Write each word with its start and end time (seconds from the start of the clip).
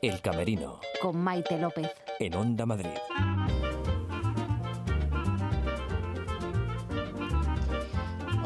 El 0.00 0.20
Camerino. 0.20 0.78
Con 1.02 1.16
Maite 1.16 1.58
López. 1.58 1.90
En 2.20 2.34
Onda 2.34 2.64
Madrid. 2.64 2.90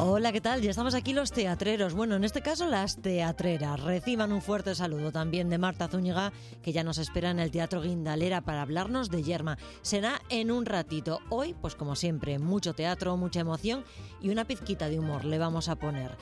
Hola, 0.04 0.32
¿qué 0.32 0.40
tal? 0.40 0.62
Ya 0.62 0.70
estamos 0.70 0.96
aquí 0.96 1.12
los 1.12 1.30
teatreros. 1.30 1.94
Bueno, 1.94 2.16
en 2.16 2.24
este 2.24 2.42
caso 2.42 2.66
las 2.66 2.96
teatreras. 2.96 3.80
Reciban 3.80 4.32
un 4.32 4.42
fuerte 4.42 4.74
saludo 4.74 5.12
también 5.12 5.48
de 5.48 5.58
Marta 5.58 5.86
Zúñiga, 5.86 6.32
que 6.60 6.72
ya 6.72 6.82
nos 6.82 6.98
espera 6.98 7.30
en 7.30 7.38
el 7.38 7.52
Teatro 7.52 7.82
Guindalera 7.82 8.40
para 8.40 8.62
hablarnos 8.62 9.10
de 9.10 9.22
Yerma. 9.22 9.58
Será 9.82 10.20
en 10.28 10.50
un 10.50 10.66
ratito. 10.66 11.20
Hoy, 11.28 11.54
pues 11.54 11.76
como 11.76 11.94
siempre, 11.94 12.40
mucho 12.40 12.74
teatro, 12.74 13.16
mucha 13.16 13.38
emoción 13.38 13.84
y 14.20 14.30
una 14.30 14.44
pizquita 14.44 14.88
de 14.88 14.98
humor 14.98 15.24
le 15.24 15.38
vamos 15.38 15.68
a 15.68 15.76
poner. 15.76 16.16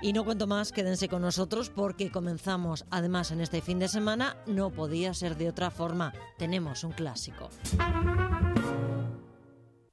Y 0.00 0.14
no 0.14 0.24
cuento 0.24 0.46
más, 0.46 0.72
quédense 0.72 1.10
con 1.10 1.20
nosotros 1.20 1.68
porque 1.68 2.10
comenzamos, 2.10 2.86
además 2.90 3.32
en 3.32 3.42
este 3.42 3.60
fin 3.60 3.78
de 3.78 3.88
semana, 3.88 4.38
no 4.46 4.70
podía 4.70 5.12
ser 5.12 5.36
de 5.36 5.50
otra 5.50 5.70
forma. 5.70 6.14
Tenemos 6.38 6.84
un 6.84 6.92
clásico. 6.92 7.50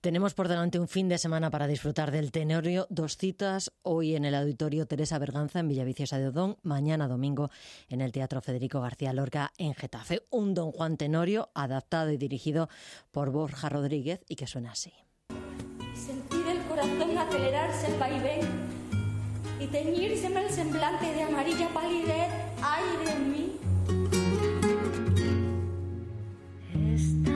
Tenemos 0.03 0.34
por 0.34 0.49
delante 0.49 0.80
un 0.80 0.89
fin 0.89 1.07
de 1.07 1.17
semana 1.17 1.49
para 1.49 1.66
disfrutar 1.66 2.12
del 2.12 2.34
Tenorio, 2.34 2.88
dos 2.89 3.16
citas, 3.16 3.71
hoy 3.84 4.17
en 4.17 4.26
el 4.26 4.35
Auditorio 4.35 4.85
Teresa 4.85 5.17
Berganza 5.17 5.62
en 5.62 5.70
Villaviciosa 5.70 6.17
de 6.17 6.27
Odón, 6.27 6.57
mañana 6.62 7.07
domingo 7.07 7.49
en 7.88 8.02
el 8.02 8.12
Teatro 8.12 8.41
Federico 8.41 8.81
García 8.81 9.13
Lorca 9.13 9.53
en 9.57 9.73
Getafe. 9.73 10.23
Un 10.29 10.55
Don 10.55 10.73
Juan 10.73 10.98
Tenorio 10.98 11.52
adaptado 11.53 12.12
y 12.12 12.17
dirigido 12.17 12.67
por 13.12 13.29
Borja 13.29 13.70
Rodríguez 13.70 14.20
y 14.27 14.35
que 14.35 14.45
suena 14.45 14.71
así. 14.71 14.91
Sentir 15.95 16.48
el 16.49 16.62
corazón 16.63 17.17
acelerarse 17.17 17.88
el 17.88 17.98
vaivén 17.98 18.41
y 19.57 19.67
teñírseme 19.67 20.48
el 20.48 20.51
semblante 20.51 21.13
de 21.13 21.23
amarilla 21.23 21.70
palidez, 21.70 22.27
ay 22.62 22.84
de 23.05 23.15
mí. 23.20 23.57
Están 26.93 27.33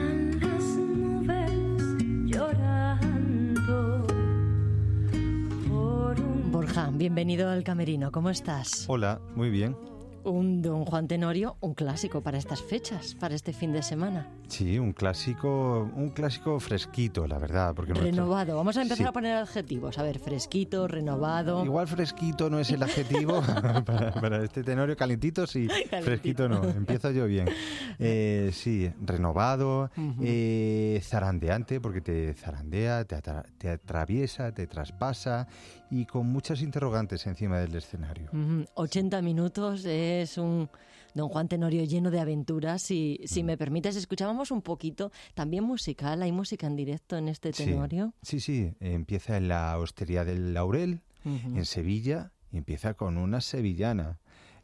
bienvenido 6.98 7.48
al 7.48 7.62
Camerino, 7.64 8.10
¿cómo 8.10 8.28
estás? 8.30 8.84
Hola, 8.88 9.20
muy 9.34 9.50
bien. 9.50 9.76
Un 10.24 10.60
Don 10.60 10.84
Juan 10.84 11.06
Tenorio, 11.08 11.56
un 11.60 11.72
clásico 11.74 12.20
para 12.20 12.36
estas 12.36 12.60
fechas, 12.60 13.14
para 13.14 13.34
este 13.34 13.52
fin 13.54 13.72
de 13.72 13.82
semana. 13.82 14.28
Sí, 14.48 14.78
un 14.78 14.92
clásico, 14.92 15.90
un 15.94 16.10
clásico 16.10 16.58
fresquito, 16.60 17.26
la 17.26 17.38
verdad, 17.38 17.72
porque 17.74 17.92
nuestro- 17.92 18.10
Renovado. 18.10 18.56
Vamos 18.56 18.76
a 18.76 18.82
empezar 18.82 19.04
Sí. 19.06 19.08
a 19.08 19.12
poner 19.12 19.36
adjetivos. 19.36 19.96
A 19.96 20.02
ver, 20.02 20.18
fresquito, 20.18 20.86
renovado. 20.88 21.64
Igual 21.64 21.86
fresquito 21.86 22.50
no 22.50 22.58
es 22.58 22.68
el 22.70 22.82
adjetivo 22.82 23.40
para, 23.86 24.12
para 24.12 24.44
este 24.44 24.62
tenorio. 24.64 24.96
Calentito 24.96 25.46
sí, 25.46 25.68
fresquito 26.02 26.48
no. 26.48 26.62
Empiezo 26.64 27.10
yo 27.12 27.26
bien. 27.26 27.48
Eh, 28.00 28.50
sí, 28.52 28.88
renovado, 29.04 29.90
eh, 30.22 31.00
zarandeante, 31.02 31.80
porque 31.80 32.00
te 32.00 32.32
zarandea, 32.34 33.04
te, 33.04 33.16
atra- 33.16 33.44
te 33.58 33.70
atraviesa, 33.70 34.52
te 34.52 34.68
traspasa 34.68 35.48
y 35.90 36.04
con 36.06 36.26
muchas 36.26 36.62
interrogantes 36.62 37.26
encima 37.26 37.58
del 37.58 37.74
escenario. 37.74 38.30
Ujú, 38.32 38.66
80 38.74 39.22
minutos 39.22 39.84
es 39.84 40.38
un 40.38 40.68
Don 41.14 41.28
Juan 41.28 41.48
Tenorio 41.48 41.84
lleno 41.84 42.10
de 42.10 42.20
aventuras. 42.20 42.90
Y 42.90 43.20
si 43.24 43.42
me 43.42 43.56
permites, 43.56 43.96
escuchábamos 43.96 44.50
un 44.50 44.62
poquito 44.62 45.10
también 45.34 45.64
musical. 45.64 46.22
Hay 46.22 46.32
música 46.32 46.66
en 46.66 46.76
directo 46.76 47.16
en 47.16 47.28
este. 47.28 47.52
Tenorio. 47.52 48.14
Sí, 48.22 48.40
sí, 48.40 48.72
empieza 48.80 49.36
en 49.36 49.48
la 49.48 49.78
hostería 49.78 50.24
del 50.24 50.54
Laurel, 50.54 51.00
en 51.24 51.64
Sevilla, 51.64 52.32
y 52.52 52.58
empieza 52.58 52.94
con 52.94 53.18
una 53.18 53.40
sevillana. 53.40 54.18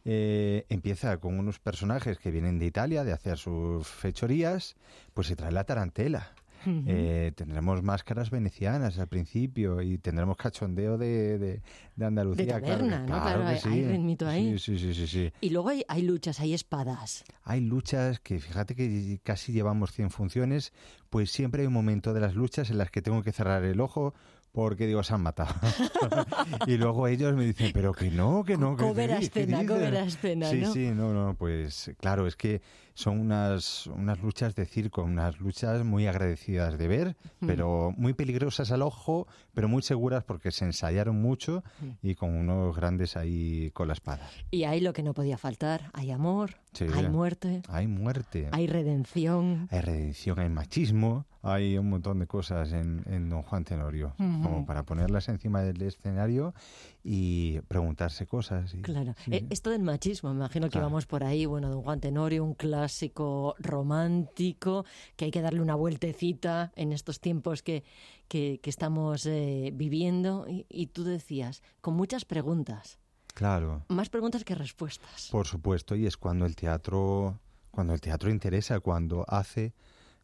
Eh, 0.07 0.67
empieza 0.69 1.17
con 1.17 1.39
unos 1.39 1.59
personajes 1.59 2.19
que 2.19 2.31
vienen 2.31 2.59
de 2.59 2.67
Italia 2.67 3.05
de 3.05 3.13
hacer 3.13 3.39
sus 3.39 3.89
fechorías, 3.89 4.77
pues 5.15 5.29
se 5.29 5.37
trae 5.37 5.51
la 5.51 5.65
tarantela. 5.65 6.35
Eh, 6.67 7.33
tendremos 7.35 7.83
máscaras 7.83 8.31
venecianas 8.31 8.99
al 8.99 9.09
principio 9.09 9.81
y 9.83 9.99
tendremos 9.99 10.37
cachondeo 10.37 10.97
de, 10.99 11.39
de, 11.39 11.63
de 11.97 12.05
Andalucía. 12.05 12.45
claro 12.61 12.65
que- 12.65 12.71
taberna, 12.71 12.99
¿no? 13.01 13.07
claro 13.07 13.23
Claro, 13.25 13.41
que 13.43 13.47
hay- 13.49 13.59
sí. 13.61 13.69
hay 13.69 14.27
ahí. 14.29 14.59
Sí, 14.59 14.79
sí, 14.79 14.79
sí, 14.79 14.95
sí, 14.95 15.07
sí. 15.07 15.33
Y 15.41 15.51
luego 15.51 15.69
hay, 15.71 15.85
hay 15.89 16.03
luchas, 16.03 16.41
hay 16.41 16.55
espadas. 16.55 17.25
Hay 17.43 17.61
luchas 17.61 18.21
que, 18.21 18.39
fíjate 18.39 18.75
que 18.75 19.21
casi 19.23 19.53
llevamos 19.53 19.93
100 19.93 20.11
funciones, 20.11 20.73
pues 21.11 21.31
siempre 21.31 21.63
hay 21.63 21.67
un 21.67 21.73
momento 21.75 22.13
de 22.15 22.21
las 22.21 22.35
luchas 22.35 22.71
en 22.71 22.79
las 22.79 22.91
que 22.91 23.03
tengo 23.03 23.23
que 23.23 23.33
cerrar 23.33 23.65
el 23.65 23.81
ojo 23.81 24.15
porque 24.55 24.87
digo, 24.87 25.03
se 25.03 25.13
han 25.13 25.21
matado. 25.23 25.53
y 26.67 26.77
luego 26.77 27.09
ellos 27.09 27.35
me 27.35 27.45
dicen, 27.45 27.73
pero 27.75 27.93
que 27.93 28.11
no, 28.11 28.45
que 28.45 28.57
no. 28.57 28.77
que 28.77 28.85
Cover 28.85 29.13
a 29.13 29.21
sí, 29.21 29.29
¿qué 29.29 29.41
escena, 29.43 29.61
dices?". 29.61 29.77
cover 29.77 29.97
a 29.97 30.05
escena, 30.05 30.49
Sí, 30.49 30.61
¿no? 30.61 30.73
sí, 30.73 30.91
no, 30.95 31.13
no, 31.13 31.35
pues 31.35 31.91
claro, 31.99 32.27
es 32.29 32.37
que 32.37 32.63
son 32.95 33.19
unas, 33.19 33.89
unas 33.89 34.21
luchas 34.23 34.55
de 34.55 34.65
circo, 34.67 35.03
unas 35.03 35.41
luchas 35.41 35.85
muy 35.85 36.07
agradecidas 36.07 36.79
de 36.79 36.87
ver, 36.89 37.17
Mm. 37.41 37.47
pero 37.49 37.93
muy 37.97 38.15
peligrosas 38.15 38.71
al 38.71 38.83
ojo, 38.83 39.27
pero 39.53 39.69
muy 39.69 39.83
seguras 39.83 40.23
porque 40.23 40.53
se 40.53 40.65
ensayaron 40.65 41.21
mucho 41.21 41.65
Mm. 41.81 41.91
y 42.07 42.15
con 42.15 42.35
unos 42.37 42.77
grandes 42.77 43.17
ahí 43.17 43.73
con 43.73 43.89
la 43.89 43.95
espada. 43.95 44.31
Y 44.53 44.63
hay 44.65 44.81
lo 44.81 44.93
que 44.93 45.03
no 45.03 45.13
podía 45.15 45.37
faltar. 45.37 45.91
Hay 45.93 46.13
amor, 46.13 46.55
Sí. 46.75 46.87
hay 46.93 47.09
muerte, 47.09 47.63
Hay 47.69 47.87
muerte. 47.87 48.49
hay 48.53 48.67
redención. 48.67 49.69
hay 49.71 49.81
redención, 49.81 50.39
hay 50.41 50.49
machismo, 50.49 51.27
hay 51.43 51.79
un 51.79 51.89
montón 51.91 52.19
de 52.19 52.27
cosas 52.27 52.73
en, 52.73 53.03
en 53.07 53.29
Don 53.29 53.43
Juan 53.43 53.65
Tenorio, 53.65 54.15
como 54.17 54.65
para 54.67 54.83
ponerlas 54.83 55.29
encima 55.29 55.63
del 55.63 55.81
escenario 55.83 56.55
y 57.03 57.61
preguntarse 57.69 58.27
cosas. 58.27 58.75
y- 58.75 58.83
Claro. 58.83 59.15
sí. 59.25 59.31
Eh, 59.35 59.47
esto 59.51 59.71
del 59.71 59.83
machismo, 59.83 60.31
me 60.31 60.37
imagino 60.37 60.67
que 60.67 60.73
Claro. 60.73 60.87
vamos 60.87 61.07
por 61.07 61.23
ahí. 61.23 61.47
Bueno, 61.47 61.69
Don 61.71 61.83
Juan 61.83 62.01
Tenorio, 62.01 62.43
un 62.45 62.55
clásico 62.55 63.55
romántico 63.59 64.85
que 65.17 65.27
hay 65.27 65.31
que 65.31 65.43
darle 65.43 65.61
una 65.61 65.75
vueltecita 65.75 66.73
en 66.77 66.93
estos 66.93 67.21
tiempos 67.21 67.63
que, 67.63 67.85
que, 68.29 68.59
que 68.63 68.71
estamos 68.71 69.27
eh, 69.27 69.71
viviendo. 69.75 70.47
Y, 70.49 70.67
y 70.69 70.87
tú 70.89 71.05
decías, 71.05 71.63
con 71.81 71.95
muchas 71.95 72.25
preguntas, 72.25 72.99
Claro, 73.35 73.85
más 73.89 74.09
preguntas 74.09 74.45
que 74.45 74.55
respuestas. 74.55 75.29
por 75.31 75.47
supuesto, 75.47 75.97
y 75.97 76.07
es 76.07 76.17
cuando 76.17 76.47
el 76.47 76.55
teatro, 76.57 77.41
cuando 77.71 77.93
el 77.93 78.01
teatro 78.01 78.31
interesa, 78.31 78.79
cuando 78.81 79.25
hace 79.29 79.75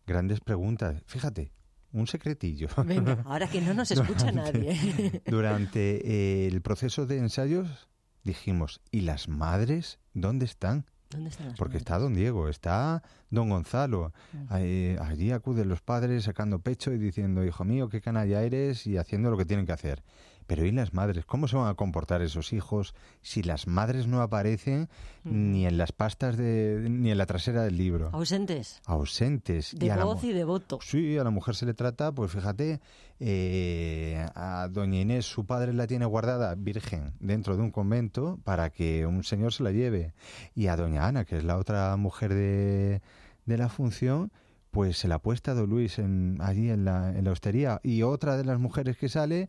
grandes 0.06 0.41
preguntas. 0.41 1.03
Fíjate, 1.06 1.53
un 1.93 2.06
secretillo. 2.06 2.69
Venga, 2.87 3.22
ahora 3.25 3.49
que 3.49 3.60
no 3.60 3.75
nos 3.75 3.91
escucha 3.91 4.31
nadie. 4.32 5.22
Durante 5.26 6.00
eh, 6.06 6.47
el 6.47 6.62
proceso 6.62 7.06
de 7.06 7.19
ensayos 7.19 7.88
dijimos, 8.22 8.81
¿y 8.93 9.00
las 9.00 9.28
madres 9.28 9.99
dónde 10.15 10.44
están? 10.44 10.87
¿Dónde 11.10 11.31
están 11.31 11.49
las 11.49 11.59
Porque 11.59 11.72
madres? 11.75 11.82
está 11.82 11.99
don 11.99 12.15
Diego, 12.15 12.49
está 12.49 13.03
don 13.31 13.49
Gonzalo. 13.50 14.12
Ahí- 14.49 14.97
allí 15.00 15.32
acuden 15.32 15.69
los 15.69 15.82
padres 15.82 16.22
sacando 16.25 16.60
pecho 16.60 16.93
y 16.93 16.99
diciendo, 16.99 17.44
hijo 17.44 17.65
mío, 17.65 17.88
qué 17.88 18.00
canalla 18.00 18.43
eres 18.44 18.87
y 18.87 18.97
haciendo 18.97 19.28
lo 19.32 19.37
que 19.37 19.44
tienen 19.44 19.66
que 19.66 19.72
hacer. 19.72 20.04
Pero 20.50 20.66
¿y 20.66 20.72
las 20.72 20.94
madres? 20.94 21.25
¿Cómo 21.27 21.47
se 21.47 21.55
van 21.55 21.69
a 21.69 21.75
comportar 21.75 22.22
esos 22.22 22.53
hijos 22.53 22.93
si 23.22 23.44
las 23.44 23.69
madres 23.69 24.09
no 24.09 24.21
aparecen 24.21 24.88
ni 25.22 25.65
en 25.65 25.78
las 25.78 25.93
pastas 25.93 26.37
de, 26.37 26.88
ni 26.91 27.12
en 27.12 27.19
la 27.19 27.27
trasera 27.27 27.62
del 27.62 27.77
libro? 27.77 28.11
Ausentes. 28.12 28.81
Ausentes. 28.84 29.77
De 29.78 29.93
a 29.93 29.97
la 29.97 30.03
voz 30.03 30.25
y 30.25 30.33
de 30.33 30.43
voto. 30.43 30.81
Sí, 30.83 31.16
a 31.16 31.22
la 31.22 31.31
mujer 31.31 31.55
se 31.55 31.66
le 31.66 31.75
trata, 31.75 32.11
pues 32.11 32.33
fíjate, 32.33 32.81
eh, 33.21 34.27
a 34.34 34.66
doña 34.69 34.99
Inés, 34.99 35.25
su 35.25 35.47
padre 35.47 35.72
la 35.72 35.87
tiene 35.87 36.05
guardada 36.05 36.56
virgen 36.56 37.12
dentro 37.21 37.56
de 37.56 37.62
un 37.62 37.71
convento 37.71 38.41
para 38.43 38.71
que 38.71 39.06
un 39.06 39.22
señor 39.22 39.53
se 39.53 39.62
la 39.62 39.71
lleve. 39.71 40.15
Y 40.56 40.67
a 40.67 40.75
doña 40.75 41.06
Ana, 41.06 41.25
que 41.25 41.38
es 41.38 41.44
la 41.44 41.59
otra 41.59 41.97
mujer 41.97 42.34
de, 42.34 43.03
de 43.47 43.56
la 43.56 43.69
función, 43.69 44.32
pues 44.71 44.99
se 44.99 45.09
la 45.09 45.17
ha 45.17 45.19
puesto 45.22 45.50
a 45.50 45.55
don 45.55 45.69
Luis 45.69 45.99
en, 45.99 46.38
allí 46.41 46.71
en 46.71 46.84
la, 46.84 47.11
en 47.11 47.25
la 47.25 47.32
hostería. 47.32 47.81
Y 47.82 48.03
otra 48.03 48.37
de 48.37 48.44
las 48.44 48.59
mujeres 48.59 48.97
que 48.97 49.09
sale, 49.09 49.49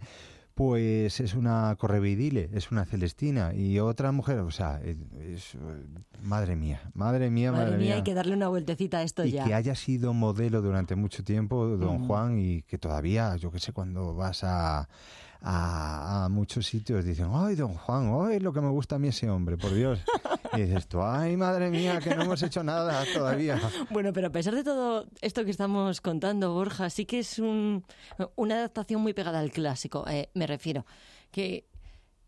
pues 0.53 1.19
es 1.19 1.33
una 1.33 1.75
correvidile, 1.77 2.49
es 2.53 2.71
una 2.71 2.85
celestina. 2.85 3.53
Y 3.53 3.79
otra 3.79 4.11
mujer, 4.11 4.39
o 4.39 4.51
sea, 4.51 4.81
es, 4.83 5.57
madre 6.21 6.55
mía, 6.55 6.81
madre 6.93 7.29
mía, 7.29 7.51
madre, 7.51 7.65
Madre 7.65 7.77
mía, 7.77 7.87
mía 7.87 7.95
hay 7.95 8.03
que 8.03 8.13
darle 8.13 8.33
una 8.33 8.47
vueltecita 8.47 8.99
a 8.99 9.03
esto 9.03 9.25
y 9.25 9.31
ya. 9.31 9.45
que 9.45 9.53
haya 9.53 9.75
sido 9.75 10.13
modelo 10.13 10.61
durante 10.61 10.95
mucho 10.95 11.23
tiempo 11.23 11.65
don 11.77 12.05
Juan 12.07 12.39
y 12.39 12.63
que 12.63 12.77
todavía, 12.77 13.35
yo 13.37 13.51
qué 13.51 13.59
sé, 13.59 13.71
cuando 13.71 14.15
vas 14.15 14.43
a, 14.43 14.87
a, 15.41 16.25
a 16.25 16.29
muchos 16.29 16.65
sitios 16.67 17.03
dicen, 17.03 17.29
ay, 17.33 17.55
don 17.55 17.73
Juan, 17.73 18.13
ay, 18.27 18.39
lo 18.39 18.53
que 18.53 18.61
me 18.61 18.69
gusta 18.69 18.95
a 18.95 18.99
mí 18.99 19.07
ese 19.07 19.29
hombre, 19.29 19.57
por 19.57 19.73
Dios. 19.73 19.99
Y 20.53 20.61
dices 20.61 20.87
tú, 20.87 21.01
ay, 21.01 21.37
madre 21.37 21.69
mía, 21.69 21.99
que 21.99 22.13
no 22.15 22.23
hemos 22.23 22.43
hecho 22.43 22.63
nada 22.63 23.03
todavía. 23.13 23.59
Bueno, 23.89 24.11
pero 24.13 24.27
a 24.27 24.31
pesar 24.31 24.53
de 24.53 24.63
todo 24.63 25.07
esto 25.21 25.43
que 25.45 25.51
estamos 25.51 26.01
contando, 26.01 26.53
Borja, 26.53 26.89
sí 26.89 27.05
que 27.05 27.19
es 27.19 27.39
un, 27.39 27.83
una 28.35 28.55
adaptación 28.55 29.01
muy 29.01 29.13
pegada 29.13 29.39
al 29.39 29.51
clásico. 29.51 30.05
Eh, 30.07 30.29
me 30.33 30.45
refiero 30.47 30.85
que, 31.31 31.67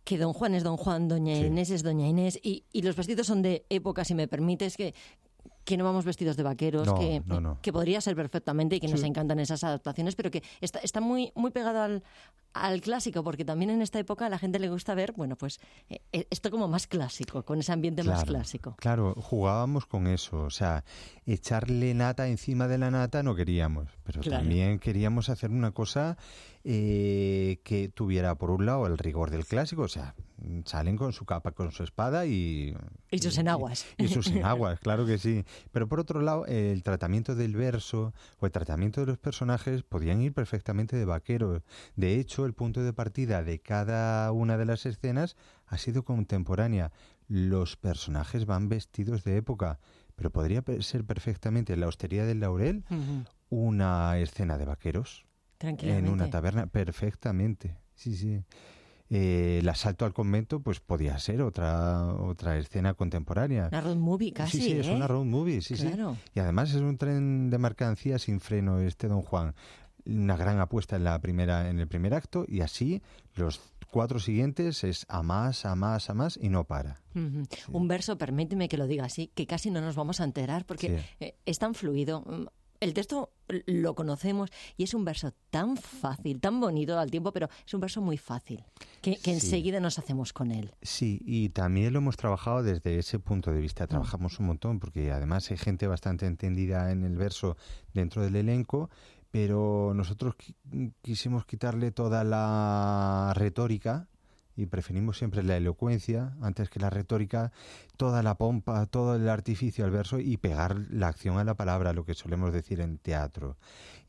que 0.03 0.17
Don 0.17 0.33
Juan 0.33 0.55
es 0.55 0.63
Don 0.63 0.77
Juan, 0.77 1.07
Doña 1.07 1.35
Sí. 1.35 1.41
Inés 1.45 1.69
es 1.69 1.83
Doña 1.83 2.07
Inés, 2.07 2.39
y, 2.41 2.63
y 2.71 2.81
los 2.81 2.95
vestidos 2.95 3.27
son 3.27 3.41
de 3.41 3.65
época, 3.69 4.05
si 4.05 4.15
me 4.15 4.27
permites, 4.27 4.77
que, 4.77 4.95
que 5.63 5.77
no 5.77 5.83
vamos 5.85 6.05
vestidos 6.05 6.35
de 6.37 6.43
vaqueros, 6.43 6.85
No, 6.87 6.95
que, 6.99 7.21
no, 7.25 7.39
no. 7.41 7.59
que 7.61 7.71
podría 7.71 8.01
ser 8.01 8.15
perfectamente 8.15 8.75
y 8.75 8.79
que 8.79 8.87
nos 8.87 9.03
encantan 9.03 9.39
esas 9.39 9.63
adaptaciones, 9.63 10.15
pero 10.15 10.29
que 10.31 10.43
está, 10.61 10.79
está 10.79 10.99
muy, 11.01 11.31
muy 11.35 11.51
pegado 11.51 11.81
al, 11.81 12.03
al 12.53 12.81
clásico, 12.81 13.23
porque 13.23 13.45
también 13.45 13.69
en 13.71 13.81
esta 13.81 13.97
época 13.99 14.25
a 14.25 14.29
la 14.29 14.37
gente 14.37 14.59
le 14.59 14.69
gusta 14.69 14.93
ver, 14.93 15.13
bueno, 15.15 15.35
pues 15.37 15.59
eh, 15.89 16.01
eh, 16.11 16.27
esto 16.29 16.51
como 16.51 16.67
más 16.67 16.87
clásico, 16.87 17.43
con 17.43 17.59
ese 17.59 17.71
ambiente 17.71 18.03
más 18.03 18.23
clásico. 18.25 18.75
Claro, 18.77 19.13
jugábamos 19.15 19.85
con 19.85 20.07
eso. 20.07 20.41
O 20.43 20.49
sea, 20.49 20.83
echarle 21.25 21.93
nata 21.93 22.27
encima 22.27 22.67
de 22.67 22.77
la 22.77 22.91
nata 22.91 23.23
no 23.23 23.33
queríamos, 23.35 23.87
pero 24.03 24.21
Claro. 24.21 24.39
también 24.39 24.79
queríamos 24.79 25.29
hacer 25.29 25.49
una 25.51 25.71
cosa 25.71 26.17
eh, 26.65 27.59
que 27.63 27.89
tuviera, 27.89 28.35
por 28.35 28.51
un 28.51 28.65
lado, 28.65 28.85
el 28.87 28.97
rigor 28.97 29.29
del 29.31 29.45
clásico. 29.45 29.83
O 29.83 29.87
sea, 29.87 30.15
salen 30.65 30.97
con 30.97 31.13
su 31.13 31.25
capa, 31.25 31.51
con 31.51 31.71
su 31.71 31.83
espada 31.83 32.25
y... 32.25 32.75
Y 33.11 33.19
sus 33.19 33.37
enaguas. 33.37 33.85
Y, 33.97 34.07
sus 34.07 34.27
enaguas, 34.27 34.79
claro 34.79 35.05
que 35.05 35.17
sí. 35.17 35.43
Pero 35.71 35.87
por 35.87 35.99
otro 35.99 36.21
lado, 36.21 36.45
el 36.45 36.83
tratamiento 36.83 37.35
del 37.35 37.55
verso 37.55 38.13
o 38.39 38.45
el 38.45 38.51
tratamiento 38.51 39.01
de 39.01 39.07
los 39.07 39.17
personajes 39.17 39.83
podían 39.83 40.21
ir 40.21 40.33
perfectamente 40.33 40.95
de 40.95 41.05
vaqueros. 41.05 41.63
De 41.95 42.19
hecho, 42.19 42.45
el 42.45 42.53
punto 42.53 42.83
de 42.83 42.93
partida 42.93 43.43
de 43.43 43.59
cada 43.59 44.31
una 44.31 44.57
de 44.57 44.65
las 44.65 44.85
escenas 44.85 45.35
ha 45.67 45.77
sido 45.77 46.03
contemporánea. 46.03 46.91
Los 47.27 47.77
personajes 47.77 48.45
van 48.45 48.69
vestidos 48.69 49.23
de 49.23 49.37
época, 49.37 49.79
pero 50.15 50.31
podría 50.31 50.63
ser 50.81 51.05
perfectamente 51.05 51.73
en 51.73 51.79
la 51.79 51.87
hostería 51.87 52.25
del 52.25 52.39
Laurel 52.39 52.83
una 53.49 54.17
escena 54.17 54.57
de 54.57 54.65
vaqueros 54.65 55.25
en 55.59 56.09
una 56.09 56.29
taberna, 56.29 56.67
perfectamente. 56.67 57.77
Sí, 57.95 58.15
sí. 58.15 58.43
Eh, 59.15 59.59
el 59.59 59.69
asalto 59.69 60.05
al 60.05 60.13
convento, 60.13 60.59
pues 60.61 60.79
podía 60.79 61.17
ser 61.19 61.41
otra 61.43 62.13
otra 62.15 62.57
escena 62.57 62.95
contemporánea. 62.95 63.67
Una 63.71 63.81
road 63.81 63.97
movie 63.97 64.33
casi, 64.33 64.57
sí, 64.57 64.63
sí, 64.63 64.71
es 64.79 64.87
¿eh? 64.87 64.95
una 64.95 65.07
road 65.07 65.25
movie, 65.25 65.61
sí, 65.61 65.77
sí. 65.77 65.87
Y 66.33 66.39
además 66.39 66.71
es 66.71 66.81
un 66.81 66.97
tren 66.97 67.49
de 67.51 67.57
mercancía 67.59 68.17
sin 68.17 68.39
freno 68.39 68.79
este 68.79 69.07
Don 69.07 69.21
Juan. 69.21 69.53
Una 70.05 70.35
gran 70.35 70.59
apuesta 70.59 70.95
en 70.95 71.03
la 71.03 71.19
primera 71.19 71.69
en 71.69 71.79
el 71.79 71.87
primer 71.87 72.13
acto 72.15 72.43
y 72.47 72.61
así 72.61 73.01
los 73.35 73.61
cuatro 73.91 74.17
siguientes 74.19 74.83
es 74.83 75.05
a 75.07 75.21
más, 75.21 75.65
a 75.67 75.75
más, 75.75 76.09
a 76.09 76.15
más 76.15 76.37
y 76.41 76.49
no 76.49 76.63
para. 76.63 76.99
Un 77.13 77.87
verso, 77.87 78.17
permíteme 78.17 78.67
que 78.67 78.77
lo 78.77 78.87
diga 78.87 79.05
así, 79.05 79.27
que 79.35 79.45
casi 79.45 79.69
no 79.69 79.79
nos 79.81 79.95
vamos 79.95 80.19
a 80.19 80.23
enterar 80.23 80.65
porque 80.65 80.87
Sí. 80.87 81.05
eh, 81.19 81.35
es 81.45 81.59
tan 81.59 81.75
fluido. 81.75 82.21
Mm, 82.21 82.47
El 82.79 82.93
texto 82.95 83.29
lo 83.65 83.93
conocemos 83.95 84.49
y 84.77 84.83
es 84.83 84.93
un 84.93 85.05
verso 85.05 85.33
tan 85.49 85.77
fácil, 85.77 86.39
tan 86.39 86.59
bonito 86.59 86.97
al 86.97 87.11
tiempo, 87.11 87.31
pero 87.31 87.49
es 87.65 87.73
un 87.73 87.81
verso 87.81 88.01
muy 88.01 88.17
fácil, 88.17 88.63
que, 89.01 89.15
que 89.17 89.23
Sí. 89.23 89.31
enseguida 89.31 89.79
nos 89.79 89.99
hacemos 89.99 90.33
con 90.33 90.51
él. 90.51 90.71
Sí, 90.81 91.21
y 91.25 91.49
también 91.49 91.93
lo 91.93 91.99
hemos 91.99 92.17
trabajado 92.17 92.63
desde 92.63 92.97
ese 92.99 93.19
punto 93.19 93.51
de 93.51 93.59
vista. 93.59 93.87
Trabajamos 93.87 94.39
un 94.39 94.47
montón 94.47 94.79
porque 94.79 95.11
además 95.11 95.49
hay 95.51 95.57
gente 95.57 95.87
bastante 95.87 96.25
entendida 96.25 96.91
en 96.91 97.03
el 97.03 97.17
verso 97.17 97.57
dentro 97.93 98.21
del 98.23 98.35
elenco, 98.35 98.89
pero 99.31 99.93
nosotros 99.95 100.35
qui- 100.37 100.93
quisimos 101.01 101.45
quitarle 101.45 101.91
toda 101.91 102.23
la 102.23 103.33
retórica 103.35 104.07
y 104.55 104.67
preferimos 104.67 105.17
siempre 105.17 105.43
la 105.43 105.57
elocuencia 105.57 106.35
antes 106.41 106.69
que 106.69 106.79
la 106.79 106.89
retórica, 106.89 107.51
toda 107.97 108.21
la 108.23 108.35
pompa, 108.35 108.85
todo 108.85 109.15
el 109.15 109.27
artificio 109.29 109.85
al 109.85 109.91
verso 109.91 110.19
y 110.19 110.37
pegar 110.37 110.77
la 110.89 111.07
acción 111.07 111.37
a 111.37 111.43
la 111.43 111.55
palabra, 111.55 111.93
lo 111.93 112.05
que 112.05 112.13
solemos 112.13 112.53
decir 112.53 112.79
en 112.79 112.97
teatro. 112.97 113.57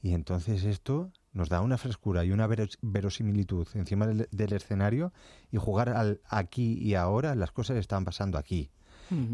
Y 0.03 0.13
entonces 0.13 0.65
esto 0.65 1.11
nos 1.33 1.49
da 1.49 1.61
una 1.61 1.79
frescura 1.79 2.25
y 2.25 2.31
una 2.31 2.47
veros- 2.47 2.79
verosimilitud 2.83 3.67
encima 3.75 4.07
del, 4.07 4.29
del 4.31 4.53
escenario 4.53 5.13
y 5.51 5.57
jugar 5.57 5.89
al 5.89 6.21
aquí 6.29 6.79
y 6.81 6.95
ahora, 6.95 7.35
las 7.35 7.53
cosas 7.53 7.77
están 7.79 8.05
pasando 8.05 8.39
aquí. 8.39 8.71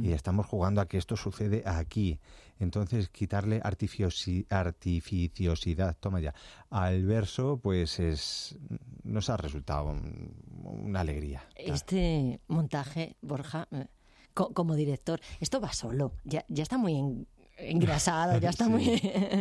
Y 0.03 0.13
estamos 0.13 0.47
jugando 0.47 0.81
a 0.81 0.87
que 0.89 0.99
esto 0.99 1.17
sucede 1.17 1.63
aquí. 1.65 2.19
Entonces, 2.61 3.09
quitarle 3.09 3.61
artificiosi- 3.63 4.47
artificiosidad, 4.51 5.97
toma 5.99 6.21
ya, 6.21 6.35
al 6.71 7.05
verso, 7.05 7.59
pues 7.63 7.99
es 7.99 8.57
nos 9.03 9.29
ha 9.31 9.37
resultado 9.37 9.87
un- 9.87 10.35
una 10.63 11.01
alegría. 11.01 11.43
claro. 11.57 11.75
Este 11.75 12.41
montaje, 12.49 13.17
Borja, 13.23 13.67
eh, 13.73 13.87
co- 14.35 14.53
como 14.53 14.75
director, 14.77 15.21
esto 15.41 15.61
va 15.61 15.73
solo, 15.73 16.13
ya, 16.25 16.45
ya 16.49 16.63
está 16.63 16.77
muy 16.79 16.97
en- 16.97 17.27
engrasado, 17.57 18.39
ya 18.39 18.51
está 18.51 18.65
Sí. 18.67 18.71
muy... 18.71 18.85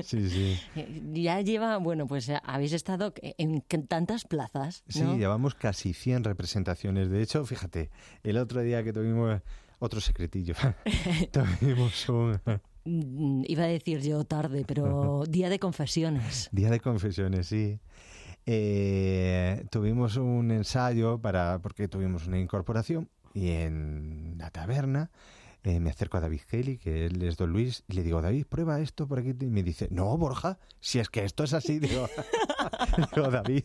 Sí, 0.04 0.30
sí. 0.30 0.60
Ya 1.14 1.42
lleva, 1.42 1.78
bueno, 1.78 2.08
pues 2.08 2.28
eh, 2.30 2.40
habéis 2.44 2.74
estado 2.74 3.14
en, 3.22 3.62
tantas 3.88 4.26
plazas, 4.26 4.84
Sí, 4.88 5.04
llevamos 5.18 5.56
casi 5.56 5.94
100 5.94 6.24
representaciones. 6.24 7.10
De 7.10 7.22
hecho, 7.22 7.46
fíjate, 7.46 7.90
el 8.24 8.38
otro 8.38 8.62
día 8.62 8.84
que 8.84 8.92
tuvimos 8.94 9.42
otro 9.80 10.02
secretillo, 10.02 10.54
tuvimos 11.32 12.10
un 12.10 12.40
Iba 12.86 13.64
a 13.64 13.68
decir 13.68 14.02
yo 14.02 14.24
tarde, 14.24 14.64
pero 14.68 15.24
día 15.30 15.50
de 15.50 15.60
confesiones. 15.60 16.50
día 16.52 16.70
de 16.70 16.80
confesiones, 16.80 17.48
sí. 17.48 17.80
Eh, 18.46 19.66
tuvimos 19.70 20.18
un 20.18 20.52
ensayo 20.52 21.20
para 21.20 21.60
porque 21.60 21.88
tuvimos 21.88 22.28
una 22.28 22.40
incorporación 22.40 23.10
y 23.34 23.50
en 23.50 24.36
la 24.38 24.50
taberna 24.50 25.12
eh, 25.64 25.80
me 25.82 25.90
acerco 25.90 26.18
a 26.18 26.22
David 26.22 26.42
Kelly, 26.50 26.78
que 26.78 27.06
él 27.06 27.22
es 27.22 27.36
Don 27.36 27.52
Luis, 27.52 27.84
y 27.88 27.94
le 27.94 28.04
digo, 28.04 28.22
David, 28.22 28.46
prueba 28.48 28.80
esto 28.80 29.08
por 29.08 29.20
aquí. 29.20 29.34
Y 29.40 29.46
me 29.48 29.62
dice, 29.62 29.90
no, 29.92 30.18
Borja, 30.18 30.58
si 30.80 31.00
es 31.00 31.10
que 31.10 31.26
esto 31.26 31.44
es 31.44 31.54
así. 31.54 31.80
Digo, 31.90 32.08
digo, 33.16 33.30
David, 33.30 33.64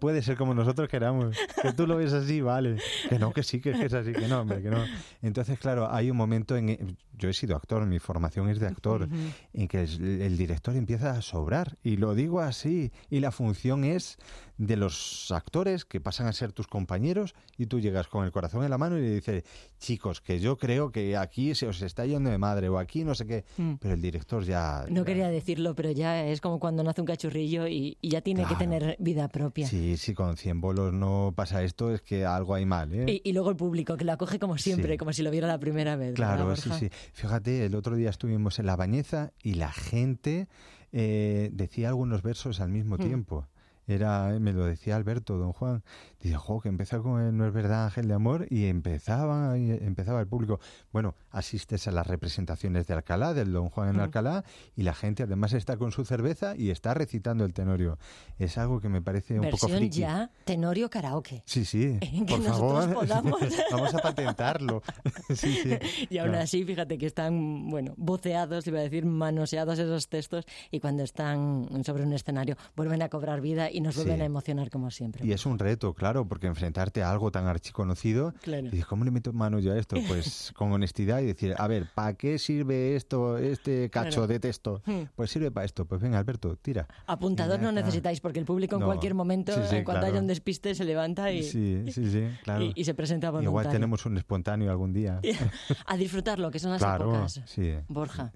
puede 0.00 0.22
ser 0.22 0.36
como 0.36 0.54
nosotros 0.54 0.88
queramos. 0.88 1.36
Que 1.62 1.72
tú 1.72 1.86
lo 1.86 1.96
ves 1.96 2.12
así, 2.12 2.40
vale. 2.40 2.76
Que 3.08 3.18
no, 3.18 3.32
que 3.32 3.42
sí, 3.42 3.60
que 3.60 3.70
es 3.70 3.92
así, 3.92 4.12
que 4.12 4.26
no, 4.26 4.40
hombre, 4.40 4.62
que 4.62 4.70
no. 4.70 4.84
Entonces, 5.22 5.58
claro, 5.58 5.92
hay 5.92 6.10
un 6.10 6.16
momento 6.16 6.56
en... 6.56 6.96
Yo 7.12 7.28
he 7.28 7.34
sido 7.34 7.54
actor, 7.54 7.84
mi 7.86 7.98
formación 7.98 8.48
es 8.48 8.58
de 8.60 8.66
actor, 8.66 9.06
en 9.52 9.68
que 9.68 9.82
el, 9.82 10.22
el 10.22 10.38
director 10.38 10.74
empieza 10.74 11.10
a 11.10 11.22
sobrar. 11.22 11.76
Y 11.82 11.98
lo 11.98 12.14
digo 12.14 12.40
así. 12.40 12.92
Y 13.10 13.20
la 13.20 13.30
función 13.30 13.84
es 13.84 14.18
de 14.60 14.76
los 14.76 15.30
actores 15.30 15.86
que 15.86 16.02
pasan 16.02 16.26
a 16.26 16.34
ser 16.34 16.52
tus 16.52 16.66
compañeros 16.66 17.34
y 17.56 17.64
tú 17.64 17.80
llegas 17.80 18.08
con 18.08 18.26
el 18.26 18.30
corazón 18.30 18.62
en 18.62 18.68
la 18.68 18.76
mano 18.76 18.98
y 18.98 19.00
le 19.00 19.14
dices, 19.14 19.42
chicos, 19.78 20.20
que 20.20 20.38
yo 20.38 20.58
creo 20.58 20.92
que 20.92 21.16
aquí 21.16 21.54
se 21.54 21.66
os 21.66 21.80
está 21.80 22.04
yendo 22.04 22.28
de 22.28 22.36
madre 22.36 22.68
o 22.68 22.78
aquí 22.78 23.02
no 23.02 23.14
sé 23.14 23.26
qué. 23.26 23.46
Mm. 23.56 23.76
Pero 23.80 23.94
el 23.94 24.02
director 24.02 24.44
ya... 24.44 24.84
No 24.90 24.96
ya- 25.00 25.04
quería 25.06 25.28
decirlo, 25.30 25.74
pero 25.74 25.90
ya 25.92 26.26
es 26.26 26.42
como 26.42 26.60
cuando 26.60 26.82
nace 26.84 27.00
un 27.00 27.06
cachurrillo 27.06 27.66
y, 27.68 27.96
y 28.02 28.10
ya 28.10 28.20
tiene 28.20 28.44
que 28.44 28.54
tener 28.54 28.96
vida 28.98 29.28
propia. 29.28 29.66
Sí, 29.66 29.96
sí, 29.96 30.12
con 30.12 30.36
100 30.36 30.60
bolos 30.60 30.92
no 30.92 31.32
pasa 31.34 31.62
esto, 31.62 31.90
es 31.94 32.02
que 32.02 32.26
algo 32.26 32.54
hay 32.54 32.66
mal, 32.66 32.92
¿eh? 32.92 33.06
Y, 33.24 33.30
y 33.30 33.32
luego 33.32 33.48
el 33.48 33.56
público, 33.56 33.96
que 33.96 34.04
lo 34.04 34.12
acoge 34.12 34.38
como 34.38 34.58
siempre, 34.58 34.92
Sí. 34.92 34.98
como 34.98 35.14
si 35.14 35.22
lo 35.22 35.30
viera 35.30 35.48
la 35.48 35.58
primera 35.58 35.96
vez. 35.96 36.12
Claro, 36.12 36.46
¿verdad, 36.48 36.62
sí, 36.62 36.70
sí. 36.78 36.90
Fíjate, 37.14 37.64
el 37.64 37.74
otro 37.74 37.96
día 37.96 38.10
estuvimos 38.10 38.58
en 38.58 38.66
La 38.66 38.76
Bañeza 38.76 39.32
y 39.42 39.54
la 39.54 39.72
gente 39.72 40.48
eh, 40.92 41.48
decía 41.54 41.88
algunos 41.88 42.22
versos 42.22 42.60
al 42.60 42.68
mismo 42.68 42.96
Mm. 42.96 42.98
tiempo. 42.98 43.46
Era, 43.86 44.28
me 44.40 44.52
lo 44.52 44.64
decía 44.64 44.96
Alberto, 44.96 45.36
don 45.38 45.52
Juan. 45.52 45.82
Dice, 46.20 46.36
jo, 46.36 46.60
que 46.60 46.68
empezó 46.68 47.02
con 47.02 47.20
el 47.22 47.34
No 47.36 47.46
es 47.46 47.52
verdad, 47.52 47.84
Ángel 47.86 48.06
de 48.06 48.14
Amor, 48.14 48.46
y 48.50 48.66
empezaba, 48.66 49.56
y 49.56 49.70
empezaba 49.70 50.20
el 50.20 50.26
público. 50.26 50.60
Bueno, 50.92 51.14
asistes 51.30 51.88
a 51.88 51.92
las 51.92 52.06
representaciones 52.06 52.86
de 52.86 52.94
Alcalá, 52.94 53.32
del 53.32 53.52
don 53.52 53.70
Juan 53.70 53.88
en 53.90 53.96
Mm. 53.96 54.00
Alcalá, 54.00 54.44
y 54.76 54.82
la 54.82 54.92
gente 54.94 55.22
además 55.22 55.54
está 55.54 55.76
con 55.78 55.92
su 55.92 56.04
cerveza 56.04 56.54
y 56.56 56.70
está 56.70 56.92
recitando 56.92 57.44
el 57.46 57.54
tenorio. 57.54 57.98
Es 58.38 58.58
algo 58.58 58.80
que 58.80 58.88
me 58.90 59.00
parece 59.00 59.34
un 59.40 59.46
poco 59.50 59.66
Versión 59.66 59.78
friki. 59.78 60.00
ya, 60.00 60.30
tenorio 60.44 60.90
karaoke. 60.90 61.42
Sí, 61.46 61.64
sí. 61.64 61.98
En 62.00 62.26
que 62.26 62.34
por 62.36 62.40
nosotros 62.44 62.84
favor, 62.84 62.94
podamos. 62.94 63.40
vamos 63.72 63.94
a 63.94 63.98
patentarlo. 63.98 64.82
sí, 65.34 65.54
sí. 65.62 65.70
Y 66.10 66.18
aún 66.18 66.28
Claro. 66.30 66.44
así, 66.44 66.64
fíjate 66.64 66.98
que 66.98 67.06
están, 67.06 67.70
bueno, 67.70 67.94
voceados, 67.96 68.66
iba 68.66 68.78
a 68.78 68.82
decir, 68.82 69.06
manoseados 69.06 69.78
esos 69.78 70.08
textos, 70.08 70.44
y 70.70 70.80
cuando 70.80 71.02
están 71.02 71.66
sobre 71.84 72.02
un 72.02 72.12
escenario 72.12 72.56
vuelven 72.76 73.00
a 73.02 73.08
cobrar 73.08 73.40
vida 73.40 73.70
y 73.70 73.80
nos 73.80 73.96
vuelven 73.96 74.16
Sí. 74.16 74.22
a 74.22 74.24
emocionar 74.26 74.68
como 74.70 74.90
siempre. 74.90 75.24
Y 75.26 75.32
es 75.32 75.46
un 75.46 75.58
reto, 75.58 75.94
claro, 75.94 76.09
porque 76.26 76.46
enfrentarte 76.46 77.02
a 77.02 77.10
algo 77.10 77.30
tan 77.30 77.46
archiconocido, 77.46 78.34
Claro. 78.42 78.66
y 78.66 78.70
dices, 78.70 78.86
¿cómo 78.86 79.04
le 79.04 79.10
meto 79.10 79.32
mano 79.32 79.58
yo 79.58 79.72
a 79.72 79.78
esto? 79.78 79.96
Pues 80.08 80.52
con 80.56 80.72
honestidad 80.72 81.20
y 81.20 81.26
decir, 81.26 81.54
a 81.56 81.66
ver, 81.66 81.86
¿para 81.94 82.14
qué 82.14 82.38
sirve 82.38 82.96
esto, 82.96 83.38
este 83.38 83.88
cacho 83.90 84.10
Claro. 84.22 84.26
de 84.26 84.40
texto? 84.40 84.82
Hmm. 84.86 85.02
Pues 85.14 85.30
sirve 85.30 85.50
para 85.50 85.64
esto. 85.66 85.84
Pues 85.86 86.00
venga, 86.00 86.18
Alberto, 86.18 86.56
tira. 86.56 86.86
Apuntador 87.06 87.60
no 87.60 87.72
necesitáis, 87.72 88.20
porque 88.20 88.38
el 88.38 88.44
público 88.44 88.76
en 88.76 88.80
No. 88.80 88.86
cualquier 88.86 89.14
momento, 89.14 89.52
Sí, 89.54 89.60
sí, 89.70 89.76
en 89.76 89.84
cuanto 89.84 90.00
claro. 90.00 90.12
haya 90.14 90.20
un 90.20 90.26
despiste, 90.26 90.74
se 90.74 90.84
levanta 90.84 91.30
y, 91.32 91.42
Sí, 91.42 91.84
sí, 91.92 92.10
sí, 92.10 92.24
claro. 92.44 92.64
y- 92.64 92.72
y 92.74 92.84
se 92.84 92.94
presenta 92.94 93.30
voluntario. 93.30 93.50
Igual 93.50 93.68
tenemos 93.70 94.04
un 94.06 94.16
espontáneo 94.18 94.70
algún 94.70 94.92
día. 94.92 95.20
A 95.86 95.96
disfrutarlo, 95.96 96.50
que 96.50 96.58
son 96.58 96.70
las 96.72 96.82
claro, 96.82 97.10
épocas. 97.10 97.40
Borja. 97.88 98.32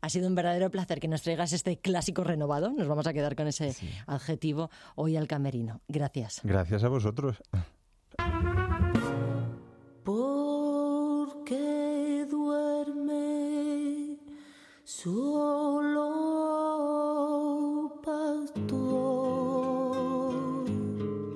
Ha 0.00 0.08
sido 0.08 0.26
un 0.28 0.34
verdadero 0.34 0.70
placer 0.70 1.00
que 1.00 1.08
nos 1.08 1.22
traigas 1.22 1.52
este 1.52 1.78
clásico 1.78 2.24
renovado. 2.24 2.72
Nos 2.72 2.88
vamos 2.88 3.06
a 3.06 3.12
quedar 3.12 3.36
con 3.36 3.46
ese 3.46 3.74
adjetivo 4.06 4.70
hoy 4.96 5.16
al 5.16 5.26
camerino. 5.28 5.80
Gracias. 5.88 6.40
Gracias 6.44 6.82
a 6.84 6.88
vosotros. 6.88 7.03
Porque 10.04 12.26
duerme 12.30 14.18
solo 14.84 16.13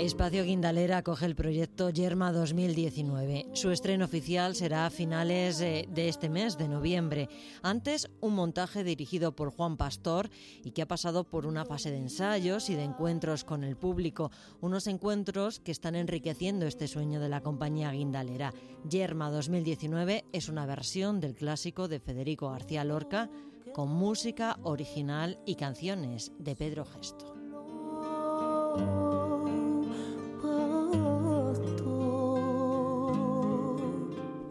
Espacio 0.09 0.43
Guindalera 0.43 0.97
acoge 0.97 1.27
el 1.27 1.37
proyecto 1.37 1.91
Yerma 1.91 2.33
2019. 2.33 3.49
Su 3.53 3.71
estreno 3.71 4.07
oficial 4.07 4.55
será 4.55 4.87
a 4.87 4.91
finales 4.91 5.59
de 5.59 5.87
este 6.09 6.31
mes, 6.31 6.57
de 6.57 6.67
noviembre. 6.67 7.29
Antes, 7.61 8.09
un 8.23 8.35
montaje 8.35 8.85
dirigido 8.85 9.37
por 9.37 9.51
Juan 9.51 9.77
Pastor 9.77 10.31
y 10.65 10.71
que 10.71 10.81
ha 10.81 10.89
pasado 10.89 11.25
por 11.25 11.45
una 11.45 11.67
fase 11.67 11.91
de 11.91 11.99
ensayos 11.99 12.71
y 12.71 12.75
de 12.75 12.85
encuentros 12.85 13.45
con 13.45 13.65
el 13.65 13.77
público. 13.77 14.31
Unos 14.63 14.87
encuentros 14.87 15.61
que 15.61 15.73
están 15.73 15.95
enriqueciendo 15.95 16.67
este 16.67 16.89
sueño 16.89 17.21
de 17.21 17.29
la 17.29 17.43
compañía 17.43 17.93
Guindalera. 17.93 18.55
Yerma 18.89 19.31
2019 19.31 20.25
es 20.33 20.49
una 20.49 20.65
versión 20.65 21.21
del 21.21 21.35
clásico 21.35 21.87
de 21.87 22.01
Federico 22.01 22.51
García 22.51 22.83
Lorca 22.83 23.29
con 23.75 23.91
música 23.91 24.59
original 24.63 25.39
y 25.45 25.57
canciones 25.57 26.33
de 26.39 26.57
Pedro 26.57 26.87
Gesto. 26.87 27.35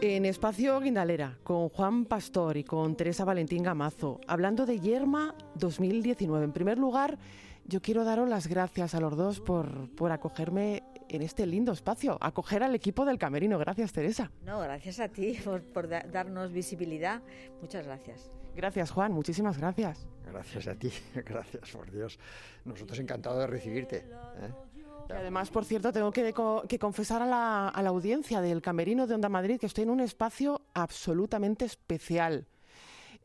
En 0.10 0.26
Espacio 0.26 0.80
Guindalera, 0.80 1.38
con 1.44 1.68
Juan 1.68 2.06
Pastor 2.06 2.56
y 2.56 2.64
con 2.64 2.96
Teresa 2.96 3.26
Valentín 3.26 3.62
Gamazo, 3.62 4.22
hablando 4.26 4.66
de 4.66 4.80
Yerma 4.80 5.36
2019. 5.56 6.46
En 6.46 6.54
primer 6.54 6.78
lugar, 6.78 7.20
yo 7.66 7.82
quiero 7.82 8.06
daros 8.06 8.30
las 8.30 8.48
gracias 8.48 8.96
a 8.96 9.02
los 9.02 9.18
dos 9.18 9.42
por, 9.42 9.94
por 9.96 10.14
acogerme 10.14 10.84
en 11.10 11.22
este 11.24 11.46
lindo 11.46 11.74
espacio, 11.74 12.18
acoger 12.22 12.64
al 12.64 12.74
equipo 12.74 13.04
del 13.04 13.18
Camerino. 13.18 13.60
Gracias, 13.60 13.92
Teresa. 13.92 14.32
No, 14.46 14.62
gracias 14.62 15.02
a 15.02 15.10
ti 15.10 15.38
por, 15.44 15.90
darnos 15.90 16.54
visibilidad. 16.54 17.22
Muchas 17.60 17.86
gracias. 17.86 18.32
Gracias, 18.56 18.92
Juan. 18.92 19.12
Muchísimas 19.12 19.58
gracias. 19.58 20.08
Gracias 20.26 20.68
a 20.70 20.76
ti. 20.76 20.90
Gracias, 21.14 21.70
por 21.72 21.92
Dios. 21.92 22.18
Nosotros 22.64 22.98
encantados 23.00 23.40
de 23.40 23.48
recibirte. 23.48 23.98
¿eh? 23.98 24.67
Además, 25.10 25.50
por 25.50 25.66
cierto, 25.66 25.92
tengo 25.92 26.12
que, 26.12 26.80
confesar 26.80 27.22
a 27.22 27.26
la, 27.26 27.68
a 27.70 27.82
la 27.82 27.90
audiencia 27.90 28.42
del 28.42 28.62
Camerino 28.62 29.08
de 29.08 29.16
Onda 29.16 29.30
Madrid 29.30 29.60
que 29.60 29.66
estoy 29.66 29.84
en 29.84 29.90
un 29.90 30.00
espacio 30.00 30.62
absolutamente 30.74 31.66
especial 31.66 32.48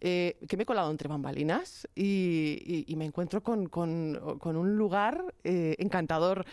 eh, 0.04 0.36
que 0.48 0.56
me 0.56 0.64
he 0.64 0.66
colado 0.66 0.90
entre 0.90 1.06
bambalinas 1.06 1.86
y, 1.94 2.92
me 2.96 3.04
encuentro 3.04 3.40
con, 3.40 3.70
un 3.72 4.76
lugar 4.76 5.32
eh, 5.44 5.76
encantador. 5.78 6.44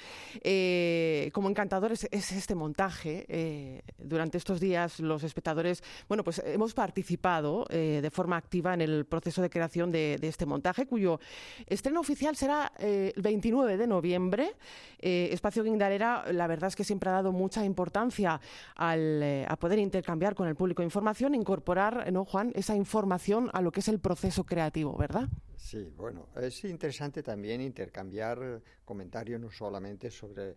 Eh, 0.44 1.32
como 1.34 1.50
encantador 1.50 1.92
es, 1.92 2.08
este 2.12 2.54
montaje. 2.54 3.82
durante 3.98 4.38
estos 4.38 4.60
días 4.60 5.00
los 5.00 5.24
espectadores, 5.24 5.84
bueno, 6.08 6.24
pues 6.24 6.44
hemos 6.46 6.76
participado 6.76 7.66
de 7.70 8.10
forma 8.12 8.38
activa 8.38 8.76
en 8.76 8.82
el 8.82 9.06
proceso 9.06 9.42
de 9.42 9.50
creación 9.50 9.92
de, 9.92 10.20
este 10.22 10.46
montaje, 10.46 10.86
cuyo 10.86 11.20
estreno 11.66 12.02
oficial 12.02 12.36
será 12.36 12.72
el 12.78 13.20
29 13.20 13.78
de 13.78 13.88
noviembre. 13.88 14.56
Espacio 15.00 15.64
Guindalera, 15.64 16.32
la 16.32 16.46
verdad 16.46 16.68
es 16.68 16.76
que 16.76 16.84
siempre 16.84 17.10
ha 17.10 17.14
dado 17.14 17.32
mucha 17.32 17.66
importancia 17.66 18.40
al, 18.76 19.46
a 19.48 19.56
poder 19.56 19.80
intercambiar 19.80 20.36
con 20.36 20.48
el 20.48 20.56
público 20.56 20.84
información, 20.84 21.34
incorporar, 21.34 22.12
¿no, 22.14 22.26
Juan, 22.26 22.52
esa 22.56 22.76
información 22.76 23.39
a 23.54 23.62
lo 23.62 23.72
que 23.72 23.80
es 23.80 23.88
el 23.88 24.00
proceso 24.00 24.46
creativo, 24.46 24.98
¿verdad? 24.98 25.30
Sí, 25.56 25.94
bueno, 25.96 26.28
es 26.36 26.64
interesante 26.66 27.22
también 27.24 27.62
intercambiar 27.62 28.62
comentarios 28.86 29.40
no 29.40 29.52
solamente 29.52 30.10
sobre 30.10 30.56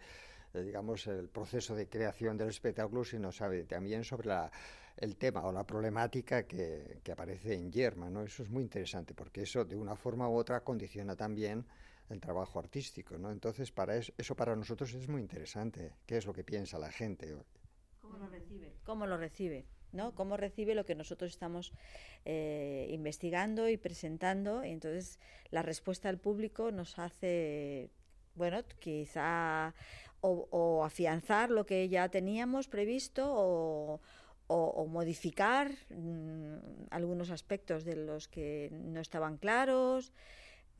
eh, 0.54 0.62
digamos, 0.62 1.06
el 1.06 1.28
proceso 1.28 1.74
de 1.74 1.88
creación 1.88 2.36
del 2.36 2.48
espectáculo, 2.48 3.04
sino 3.04 3.32
sabe, 3.32 3.64
también 3.64 4.04
sobre 4.04 4.28
la, 4.28 4.50
el 4.98 5.16
tema 5.16 5.46
o 5.46 5.52
la 5.52 5.64
problemática 5.64 6.46
que, 6.46 7.00
que, 7.02 7.12
aparece 7.12 7.54
en 7.54 7.72
Yerma, 7.72 8.10
¿no? 8.10 8.22
Eso 8.22 8.42
es 8.42 8.50
muy 8.50 8.62
interesante, 8.62 9.14
porque 9.14 9.42
eso 9.42 9.64
de 9.64 9.76
una 9.76 9.96
forma 9.96 10.28
u 10.28 10.34
otra 10.34 10.62
condiciona 10.62 11.16
también 11.16 11.64
el 12.10 12.20
trabajo 12.20 12.58
artístico, 12.58 13.16
¿no? 13.16 13.30
Entonces, 13.30 13.72
para 13.72 13.96
eso, 13.96 14.12
eso 14.18 14.34
para 14.36 14.54
nosotros 14.54 14.92
es 14.92 15.08
muy 15.08 15.22
interesante. 15.22 15.94
¿Qué 16.04 16.18
es 16.18 16.26
lo 16.26 16.34
que 16.34 16.44
piensa 16.44 16.78
la 16.78 16.90
gente? 16.90 17.34
¿Cómo 18.00 18.18
lo 18.18 18.28
recibe? 18.28 18.74
¿Cómo 18.84 19.06
lo 19.06 19.16
recibe? 19.16 19.64
¿No? 19.92 20.14
Cómo 20.14 20.36
recibe 20.36 20.74
lo 20.74 20.84
que 20.84 20.94
nosotros 20.94 21.30
estamos 21.30 21.72
eh, 22.24 22.88
investigando 22.90 23.68
y 23.68 23.76
presentando. 23.76 24.64
Y 24.64 24.70
entonces 24.70 25.18
la 25.50 25.62
respuesta 25.62 26.08
del 26.08 26.18
público 26.18 26.70
nos 26.70 26.98
hace, 26.98 27.90
bueno, 28.34 28.62
quizá 28.78 29.74
o, 30.20 30.84
afianzar 30.84 31.50
lo 31.50 31.66
que 31.66 31.88
ya 31.88 32.08
teníamos 32.08 32.68
previsto 32.68 33.28
o, 33.28 34.00
modificar 34.88 35.72
mm, 35.88 36.88
algunos 36.90 37.30
aspectos 37.30 37.84
de 37.84 37.96
los 37.96 38.28
que 38.28 38.68
no 38.70 39.00
estaban 39.00 39.38
claros. 39.38 40.12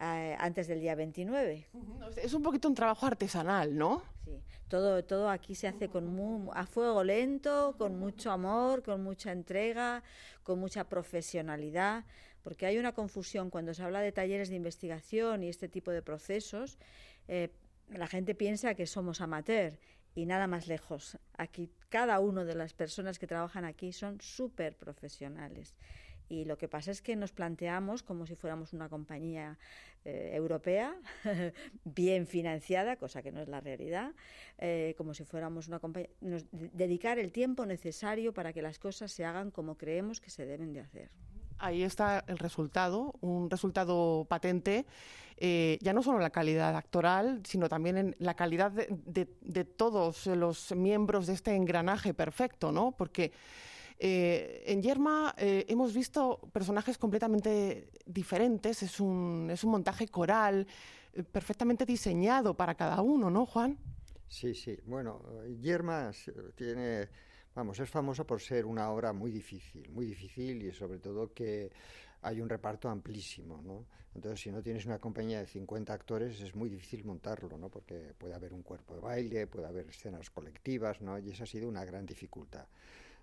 Eh, 0.04 0.34
antes 0.40 0.66
del 0.66 0.80
día 0.80 0.96
29. 0.96 1.68
Es 2.16 2.34
un 2.34 2.42
poquito 2.42 2.66
un 2.66 2.74
trabajo 2.74 3.06
artesanal, 3.06 3.76
¿no? 3.78 4.02
Sí, 4.24 4.32
todo, 4.66 5.04
todo 5.04 5.30
aquí 5.30 5.54
se 5.54 5.68
hace 5.68 5.88
con 5.88 6.50
a 6.52 6.66
fuego 6.66 7.04
lento, 7.04 7.76
con 7.78 8.00
mucho 8.00 8.32
amor, 8.32 8.82
con 8.82 9.04
mucha 9.04 9.30
entrega, 9.30 10.02
con 10.42 10.58
mucha 10.58 10.88
profesionalidad, 10.88 12.04
porque 12.42 12.66
hay 12.66 12.78
una 12.78 12.92
confusión 12.92 13.48
cuando 13.48 13.74
se 13.74 13.84
habla 13.84 14.00
de 14.00 14.10
talleres 14.10 14.48
de 14.48 14.56
investigación 14.56 15.44
y 15.44 15.48
este 15.48 15.68
tipo 15.68 15.92
de 15.92 16.02
procesos. 16.02 16.78
Eh, 17.28 17.50
la 17.88 18.08
gente 18.08 18.34
piensa 18.34 18.74
que 18.74 18.88
somos 18.88 19.20
amateur 19.20 19.78
y 20.16 20.26
nada 20.26 20.48
más 20.48 20.66
lejos. 20.66 21.16
Aquí 21.38 21.70
cada 21.90 22.18
una 22.18 22.42
de 22.42 22.56
las 22.56 22.72
personas 22.72 23.20
que 23.20 23.28
trabajan 23.28 23.64
aquí 23.64 23.92
son 23.92 24.20
súper 24.20 24.76
profesionales. 24.76 25.76
Y 26.32 26.46
lo 26.46 26.56
que 26.56 26.66
pasa 26.66 26.90
es 26.90 27.02
que 27.02 27.14
nos 27.14 27.30
planteamos 27.30 28.02
como 28.02 28.24
si 28.24 28.36
fuéramos 28.36 28.72
una 28.72 28.88
compañía 28.88 29.58
eh, 30.06 30.30
europea, 30.32 30.96
bien 31.84 32.26
financiada, 32.26 32.96
cosa 32.96 33.20
que 33.20 33.30
no 33.30 33.42
es 33.42 33.48
la 33.48 33.60
realidad, 33.60 34.12
eh, 34.56 34.94
como 34.96 35.12
si 35.12 35.24
fuéramos 35.24 35.68
una 35.68 35.78
compañía. 35.78 36.08
dedicar 36.50 37.18
el 37.18 37.32
tiempo 37.32 37.66
necesario 37.66 38.32
para 38.32 38.54
que 38.54 38.62
las 38.62 38.78
cosas 38.78 39.12
se 39.12 39.26
hagan 39.26 39.50
como 39.50 39.76
creemos 39.76 40.22
que 40.22 40.30
se 40.30 40.46
deben 40.46 40.72
de 40.72 40.80
hacer. 40.80 41.10
Ahí 41.58 41.82
está 41.82 42.24
el 42.26 42.38
resultado, 42.38 43.14
un 43.20 43.50
resultado 43.50 44.24
patente, 44.26 44.86
eh, 45.36 45.76
ya 45.82 45.92
no 45.92 46.02
solo 46.02 46.16
en 46.16 46.22
la 46.22 46.30
calidad 46.30 46.74
actoral, 46.74 47.42
sino 47.44 47.68
también 47.68 47.98
en 47.98 48.16
la 48.18 48.32
calidad 48.32 48.72
de, 48.72 49.28
de 49.42 49.64
todos 49.66 50.26
los 50.28 50.74
miembros 50.74 51.26
de 51.26 51.34
este 51.34 51.54
engranaje 51.54 52.14
perfecto, 52.14 52.72
¿no? 52.72 52.92
Porque 52.92 53.32
eh, 53.98 54.64
en 54.66 54.82
Yerma 54.82 55.34
eh, 55.36 55.64
hemos 55.68 55.94
visto 55.94 56.38
personajes 56.52 56.98
completamente 56.98 57.90
diferentes, 58.06 58.82
es 58.82 59.00
un, 59.00 59.48
es 59.50 59.64
un 59.64 59.70
montaje 59.70 60.08
coral 60.08 60.66
eh, 61.12 61.22
perfectamente 61.22 61.86
diseñado 61.86 62.54
para 62.54 62.74
cada 62.74 63.00
uno, 63.02 63.30
¿no, 63.30 63.46
Juan? 63.46 63.78
Sí, 64.28 64.54
sí. 64.54 64.78
Bueno, 64.86 65.22
Yerma 65.60 66.10
tiene, 66.54 67.08
vamos, 67.54 67.78
es 67.80 67.90
famosa 67.90 68.24
por 68.24 68.40
ser 68.40 68.64
una 68.64 68.90
obra 68.90 69.12
muy 69.12 69.30
difícil, 69.30 69.88
muy 69.90 70.06
difícil 70.06 70.62
y 70.62 70.72
sobre 70.72 70.98
todo 70.98 71.32
que 71.32 71.70
hay 72.22 72.40
un 72.40 72.48
reparto 72.48 72.88
amplísimo, 72.88 73.60
¿no? 73.62 73.84
Entonces, 74.14 74.40
si 74.40 74.50
no 74.50 74.62
tienes 74.62 74.84
una 74.84 74.98
compañía 74.98 75.40
de 75.40 75.46
50 75.46 75.92
actores, 75.92 76.40
es 76.40 76.54
muy 76.54 76.68
difícil 76.68 77.04
montarlo, 77.04 77.56
¿no? 77.56 77.68
Porque 77.70 78.14
puede 78.16 78.34
haber 78.34 78.52
un 78.52 78.62
cuerpo 78.62 78.94
de 78.94 79.00
baile, 79.00 79.46
puede 79.46 79.66
haber 79.66 79.88
escenas 79.88 80.30
colectivas, 80.30 81.00
¿no? 81.00 81.18
Y 81.18 81.30
esa 81.30 81.44
ha 81.44 81.46
sido 81.46 81.68
una 81.68 81.84
gran 81.84 82.04
dificultad, 82.04 82.66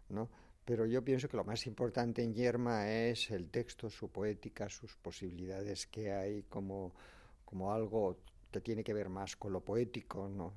¿no? 0.09 0.29
Pero 0.69 0.85
yo 0.85 1.03
pienso 1.03 1.27
que 1.27 1.35
lo 1.35 1.43
más 1.43 1.65
importante 1.65 2.21
en 2.21 2.31
Yerma 2.31 2.87
es 2.87 3.31
el 3.31 3.49
texto, 3.49 3.89
su 3.89 4.11
poética, 4.11 4.69
sus 4.69 4.95
posibilidades 4.97 5.87
que 5.87 6.11
hay 6.11 6.43
como, 6.43 6.93
como 7.43 7.73
algo 7.73 8.19
que 8.51 8.61
tiene 8.61 8.83
que 8.83 8.93
ver 8.93 9.09
más 9.09 9.35
con 9.35 9.51
lo 9.51 9.61
poético, 9.61 10.29
¿no? 10.29 10.53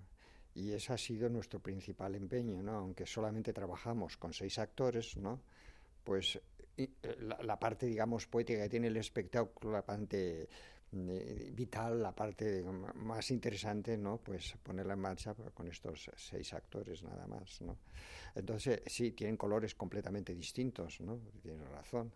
Y 0.54 0.72
ese 0.72 0.92
ha 0.92 0.98
sido 0.98 1.30
nuestro 1.30 1.60
principal 1.60 2.14
empeño, 2.14 2.62
¿no? 2.62 2.72
Aunque 2.72 3.06
solamente 3.06 3.54
trabajamos 3.54 4.18
con 4.18 4.34
seis 4.34 4.58
actores, 4.58 5.16
¿no? 5.16 5.40
Pues 6.04 6.38
eh, 6.76 6.90
la, 7.20 7.38
la, 7.42 7.58
parte, 7.58 7.86
digamos, 7.86 8.26
poética 8.26 8.64
que 8.64 8.68
tiene 8.68 8.88
el 8.88 8.98
espectáculo, 8.98 9.72
la 9.72 9.82
parte 9.86 10.46
vital, 10.92 12.02
la 12.02 12.12
parte 12.12 12.62
más 12.94 13.30
interesante, 13.30 13.96
¿no? 13.96 14.18
Pues 14.18 14.54
ponerla 14.62 14.92
en 14.94 15.00
marcha 15.00 15.34
con 15.54 15.66
estos 15.68 16.10
seis 16.16 16.52
actores 16.52 17.02
nada 17.02 17.26
más, 17.26 17.60
¿no? 17.62 17.78
Entonces, 18.34 18.82
sí, 18.86 19.12
tienen 19.12 19.36
colores 19.36 19.74
completamente 19.74 20.34
distintos, 20.34 21.00
¿no? 21.00 21.18
Tienes 21.42 21.68
razón. 21.70 22.12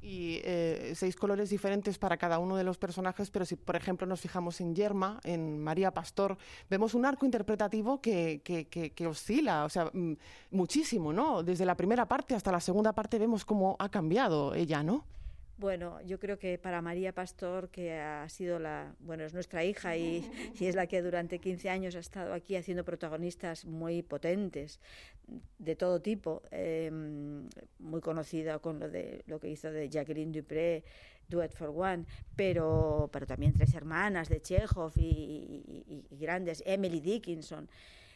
Y 0.00 0.40
eh, 0.44 0.92
seis 0.94 1.16
colores 1.16 1.50
diferentes 1.50 1.98
para 1.98 2.16
cada 2.16 2.38
uno 2.38 2.56
de 2.56 2.62
los 2.62 2.78
personajes, 2.78 3.30
pero 3.30 3.44
si, 3.44 3.56
por 3.56 3.74
ejemplo, 3.74 4.06
nos 4.06 4.20
fijamos 4.20 4.60
en 4.60 4.74
Yerma, 4.74 5.20
en 5.24 5.58
María 5.58 5.90
Pastor, 5.92 6.36
vemos 6.70 6.94
un 6.94 7.04
arco 7.04 7.24
interpretativo 7.26 8.00
que, 8.00 8.40
que, 8.44 8.66
que, 8.66 9.06
oscila, 9.06 9.64
o 9.64 9.68
sea, 9.68 9.90
mm, 9.92 10.12
muchísimo, 10.52 11.12
¿no? 11.12 11.42
Desde 11.42 11.64
la 11.64 11.76
primera 11.76 12.06
parte 12.06 12.36
hasta 12.36 12.52
la 12.52 12.60
segunda 12.60 12.92
parte 12.92 13.18
vemos 13.18 13.44
cómo 13.44 13.74
ha 13.80 13.88
cambiado 13.88 14.54
ella, 14.54 14.82
¿no? 14.84 15.04
Bueno, 15.56 16.00
yo 16.02 16.18
creo 16.18 16.36
que 16.36 16.58
para 16.58 16.82
María 16.82 17.12
Pastor, 17.12 17.70
que 17.70 17.92
ha 17.92 18.28
sido 18.28 18.58
la, 18.58 18.96
bueno, 18.98 19.22
es 19.22 19.34
nuestra 19.34 19.64
hija 19.64 19.96
y, 19.96 20.28
es 20.60 20.74
la 20.74 20.88
que 20.88 21.00
durante 21.00 21.38
15 21.38 21.70
años 21.70 21.94
ha 21.94 22.00
estado 22.00 22.34
aquí 22.34 22.56
haciendo 22.56 22.84
protagonistas 22.84 23.64
muy 23.64 24.02
potentes 24.02 24.80
de 25.58 25.76
todo 25.76 26.00
tipo, 26.00 26.42
em, 26.50 27.48
muy 27.78 28.00
conocida 28.00 28.58
con 28.58 28.80
lo 28.80 28.90
de 28.90 29.22
lo 29.26 29.38
que 29.38 29.48
hizo 29.48 29.70
de 29.70 29.88
Jacqueline 29.88 30.32
Dupré, 30.32 30.82
Duet 31.28 31.52
for 31.52 31.70
One, 31.74 32.04
pero, 32.34 33.08
pero 33.12 33.24
también 33.24 33.52
Tres 33.52 33.74
Hermanas 33.74 34.28
de 34.28 34.42
Chekhov 34.42 34.92
y, 34.96 36.04
grandes, 36.10 36.64
Emily 36.66 37.00
Dickinson. 37.00 37.70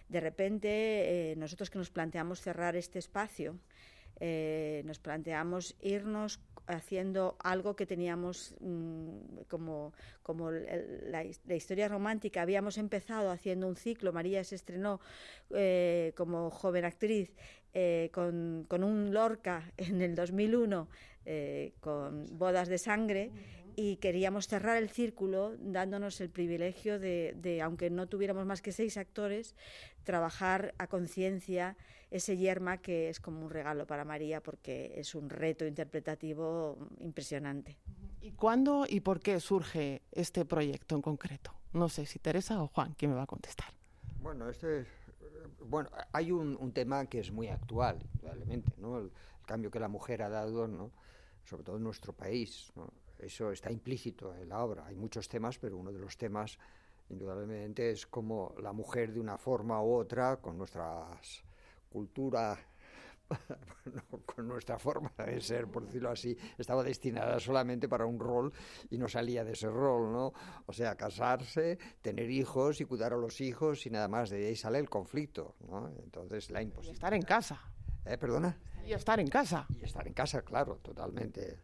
De 0.09 0.21
repente, 0.21 1.30
eh, 1.30 1.37
nosotros 1.37 1.71
que 1.71 1.78
nos 1.78 1.90
planteamos 1.90 2.40
cerrar 2.40 2.75
este 2.75 2.99
espacio, 2.99 3.59
eh, 4.21 4.83
nos 4.85 4.99
planteamos 4.99 5.76
irnos 5.80 6.40
haciendo 6.69 7.37
algo 7.41 7.75
que 7.75 7.87
teníamos 7.87 8.55
mm, 8.61 9.43
como, 9.49 9.93
como 10.23 10.51
la, 10.51 11.25
historia 11.25 11.89
romántica. 11.89 12.43
Habíamos 12.43 12.79
empezado 12.79 13.31
haciendo 13.31 13.67
un 13.67 13.77
ciclo, 13.77 14.13
María 14.13 14.45
se 14.45 14.55
estrenó 14.55 15.01
eh, 15.51 16.13
como 16.17 16.51
joven 16.51 16.85
actriz 16.85 17.35
eh, 17.75 18.11
con, 18.13 18.67
con, 18.69 18.85
un 18.85 19.13
Lorca 19.13 19.73
en 19.77 20.03
el 20.03 20.15
2001 20.15 20.89
eh, 21.25 21.73
con 21.81 22.27
Bodas 22.39 22.69
de 22.69 22.79
Sangre 22.79 23.31
y 23.77 23.97
queríamos 23.97 24.49
cerrar 24.49 24.77
el 24.77 24.91
círculo 24.91 25.55
dándonos 25.59 26.21
el 26.21 26.31
privilegio 26.31 26.99
de, 26.99 27.35
de 27.37 27.63
aunque 27.63 27.91
no 27.91 28.09
tuviéramos 28.09 28.45
más 28.45 28.61
que 28.61 28.73
seis 28.73 28.97
actores, 28.97 29.55
trabajar 30.05 30.75
a 30.79 30.87
conciencia 30.87 31.77
ese 32.11 32.37
yerma 32.37 32.79
que 32.79 33.09
es 33.09 33.21
como 33.21 33.45
un 33.45 33.50
regalo 33.50 33.87
para 33.87 34.05
María 34.05 34.43
porque 34.43 34.93
es 34.97 35.15
un 35.15 35.29
reto 35.29 35.67
interpretativo 35.67 36.79
impresionante. 37.00 37.79
¿Y 38.21 38.33
cuándo 38.33 38.85
y 38.88 39.00
por 39.00 39.21
qué 39.21 39.41
surge 39.41 40.03
este 40.12 40.45
proyecto 40.45 40.95
en 40.97 41.03
concreto? 41.03 41.53
No 41.73 41.88
sé 41.88 42.07
si 42.07 42.19
Teresa 42.19 42.62
o 42.62 42.69
Juan, 42.69 42.95
¿quién 42.97 43.11
me 43.11 43.17
va 43.17 43.25
a 43.25 43.27
contestar? 43.27 43.69
Bueno, 44.21 44.49
este, 44.49 44.87
bueno, 45.61 45.91
hay 46.12 46.33
un, 46.33 46.73
tema 46.73 47.07
que 47.07 47.21
es 47.21 47.31
muy 47.31 47.49
actual, 47.49 47.99
realmente, 48.23 48.73
¿no? 48.79 48.99
El, 48.99 49.12
cambio 49.47 49.71
que 49.71 49.81
la 49.81 49.88
mujer 49.88 50.23
ha 50.23 50.29
dado, 50.29 50.69
¿no? 50.69 50.91
sobre 51.49 51.65
todo 51.65 51.77
en 51.77 51.83
nuestro 51.83 52.12
país. 52.12 52.71
¿no? 52.77 52.93
Eso 53.19 53.50
está 53.50 53.73
implícito 53.73 54.35
en 54.37 54.50
la 54.50 54.62
obra. 54.62 54.87
Hay 54.87 54.95
muchos 54.95 55.29
temas, 55.29 55.59
pero 55.59 55.77
uno 55.77 55.91
de 55.91 55.99
los 55.99 56.17
temas, 56.17 56.59
indudablemente, 57.09 57.91
es 57.91 58.07
como 58.07 58.55
la 58.61 58.73
mujer 58.73 59.12
de 59.12 59.21
una 59.21 59.38
forma 59.38 59.83
u 59.83 59.95
otra, 59.95 60.37
con 60.37 60.59
nuestra 60.59 61.07
cultura, 61.99 62.57
con 64.25 64.47
nuestra 64.47 64.78
forma 64.78 65.12
de 65.19 65.40
ser, 65.40 65.67
por 65.67 65.85
decirlo 65.85 66.11
así, 66.11 66.37
estaba 66.57 66.85
destinada 66.85 67.40
solamente 67.40 67.88
para 67.88 68.07
un 68.07 68.21
rol 68.21 68.52
y 68.88 68.99
no 68.99 69.09
salía 69.09 69.43
de 69.43 69.52
ese 69.55 69.69
rol, 69.69 70.12
¿no? 70.12 70.33
O 70.67 70.73
sea, 70.73 70.95
casarse, 70.95 71.76
tener 72.00 72.31
hijos 72.31 72.81
y 72.81 72.85
cuidar 72.85 73.14
a 73.14 73.17
los 73.17 73.40
hijos 73.40 73.85
y 73.87 73.90
nada 73.90 74.07
más. 74.07 74.31
De 74.31 74.47
ahí 74.47 74.55
sale 74.55 74.78
el 74.78 74.88
conflicto, 74.88 75.57
¿no? 75.69 75.88
Entonces, 76.05 76.52
la 76.52 76.62
imposibilidad. 76.62 76.95
estar 76.95 77.14
en 77.14 77.23
casa. 77.23 77.61
¿Eh? 78.05 78.17
¿Perdona? 78.17 78.57
Y 78.87 78.93
estar 78.93 79.19
en 79.19 79.26
casa. 79.26 79.67
Y 79.69 79.85
estar 79.85 80.07
en 80.07 80.14
casa, 80.14 80.43
claro, 80.43 80.76
totalmente 80.76 81.61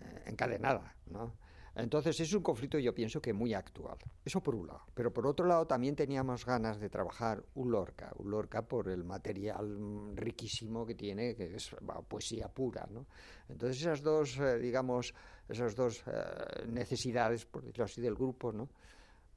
eh, 0.00 0.22
encadenada, 0.28 0.96
¿no? 1.08 1.36
Entonces 1.78 2.18
es 2.18 2.32
un 2.32 2.42
conflicto 2.42 2.76
yo 2.80 2.92
pienso 2.92 3.22
que 3.22 3.32
muy 3.32 3.54
actual. 3.54 3.96
Eso 4.24 4.42
por 4.42 4.56
un 4.56 4.66
lado. 4.66 4.82
Pero 4.94 5.12
por 5.12 5.24
otro 5.28 5.46
lado 5.46 5.64
también 5.64 5.94
teníamos 5.94 6.44
ganas 6.44 6.80
de 6.80 6.90
trabajar 6.90 7.44
un 7.54 7.70
Lorca, 7.70 8.12
un 8.16 8.30
Lorca 8.32 8.62
por 8.62 8.88
el 8.88 9.04
material 9.04 10.16
riquísimo 10.16 10.84
que 10.84 10.96
tiene, 10.96 11.36
que 11.36 11.54
es 11.54 11.70
poesía 12.08 12.48
pura, 12.48 12.88
¿no? 12.90 13.06
Entonces 13.48 13.80
esas 13.80 14.02
dos, 14.02 14.38
eh, 14.38 14.58
digamos, 14.58 15.14
esas 15.48 15.76
dos 15.76 16.02
eh, 16.08 16.66
necesidades, 16.66 17.46
por 17.46 17.62
decirlo 17.62 17.84
así, 17.84 18.00
del 18.00 18.16
grupo, 18.16 18.52
¿no? 18.52 18.68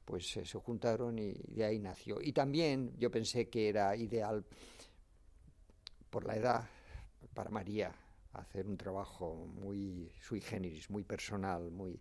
Pues 0.04 0.26
se 0.26 0.58
juntaron 0.58 1.16
y 1.20 1.34
de 1.46 1.64
ahí 1.64 1.78
nació. 1.78 2.20
Y 2.20 2.32
también 2.32 2.92
yo 2.98 3.08
pensé 3.08 3.48
que 3.48 3.68
era 3.68 3.94
ideal 3.94 4.44
por 6.10 6.26
la 6.26 6.34
edad 6.34 6.68
para 7.34 7.50
María 7.50 7.94
hacer 8.32 8.66
un 8.66 8.76
trabajo 8.76 9.46
muy 9.46 10.10
sui 10.20 10.40
generis, 10.40 10.90
muy 10.90 11.04
personal, 11.04 11.70
muy 11.70 12.00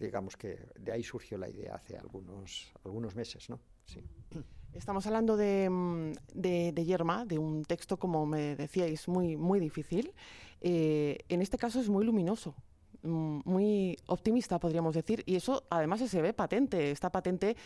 digamos 0.00 0.36
que 0.36 0.58
de 0.78 0.92
ahí 0.92 1.02
surgió 1.02 1.38
la 1.38 1.48
idea 1.48 1.74
hace 1.74 1.96
algunos 1.96 2.72
algunos 2.84 3.14
meses, 3.14 3.48
¿no? 3.50 3.60
Sí. 3.84 4.02
Estamos 4.72 5.04
hablando 5.06 5.36
de, 5.36 5.68
mm, 5.68 6.12
de, 6.34 6.72
de, 6.72 6.84
Yerma, 6.84 7.24
de 7.24 7.38
un 7.38 7.64
texto, 7.64 7.98
como 7.98 8.24
me 8.24 8.54
decíais, 8.54 9.08
muy, 9.08 9.36
muy 9.36 9.58
difícil. 9.58 10.12
Eh, 10.60 11.18
en 11.28 11.42
este 11.42 11.58
caso 11.58 11.80
es 11.80 11.88
muy 11.88 12.04
luminoso, 12.04 12.54
mm, 13.02 13.40
muy 13.44 13.98
optimista, 14.06 14.60
podríamos 14.60 14.94
decir, 14.94 15.24
y 15.26 15.34
eso 15.34 15.64
además 15.70 16.00
se 16.08 16.22
ve 16.22 16.32
patente, 16.32 16.92
está 16.92 17.10
patente 17.10 17.56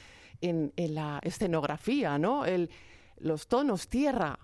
en, 0.41 0.73
en 0.77 0.95
la 0.95 1.21
escenografía, 1.23 2.19
¿no? 2.19 2.47
El, 2.47 2.71
los 3.19 3.49
tonos, 3.49 3.89
tierra, 3.89 4.39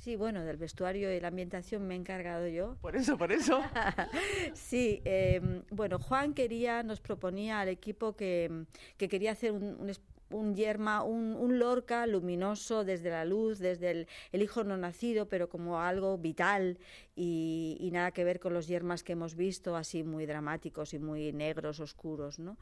Sí, 0.00 0.16
bueno, 0.16 0.44
del 0.44 0.56
vestuario 0.56 1.14
y 1.14 1.20
la 1.20 1.28
ambientación 1.28 1.86
me 1.86 1.92
he 1.92 1.98
encargado 1.98 2.48
yo. 2.48 2.76
Por 2.80 2.96
eso, 2.96 3.18
por 3.18 3.32
eso. 3.32 3.60
sí, 4.54 5.02
em, 5.04 5.62
bueno, 5.70 5.98
Juan 5.98 6.32
quería, 6.32 6.82
nos 6.82 7.02
proponía 7.02 7.60
al 7.60 7.68
equipo 7.68 8.16
que, 8.16 8.64
que 8.96 9.08
quería 9.10 9.32
hacer 9.32 9.52
un, 9.52 9.62
un, 9.78 9.92
un 10.30 10.54
yerma, 10.54 11.02
un, 11.02 11.36
un, 11.36 11.58
Lorca 11.58 12.06
luminoso 12.06 12.82
desde 12.82 13.10
la 13.10 13.26
luz, 13.26 13.58
desde 13.58 13.90
el, 13.90 14.08
el, 14.32 14.40
hijo 14.40 14.64
no 14.64 14.78
nacido, 14.78 15.28
pero 15.28 15.50
como 15.50 15.78
algo 15.80 16.16
vital 16.16 16.78
y, 17.22 17.76
y, 17.78 17.90
nada 17.90 18.12
que 18.12 18.24
ver 18.24 18.40
con 18.40 18.54
los 18.54 18.66
yermas 18.66 19.02
que 19.02 19.12
hemos 19.12 19.34
visto, 19.34 19.76
así 19.76 20.02
muy 20.02 20.24
dramáticos 20.24 20.94
y 20.94 20.98
muy 20.98 21.34
negros, 21.34 21.78
oscuros. 21.78 22.38
¿no? 22.38 22.56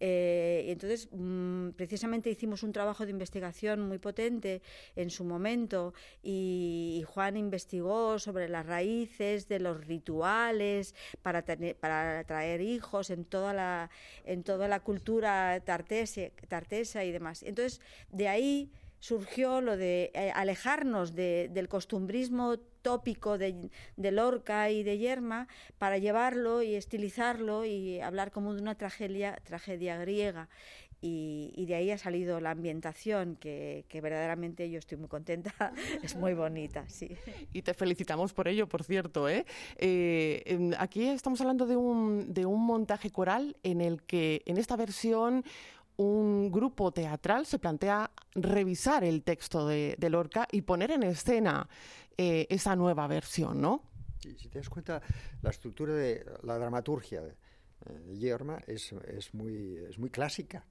Eh, 0.00 0.64
entonces, 0.68 1.10
mmm, 1.12 1.72
precisamente 1.76 2.30
hicimos 2.30 2.62
un 2.62 2.72
trabajo 2.72 3.04
de 3.04 3.10
investigación 3.10 3.86
muy 3.86 3.98
potente 3.98 4.62
en 4.96 5.10
su 5.10 5.24
momento 5.24 5.92
y, 6.22 6.96
y 6.98 7.02
Juan 7.02 7.36
investigó 7.36 8.18
sobre 8.18 8.48
las 8.48 8.64
raíces 8.64 9.46
de 9.46 9.60
los 9.60 9.86
rituales 9.86 10.94
para, 11.20 11.44
para 11.78 12.24
traer 12.24 12.62
hijos 12.62 13.10
en 13.10 13.26
toda 13.26 13.52
la, 13.52 13.90
en 14.24 14.42
toda 14.42 14.68
la 14.68 14.80
cultura 14.80 15.60
tartese, 15.60 16.32
tartesa 16.48 17.04
y 17.04 17.12
demás. 17.12 17.42
Entonces, 17.42 17.82
de 18.10 18.28
ahí 18.28 18.70
surgió 19.00 19.60
lo 19.60 19.76
de 19.76 20.10
eh, 20.14 20.32
alejarnos 20.34 21.14
de, 21.14 21.50
del 21.52 21.68
costumbrismo 21.68 22.58
tópico 22.82 23.38
de, 23.38 23.70
de, 23.96 24.12
Lorca 24.12 24.70
y 24.70 24.82
de 24.82 24.98
Yerma 24.98 25.48
para 25.78 25.98
llevarlo 25.98 26.62
y 26.62 26.74
estilizarlo 26.74 27.64
y 27.64 28.00
hablar 28.00 28.30
como 28.30 28.54
de 28.54 28.62
una 28.62 28.76
tragedia, 28.76 29.38
griega. 29.98 30.48
Y, 31.00 31.64
de 31.66 31.76
ahí 31.76 31.92
ha 31.92 31.98
salido 31.98 32.40
la 32.40 32.50
ambientación, 32.50 33.36
que, 33.36 33.84
verdaderamente 34.02 34.68
yo 34.68 34.80
estoy 34.80 34.98
muy 34.98 35.06
contenta, 35.06 35.52
es 36.02 36.16
muy 36.16 36.34
bonita, 36.34 36.88
sí. 36.88 37.16
Y 37.52 37.62
te 37.62 37.72
felicitamos 37.72 38.32
por 38.32 38.48
ello, 38.48 38.66
por 38.66 38.82
cierto. 38.82 39.28
¿eh? 39.28 39.46
Eh, 39.76 40.72
aquí 40.76 41.06
estamos 41.06 41.40
hablando 41.40 41.66
de 41.66 41.76
un, 41.76 42.34
de 42.34 42.46
un 42.46 42.66
montaje 42.66 43.10
coral 43.10 43.56
en 43.62 43.80
el 43.80 44.02
que 44.02 44.42
en 44.44 44.56
esta 44.56 44.74
versión 44.74 45.44
un 45.98 46.50
grupo 46.50 46.92
teatral 46.92 47.44
se 47.44 47.58
plantea 47.58 48.10
revisar 48.34 49.04
el 49.04 49.22
texto 49.22 49.66
de, 49.66 49.96
de 49.98 50.10
Lorca 50.10 50.46
y 50.50 50.62
poner 50.62 50.92
en 50.92 51.02
escena 51.02 51.68
eh, 52.16 52.46
esa 52.50 52.76
nueva 52.76 53.06
versión, 53.06 53.60
¿no? 53.60 53.82
Sí, 54.20 54.36
si 54.38 54.48
te 54.48 54.58
das 54.58 54.68
cuenta, 54.68 55.02
la 55.42 55.50
estructura 55.50 55.94
de 55.94 56.24
la 56.42 56.56
dramaturgia 56.56 57.20
de, 57.20 57.34
de 58.06 58.16
Yerma 58.16 58.58
es, 58.66 58.92
es, 58.92 59.34
muy, 59.34 59.76
es 59.88 59.98
muy 59.98 60.10
clásica. 60.10 60.64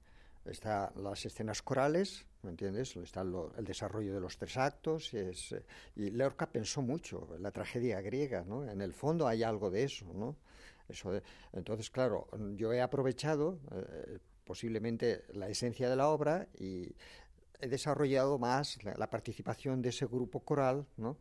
Están 0.44 0.90
las 0.96 1.26
escenas 1.26 1.60
corales, 1.60 2.24
¿me 2.42 2.50
entiendes? 2.50 2.96
Está 2.96 3.20
el 3.20 3.64
desarrollo 3.64 4.14
de 4.14 4.20
los 4.20 4.38
tres 4.38 4.56
actos. 4.56 5.12
Es, 5.12 5.54
y 5.94 6.10
Lorca 6.10 6.50
pensó 6.50 6.80
mucho 6.80 7.28
en 7.36 7.42
la 7.42 7.50
tragedia 7.50 8.00
griega, 8.00 8.44
¿no? 8.46 8.64
En 8.64 8.80
el 8.80 8.94
fondo 8.94 9.26
hay 9.26 9.42
algo 9.42 9.70
de 9.70 9.84
eso, 9.84 10.06
¿no? 10.14 10.36
De, 10.88 11.22
entonces, 11.52 11.90
claro, 11.90 12.28
yo 12.56 12.72
he 12.72 12.80
aprovechado 12.80 13.58
eh, 13.72 14.18
posiblemente 14.48 15.24
la 15.34 15.50
esencia 15.50 15.90
de 15.90 15.96
la 15.96 16.08
obra 16.08 16.48
y 16.58 16.96
he 17.60 17.68
desarrollado 17.68 18.38
más 18.38 18.82
la, 18.82 19.10
participación 19.10 19.82
de 19.82 19.90
ese 19.90 20.06
grupo 20.06 20.40
coral, 20.40 20.86
¿no? 20.96 21.18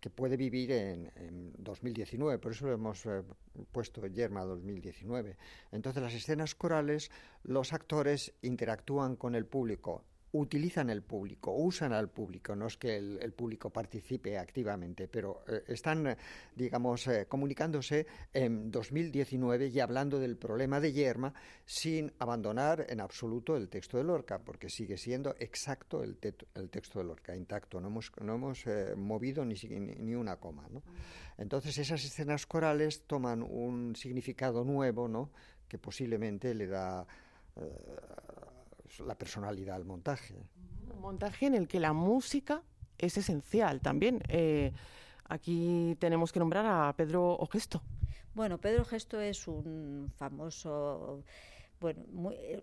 que 0.00 0.10
puede 0.10 0.36
vivir 0.36 0.72
en, 0.72 1.12
en 1.14 1.52
2019, 1.56 2.38
por 2.40 2.50
eso 2.50 2.66
lo 2.66 2.72
hemos 2.74 3.06
eh, 3.06 3.22
puesto 3.70 4.04
Yerma 4.08 4.44
2019. 4.44 5.36
Entonces 5.70 6.02
las 6.02 6.14
escenas 6.14 6.56
corales, 6.56 7.12
los 7.44 7.72
actores 7.72 8.34
interactúan 8.42 9.14
con 9.14 9.36
el 9.36 9.46
público 9.46 10.04
utilizan 10.34 10.90
el 10.90 11.02
público, 11.02 11.52
usan 11.52 11.92
al 11.92 12.08
público, 12.08 12.56
no 12.56 12.66
es 12.66 12.76
que 12.76 12.96
el, 12.96 13.32
público 13.32 13.70
participe 13.70 14.36
activamente, 14.36 15.06
pero 15.06 15.44
eh, 15.46 15.62
están, 15.68 16.08
eh, 16.08 16.16
digamos, 16.56 17.06
eh, 17.06 17.26
comunicándose 17.28 18.06
en 18.32 18.68
2019 18.70 19.68
y 19.68 19.78
hablando 19.78 20.18
del 20.18 20.36
problema 20.36 20.80
de 20.80 20.92
Yerma 20.92 21.32
sin 21.64 22.12
abandonar 22.18 22.84
en 22.88 23.00
absoluto 23.00 23.56
el 23.56 23.68
texto 23.68 23.96
de 23.96 24.04
Lorca, 24.04 24.40
porque 24.40 24.68
sigue 24.68 24.96
siendo 24.96 25.36
exacto 25.38 26.02
el, 26.02 26.18
el 26.54 26.68
texto 26.68 26.98
de 26.98 27.04
Lorca, 27.04 27.36
intacto, 27.36 27.80
no 27.80 27.88
hemos 27.88 28.64
movido 28.96 29.44
ni, 29.44 29.54
ni, 29.54 30.14
una 30.16 30.36
coma. 30.36 30.66
¿no? 30.68 30.82
Entonces 31.38 31.78
esas 31.78 32.04
escenas 32.04 32.44
corales 32.46 33.04
toman 33.06 33.42
un 33.42 33.94
significado 33.94 34.64
nuevo, 34.64 35.06
¿no? 35.06 35.30
que 35.68 35.78
posiblemente 35.78 36.54
le 36.54 36.66
da 36.66 37.06
la 39.00 39.16
personalidad 39.16 39.76
al 39.76 39.84
montaje. 39.84 40.34
Un 40.94 41.00
montaje 41.00 41.46
en 41.46 41.54
el 41.54 41.68
que 41.68 41.80
la 41.80 41.92
música 41.92 42.62
es 42.98 43.16
esencial 43.16 43.80
también. 43.80 44.22
Eh, 44.28 44.72
aquí 45.24 45.96
tenemos 45.98 46.32
que 46.32 46.38
nombrar 46.38 46.66
a 46.66 46.92
Pedro 46.96 47.32
Ogesto. 47.34 47.82
Bueno, 48.34 48.58
Pedro 48.58 48.84
Gesto 48.84 49.20
es 49.20 49.46
un 49.46 50.10
famoso, 50.16 51.22
bueno, 51.80 52.02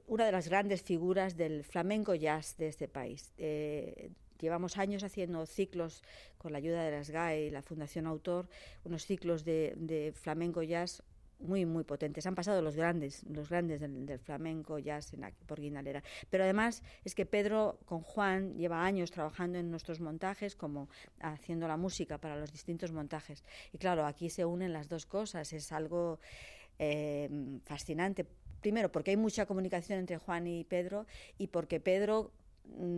una 0.08 0.26
de 0.26 0.32
las 0.32 0.50
grandes 0.50 0.82
figuras 0.82 1.38
del 1.38 1.64
flamenco 1.64 2.14
jazz 2.14 2.58
de 2.58 2.68
este 2.68 2.88
país. 2.88 3.32
Eh, 3.38 4.12
llevamos 4.40 4.78
años 4.78 5.04
haciendo 5.04 5.46
ciclos 5.46 6.04
con 6.38 6.52
la 6.52 6.58
ayuda 6.58 6.84
de 6.84 6.92
las 6.92 7.10
GAE 7.10 7.46
y 7.46 7.50
la 7.52 7.62
Fundación 7.62 8.06
Autor, 8.06 8.50
unos 8.84 9.06
ciclos 9.06 9.46
de, 9.46 9.74
de 9.78 10.12
flamenco 10.14 10.62
jazz 10.62 11.04
muy, 11.42 11.66
muy 11.66 11.84
potentes. 11.84 12.26
Han 12.26 12.36
pasado 12.36 12.62
los 12.62 12.76
grandes, 12.76 13.24
los 13.30 13.50
grandes 13.50 13.82
del, 13.82 14.20
flamenco, 14.20 14.80
jazz 14.80 15.14
en, 15.14 15.26
por 15.46 15.60
Guinalera. 15.60 16.04
Pero 16.30 16.44
además 16.44 16.84
es 17.04 17.16
que 17.16 17.26
Pedro 17.26 17.80
con 17.86 18.02
Juan 18.02 18.58
lleva 18.58 18.84
años 18.84 19.12
trabajando 19.12 19.58
en 19.60 19.70
nuestros 19.70 20.00
montajes, 20.00 20.56
como 20.56 20.90
haciendo 21.20 21.68
la 21.68 21.78
música 21.78 22.18
para 22.18 22.36
los 22.36 22.52
distintos 22.52 22.92
montajes. 22.92 23.44
Y 23.74 23.78
claro, 23.78 24.06
aquí 24.06 24.30
se 24.30 24.46
unen 24.46 24.74
las 24.74 24.88
dos 24.88 25.06
cosas. 25.06 25.52
Es 25.54 25.72
algo 25.72 26.20
eh, 26.80 27.30
fascinante. 27.64 28.26
Primero, 28.62 28.92
porque 28.92 29.12
hay 29.12 29.18
mucha 29.18 29.46
comunicación 29.46 30.00
entre 30.00 30.18
Juan 30.18 30.46
y 30.48 30.64
Pedro 30.64 31.08
y 31.38 31.48
porque 31.48 31.80
Pedro 31.80 32.32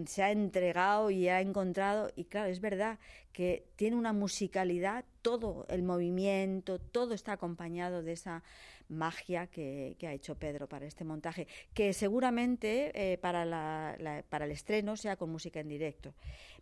se 0.06 0.24
ha 0.24 0.32
entregado 0.32 1.10
y 1.10 1.28
ha 1.28 1.42
encontrado, 1.42 2.12
y 2.16 2.26
claro, 2.26 2.50
es 2.50 2.60
verdad 2.62 3.00
que 3.32 3.66
tiene 3.76 3.96
una 3.96 4.14
musicalidad, 4.14 5.06
todo 5.22 5.66
el 5.70 5.84
movimiento, 5.84 6.80
todo 6.80 7.14
está 7.14 7.34
acompañado 7.34 8.04
de 8.04 8.14
esa 8.14 8.44
magia 8.90 9.48
que, 9.48 9.96
ha 10.04 10.14
hecho 10.14 10.36
Pedro 10.36 10.68
para 10.68 10.86
este 10.86 11.04
montaje, 11.04 11.48
que 11.74 11.94
seguramente 11.94 12.92
eh, 12.94 13.18
para, 13.18 13.46
la, 13.46 14.24
para 14.30 14.46
el 14.46 14.52
estreno 14.52 14.96
sea 14.98 15.16
con 15.16 15.32
música 15.32 15.60
en 15.60 15.68
directo. 15.68 16.14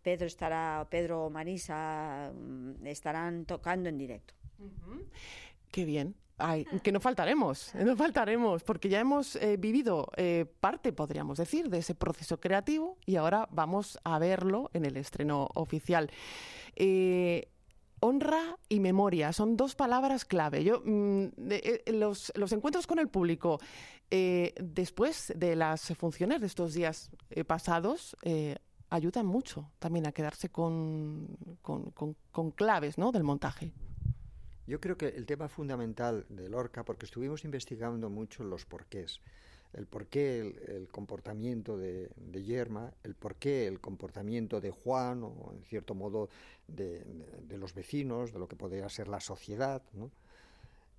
Pedro 0.02 0.26
estará, 0.26 0.88
Pedro 0.90 1.30
Marisa 1.30 2.32
mm, 2.34 2.86
estarán 2.88 3.46
tocando 3.46 3.90
en 3.90 3.98
directo. 3.98 4.34
Qué 5.72 5.86
bien. 5.86 6.16
Ay, 6.42 6.66
que 6.84 6.92
no 6.92 7.00
faltaremos, 7.00 7.74
no 7.76 7.96
faltaremos, 7.96 8.64
porque 8.64 8.90
ya 8.90 9.00
hemos 9.00 9.36
eh, 9.36 9.58
vivido 9.58 10.10
eh, 10.18 10.46
parte, 10.60 10.92
podríamos 10.92 11.38
decir, 11.38 11.70
de 11.70 11.78
ese 11.80 11.94
proceso 11.94 12.40
creativo 12.40 12.98
y 13.06 13.16
ahora 13.18 13.48
vamos 13.52 14.00
a 14.04 14.18
verlo 14.18 14.72
en 14.74 14.86
el 14.86 14.98
estreno 14.98 15.50
oficial. 15.54 16.10
Eh, 16.76 17.48
honra 18.00 18.58
y 18.70 18.80
memoria 18.80 19.32
son 19.34 19.56
dos 19.56 19.76
palabras 19.76 20.26
clave. 20.26 20.64
Yo, 20.64 20.82
mm, 20.84 21.26
los, 21.94 22.32
los, 22.36 22.52
encuentros 22.52 22.88
con 22.88 22.98
el 22.98 23.08
público 23.08 23.60
después 24.10 25.32
de 25.38 25.56
las 25.56 25.94
funciones 25.98 26.42
de 26.42 26.48
estos 26.48 26.74
días 26.74 27.12
pasados 27.48 28.18
ayudan 28.90 29.26
mucho 29.26 29.72
también 29.80 30.06
a 30.06 30.12
quedarse 30.12 30.50
con, 30.50 31.38
con, 31.62 31.92
con 32.32 32.52
claves 32.52 32.98
¿no? 32.98 33.14
del 33.14 33.24
montaje. 33.24 33.72
Yo 34.68 34.80
creo 34.80 34.98
que 34.98 35.08
el 35.08 35.26
tema 35.26 35.48
fundamental 35.48 36.26
de 36.30 36.50
Lorca, 36.50 36.86
porque 36.86 37.06
estuvimos 37.06 37.44
investigando 37.44 38.10
mucho 38.10 38.44
los 38.44 38.66
porqués, 38.66 39.20
el 39.74 39.88
porqué 39.88 40.40
el, 40.68 40.88
comportamiento 40.90 41.78
de, 41.78 42.10
Yerma, 42.44 42.94
el 43.04 43.16
porqué 43.16 43.68
el 43.68 43.80
comportamiento 43.80 44.60
de 44.60 44.72
Juan, 44.72 45.24
o 45.24 45.54
en 45.54 45.64
cierto 45.64 45.96
modo 45.96 46.30
de, 46.68 47.06
los 47.50 47.74
vecinos, 47.74 48.34
de 48.34 48.40
lo 48.40 48.48
que 48.48 48.56
podría 48.56 48.90
ser 48.90 49.08
la 49.08 49.20
sociedad. 49.20 49.82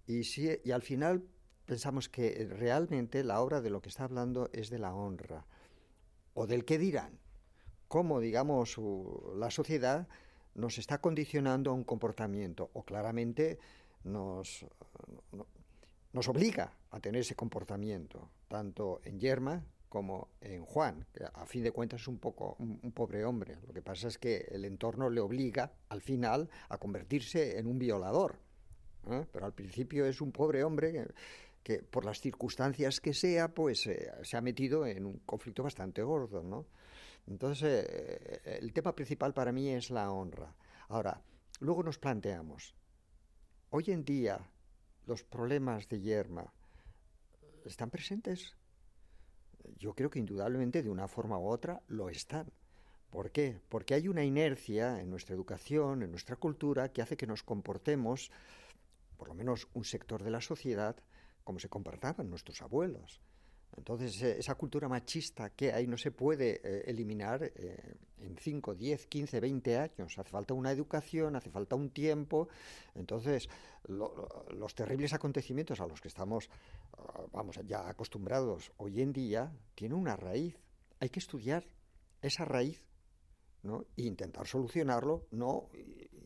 Y, 0.07 0.25
si, 0.25 0.48
y 0.64 0.70
al 0.70 0.83
final 0.83 1.22
pensamos 1.66 2.09
que 2.09 2.48
realmente 2.51 3.22
la 3.25 3.40
obra 3.40 3.61
de 3.61 3.70
lo 3.70 3.81
que 3.81 3.90
está 3.90 4.05
hablando 4.05 4.48
es 4.53 4.70
de 4.70 4.79
la 4.79 4.94
honra, 4.94 5.44
o 6.35 6.46
del 6.46 6.64
qué 6.64 6.79
dirán, 6.79 7.18
cómo, 7.88 8.20
digamos, 8.20 8.79
la 9.37 9.51
sociedad 9.51 10.09
nos 10.54 10.78
está 10.78 10.98
condicionando 10.98 11.70
a 11.70 11.74
un 11.74 11.84
comportamiento 11.84 12.70
o 12.74 12.84
claramente 12.84 13.58
nos, 14.04 14.66
nos 16.12 16.28
obliga 16.28 16.72
a 16.90 17.00
tener 17.00 17.20
ese 17.20 17.34
comportamiento, 17.34 18.30
tanto 18.48 19.00
en 19.04 19.18
Yerma 19.18 19.64
como 19.88 20.28
en 20.40 20.64
Juan, 20.64 21.04
que 21.12 21.22
a 21.22 21.44
fin 21.44 21.62
de 21.62 21.70
cuentas 21.70 22.00
es 22.00 22.08
un 22.08 22.18
poco 22.18 22.56
un, 22.58 22.92
pobre 22.92 23.26
hombre. 23.26 23.58
Lo 23.66 23.74
que 23.74 23.82
pasa 23.82 24.08
es 24.08 24.16
que 24.16 24.46
el 24.50 24.64
entorno 24.64 25.10
le 25.10 25.20
obliga 25.20 25.70
al 25.90 26.00
final 26.00 26.48
a 26.70 26.78
convertirse 26.78 27.58
en 27.58 27.66
un 27.66 27.78
violador. 27.78 28.36
¿eh? 29.10 29.26
Pero 29.30 29.44
al 29.44 29.52
principio 29.52 30.06
es 30.06 30.22
un 30.22 30.32
pobre 30.32 30.64
hombre 30.64 31.08
que, 31.62 31.82
por 31.82 32.06
las 32.06 32.22
circunstancias 32.22 33.00
que 33.00 33.12
sea, 33.12 33.48
pues 33.48 33.86
eh, 33.86 34.10
se 34.22 34.38
ha 34.38 34.40
metido 34.40 34.86
en 34.86 35.04
un 35.04 35.18
conflicto 35.26 35.62
bastante 35.62 36.02
gordo, 36.02 36.42
¿no? 36.42 36.64
Entonces, 37.26 37.87
eh, 37.88 38.58
el 38.61 38.72
tema 38.72 38.94
principal 38.94 39.32
para 39.32 39.52
mí 39.52 39.68
es 39.68 39.90
la 39.90 40.11
honra. 40.11 40.54
Ahora, 40.88 41.22
luego 41.61 41.82
nos 41.82 41.98
planteamos, 41.98 42.74
hoy 43.70 43.85
en 43.88 44.04
día 44.04 44.38
los 45.06 45.22
problemas 45.24 45.88
de 45.88 46.00
yerma 46.00 46.52
están 47.64 47.90
presentes. 47.90 48.56
Yo 49.78 49.94
creo 49.94 50.11
que 50.11 50.18
indudablemente 50.18 50.82
de 50.82 50.90
una 50.90 51.08
forma 51.08 51.38
u 51.38 51.46
otra 51.46 51.82
lo 51.88 52.08
están. 52.08 52.52
¿Por 53.11 53.30
qué? 53.30 53.61
Porque 53.68 53.94
hay 53.94 54.08
una 54.08 54.24
inercia 54.24 55.00
en 55.00 55.11
nuestra 55.11 55.35
educación, 55.35 56.02
en 56.02 56.11
nuestra 56.11 56.37
cultura, 56.37 56.92
que 56.92 57.02
hace 57.02 57.16
que 57.16 57.26
nos 57.26 57.42
comportemos, 57.42 58.30
por 59.16 59.28
lo 59.28 59.35
menos 59.35 59.68
un 59.74 59.85
sector 59.85 60.22
de 60.22 60.30
la 60.30 60.40
sociedad, 60.40 60.96
como 61.44 61.58
se 61.58 61.68
comportaban 61.68 62.30
nuestros 62.30 62.62
abuelos. 62.62 63.20
Entonces, 63.76 64.22
eh, 64.22 64.37
esa 64.38 64.54
cultura 64.54 64.88
machista 64.88 65.50
que 65.50 65.72
hay 65.72 65.87
no 65.87 65.96
se 65.96 66.11
puede 66.11 66.61
eh, 66.62 66.85
eliminar 66.87 67.42
eh, 67.42 67.94
en 68.18 68.37
5, 68.37 68.74
10, 68.74 69.06
15, 69.06 69.40
20 69.40 69.78
años. 69.78 70.18
Hace 70.18 70.30
falta 70.30 70.54
una 70.54 70.70
educación, 70.70 71.37
hace 71.37 71.50
falta 71.50 71.74
un 71.74 71.90
tiempo. 71.90 72.48
Entonces, 72.94 73.48
los 73.88 74.74
terribles 74.74 75.12
acontecimientos 75.12 75.80
a 75.80 75.87
los 75.87 76.00
que 76.00 76.08
estamos, 76.08 76.48
ah, 76.92 77.24
vamos, 77.32 77.58
ya 77.66 77.88
acostumbrados 77.88 78.70
hoy 78.76 79.00
en 79.00 79.12
día, 79.12 79.52
tienen 79.74 79.98
una 79.98 80.16
raíz. 80.16 80.56
Hay 81.00 81.08
que 81.08 81.18
estudiar 81.18 81.66
esa 82.20 82.44
raíz 82.44 82.87
¿no? 83.62 83.87
e 83.96 84.02
intentar 84.02 84.46
solucionarlo, 84.46 85.26
no 85.32 85.68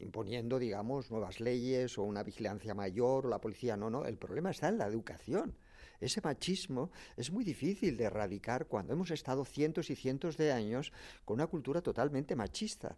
imponiendo, 0.00 0.58
digamos, 0.58 1.10
nuevas 1.10 1.40
leyes 1.40 1.96
o 1.96 2.02
una 2.02 2.22
vigilancia 2.22 2.74
mayor 2.74 3.24
o 3.24 3.28
la 3.30 3.40
policía. 3.40 3.76
No, 3.76 3.88
no, 3.88 4.04
el 4.04 4.18
problema 4.18 4.50
está 4.50 4.68
en 4.68 4.76
la 4.76 4.86
educación 4.86 5.56
ese 6.00 6.20
machismo 6.20 6.90
es 7.16 7.30
muy 7.30 7.44
difícil 7.44 7.96
de 7.96 8.04
erradicar 8.04 8.66
cuando 8.66 8.92
hemos 8.92 9.10
estado 9.10 9.44
cientos 9.44 9.90
y 9.90 9.96
cientos 9.96 10.36
de 10.36 10.52
años 10.52 10.92
con 11.24 11.34
una 11.34 11.46
cultura 11.46 11.80
totalmente 11.80 12.36
machista. 12.36 12.96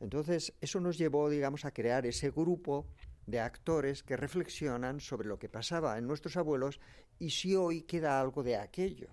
Entonces, 0.00 0.54
eso 0.60 0.80
nos 0.80 0.96
llevó, 0.96 1.28
digamos, 1.28 1.64
a 1.64 1.72
crear 1.72 2.06
ese 2.06 2.30
grupo 2.30 2.86
de 3.26 3.40
actores 3.40 4.02
que 4.02 4.16
reflexionan 4.16 5.00
sobre 5.00 5.28
lo 5.28 5.38
que 5.38 5.48
pasaba 5.48 5.96
en 5.98 6.06
nuestros 6.06 6.36
abuelos 6.36 6.80
y 7.18 7.30
si 7.30 7.54
hoy 7.54 7.82
queda 7.82 8.20
algo 8.20 8.42
de 8.42 8.56
aquello. 8.56 9.08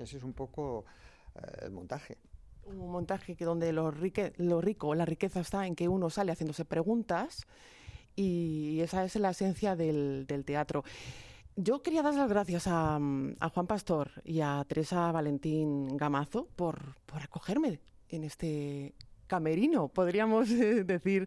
Ese 0.00 0.16
es 0.16 0.22
un 0.22 0.32
poco 0.32 0.84
eh, 1.34 1.66
el 1.66 1.70
montaje. 1.70 2.16
Un 2.64 2.90
montaje 2.90 3.36
que 3.36 3.44
donde 3.44 3.72
lo, 3.72 3.92
lo 4.38 4.60
rico, 4.60 4.94
la 4.94 5.04
riqueza 5.04 5.40
está 5.40 5.66
en 5.66 5.76
que 5.76 5.86
uno 5.86 6.10
sale 6.10 6.32
haciéndose 6.32 6.64
preguntas 6.64 7.46
y 8.16 8.80
esa 8.80 9.04
es 9.04 9.14
la 9.16 9.30
esencia 9.30 9.76
del 9.76 10.26
teatro. 10.44 10.82
Yo 11.58 11.82
quería 11.82 12.02
dar 12.02 12.12
las 12.12 12.28
gracias 12.28 12.66
a, 12.66 12.98
Juan 13.00 13.66
Pastor 13.66 14.10
y 14.24 14.42
a 14.42 14.62
Teresa 14.68 15.10
Valentín 15.10 15.96
Gamazo 15.96 16.48
por, 16.54 16.78
acogerme 17.14 17.80
en 18.10 18.24
este 18.24 18.94
camerino, 19.26 19.88
podríamos 19.88 20.50
eh, 20.50 20.84
decir. 20.84 21.26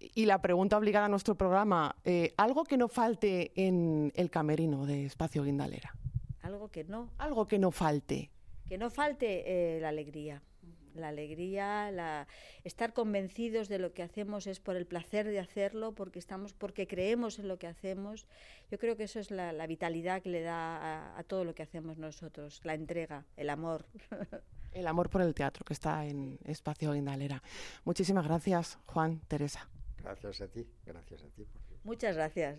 Y 0.00 0.24
la 0.24 0.40
pregunta 0.40 0.78
obligada 0.78 1.04
a 1.04 1.08
nuestro 1.10 1.34
programa, 1.34 1.96
eh, 2.06 2.32
¿algo 2.38 2.64
que 2.64 2.78
no 2.78 2.88
falte 2.88 3.52
en 3.56 4.10
el 4.16 4.30
camerino 4.30 4.86
de 4.86 5.04
Espacio 5.04 5.44
Guindalera? 5.44 5.94
Algo 6.40 6.68
que 6.70 6.84
no. 6.84 7.10
Algo 7.18 7.46
que 7.46 7.58
no 7.58 7.70
falte. 7.70 8.30
Que 8.66 8.78
no 8.78 8.88
falte 8.88 9.76
eh, 9.76 9.80
la 9.80 9.90
alegría 9.90 10.42
la 10.98 11.08
alegría, 11.08 11.90
la 11.90 12.26
estar 12.64 12.92
convencidos 12.92 13.68
de 13.68 13.78
lo 13.78 13.92
que 13.92 14.02
hacemos 14.02 14.46
es 14.46 14.60
por 14.60 14.76
el 14.76 14.86
placer 14.86 15.26
de 15.26 15.38
hacerlo, 15.40 15.92
porque 15.92 16.18
estamos, 16.18 16.52
porque 16.52 16.86
creemos 16.86 17.38
en 17.38 17.48
lo 17.48 17.58
que 17.58 17.66
hacemos. 17.66 18.26
Yo 18.70 18.78
creo 18.78 18.96
que 18.96 19.04
eso 19.04 19.20
es 19.20 19.30
la, 19.30 19.66
vitalidad 19.66 20.22
que 20.22 20.30
le 20.30 20.42
da 20.42 21.18
a, 21.18 21.22
todo 21.24 21.44
lo 21.44 21.54
que 21.54 21.62
hacemos 21.62 21.98
nosotros, 21.98 22.60
la 22.64 22.74
entrega, 22.74 23.24
el 23.36 23.50
amor. 23.50 23.86
El 24.70 24.86
amor 24.86 25.08
por 25.08 25.22
el 25.22 25.34
teatro 25.34 25.64
que 25.64 25.72
está 25.72 26.04
en 26.04 26.38
Espacio 26.44 26.94
Indalera. 26.94 27.42
Muchísimas 27.84 28.26
gracias, 28.26 28.78
Juan, 28.84 29.18
Teresa. 29.26 29.66
Gracias 29.96 30.42
a 30.42 30.46
ti, 30.48 30.66
gracias 30.84 31.22
a 31.22 31.28
ti. 31.28 31.46
Muchas 31.84 32.16
gracias. 32.16 32.58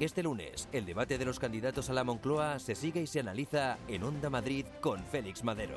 Este 0.00 0.22
lunes, 0.22 0.68
el 0.70 0.86
debate 0.86 1.18
de 1.18 1.24
los 1.24 1.40
candidatos 1.40 1.90
a 1.90 1.92
la 1.92 2.04
Moncloa 2.04 2.60
se 2.60 2.76
sigue 2.76 3.02
y 3.02 3.08
se 3.08 3.18
analiza 3.18 3.78
en 3.88 4.04
Onda 4.04 4.30
Madrid 4.30 4.64
con 4.80 5.02
Félix 5.02 5.42
Madero. 5.42 5.76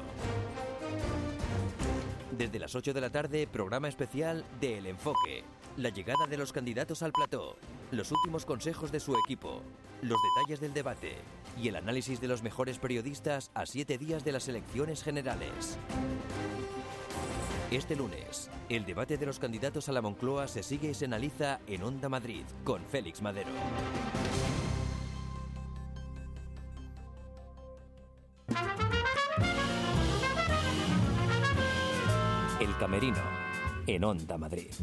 Desde 2.37 2.59
las 2.59 2.75
8 2.75 2.93
de 2.93 3.01
la 3.01 3.09
tarde, 3.09 3.47
programa 3.47 3.87
especial 3.87 4.45
de 4.59 4.77
El 4.77 4.85
Enfoque. 4.85 5.43
La 5.75 5.89
llegada 5.89 6.27
de 6.29 6.37
los 6.37 6.53
candidatos 6.53 7.01
al 7.01 7.11
plató, 7.11 7.57
los 7.89 8.11
últimos 8.11 8.45
consejos 8.45 8.91
de 8.91 8.99
su 8.99 9.15
equipo, 9.25 9.63
los 10.03 10.19
detalles 10.35 10.59
del 10.59 10.75
debate 10.75 11.15
y 11.59 11.69
el 11.69 11.75
análisis 11.75 12.21
de 12.21 12.27
los 12.27 12.43
mejores 12.43 12.77
periodistas 12.77 13.49
a 13.55 13.65
siete 13.65 13.97
días 13.97 14.23
de 14.23 14.33
las 14.33 14.47
elecciones 14.47 15.01
generales. 15.01 15.79
Este 17.71 17.95
lunes, 17.95 18.51
el 18.67 18.85
debate 18.85 19.17
de 19.17 19.25
los 19.25 19.39
candidatos 19.39 19.87
a 19.87 19.93
la 19.93 20.01
Moncloa 20.01 20.45
se 20.49 20.61
sigue 20.61 20.89
y 20.89 20.93
se 20.93 21.05
analiza 21.05 21.61
en 21.67 21.83
Onda 21.83 22.09
Madrid 22.09 22.43
con 22.65 22.81
Félix 22.83 23.21
Madero. 23.21 23.47
El 32.59 32.77
Camerino, 32.77 33.21
en 33.87 34.03
Onda 34.03 34.37
Madrid. 34.37 34.73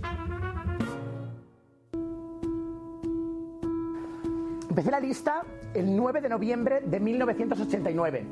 Empecé 4.70 4.90
la 4.90 5.00
lista 5.00 5.42
el 5.74 5.94
9 5.94 6.22
de 6.22 6.28
noviembre 6.30 6.80
de 6.80 7.00
1989. 7.00 8.24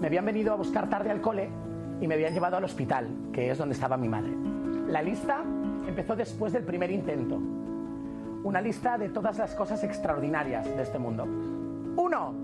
Me 0.00 0.06
habían 0.08 0.26
venido 0.26 0.52
a 0.54 0.56
buscar 0.56 0.90
tarde 0.90 1.12
al 1.12 1.20
cole 1.20 1.69
y 2.00 2.06
me 2.06 2.14
habían 2.14 2.32
llevado 2.32 2.56
al 2.56 2.64
hospital, 2.64 3.08
que 3.32 3.50
es 3.50 3.58
donde 3.58 3.74
estaba 3.74 3.96
mi 3.96 4.08
madre. 4.08 4.32
La 4.88 5.02
lista 5.02 5.42
empezó 5.86 6.16
después 6.16 6.52
del 6.52 6.64
primer 6.64 6.90
intento. 6.90 7.40
Una 8.42 8.60
lista 8.60 8.96
de 8.96 9.10
todas 9.10 9.38
las 9.38 9.54
cosas 9.54 9.84
extraordinarias 9.84 10.64
de 10.64 10.82
este 10.82 10.98
mundo. 10.98 11.24
Uno. 11.96 12.34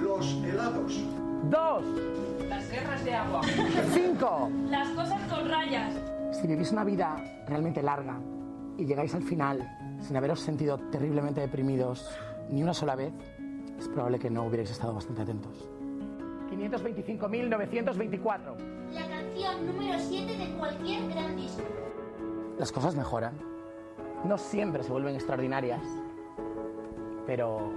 Los 0.00 0.42
helados. 0.44 1.04
Dos. 1.50 1.84
Las 2.48 2.70
guerras 2.70 3.04
de 3.04 3.14
agua. 3.14 3.40
Cinco. 3.92 4.48
Las 4.68 4.88
cosas 4.90 5.20
con 5.28 5.48
rayas. 5.48 5.92
Si 6.32 6.46
vivís 6.46 6.70
una 6.72 6.84
vida 6.84 7.16
realmente 7.48 7.82
larga 7.82 8.18
y 8.76 8.86
llegáis 8.86 9.14
al 9.14 9.22
final 9.22 9.68
sin 10.00 10.16
haberos 10.16 10.40
sentido 10.40 10.78
terriblemente 10.90 11.40
deprimidos 11.40 12.08
ni 12.50 12.62
una 12.62 12.74
sola 12.74 12.94
vez, 12.94 13.12
es 13.78 13.88
probable 13.88 14.18
que 14.18 14.30
no 14.30 14.44
hubierais 14.44 14.70
estado 14.70 14.94
bastante 14.94 15.22
atentos. 15.22 15.68
525.924. 16.50 18.73
La 18.94 19.08
canción 19.08 19.66
número 19.66 19.98
7 19.98 20.36
de 20.36 20.56
cualquier 20.56 21.08
gran 21.08 21.36
disco. 21.36 21.64
Las 22.58 22.70
cosas 22.70 22.94
mejoran. 22.94 23.36
No 24.24 24.38
siempre 24.38 24.84
se 24.84 24.92
vuelven 24.92 25.16
extraordinarias, 25.16 25.82
pero 27.26 27.72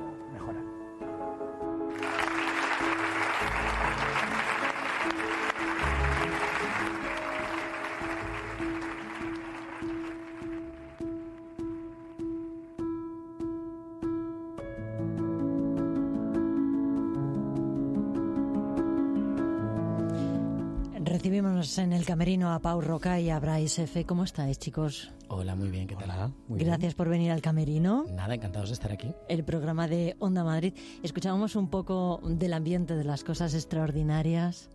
En 21.75 21.91
el 21.91 22.05
camerino 22.05 22.53
a 22.53 22.59
Pau 22.59 22.79
Roca 22.79 23.19
y 23.19 23.29
a 23.29 23.39
Bryce 23.39 23.83
F. 23.83 24.05
¿Cómo 24.05 24.23
estáis, 24.23 24.57
chicos? 24.57 25.11
Hola, 25.27 25.53
muy 25.53 25.69
bien, 25.69 25.85
¿qué 25.85 25.95
tal? 25.95 26.09
Hola, 26.09 26.31
muy 26.47 26.63
Gracias 26.63 26.95
por 26.95 27.09
venir 27.09 27.29
al 27.29 27.41
camerino. 27.41 28.05
Nada, 28.09 28.33
encantados 28.33 28.69
de 28.69 28.73
estar 28.73 28.91
aquí. 28.91 29.13
El 29.27 29.43
programa 29.43 29.87
de 29.87 30.15
Onda 30.19 30.45
Madrid. 30.45 30.73
Escuchábamos 31.03 31.57
un 31.57 31.69
poco 31.69 32.21
del 32.23 32.53
ambiente, 32.53 32.95
de 32.95 33.03
las 33.03 33.25
cosas 33.25 33.53
extraordinarias. 33.53 34.69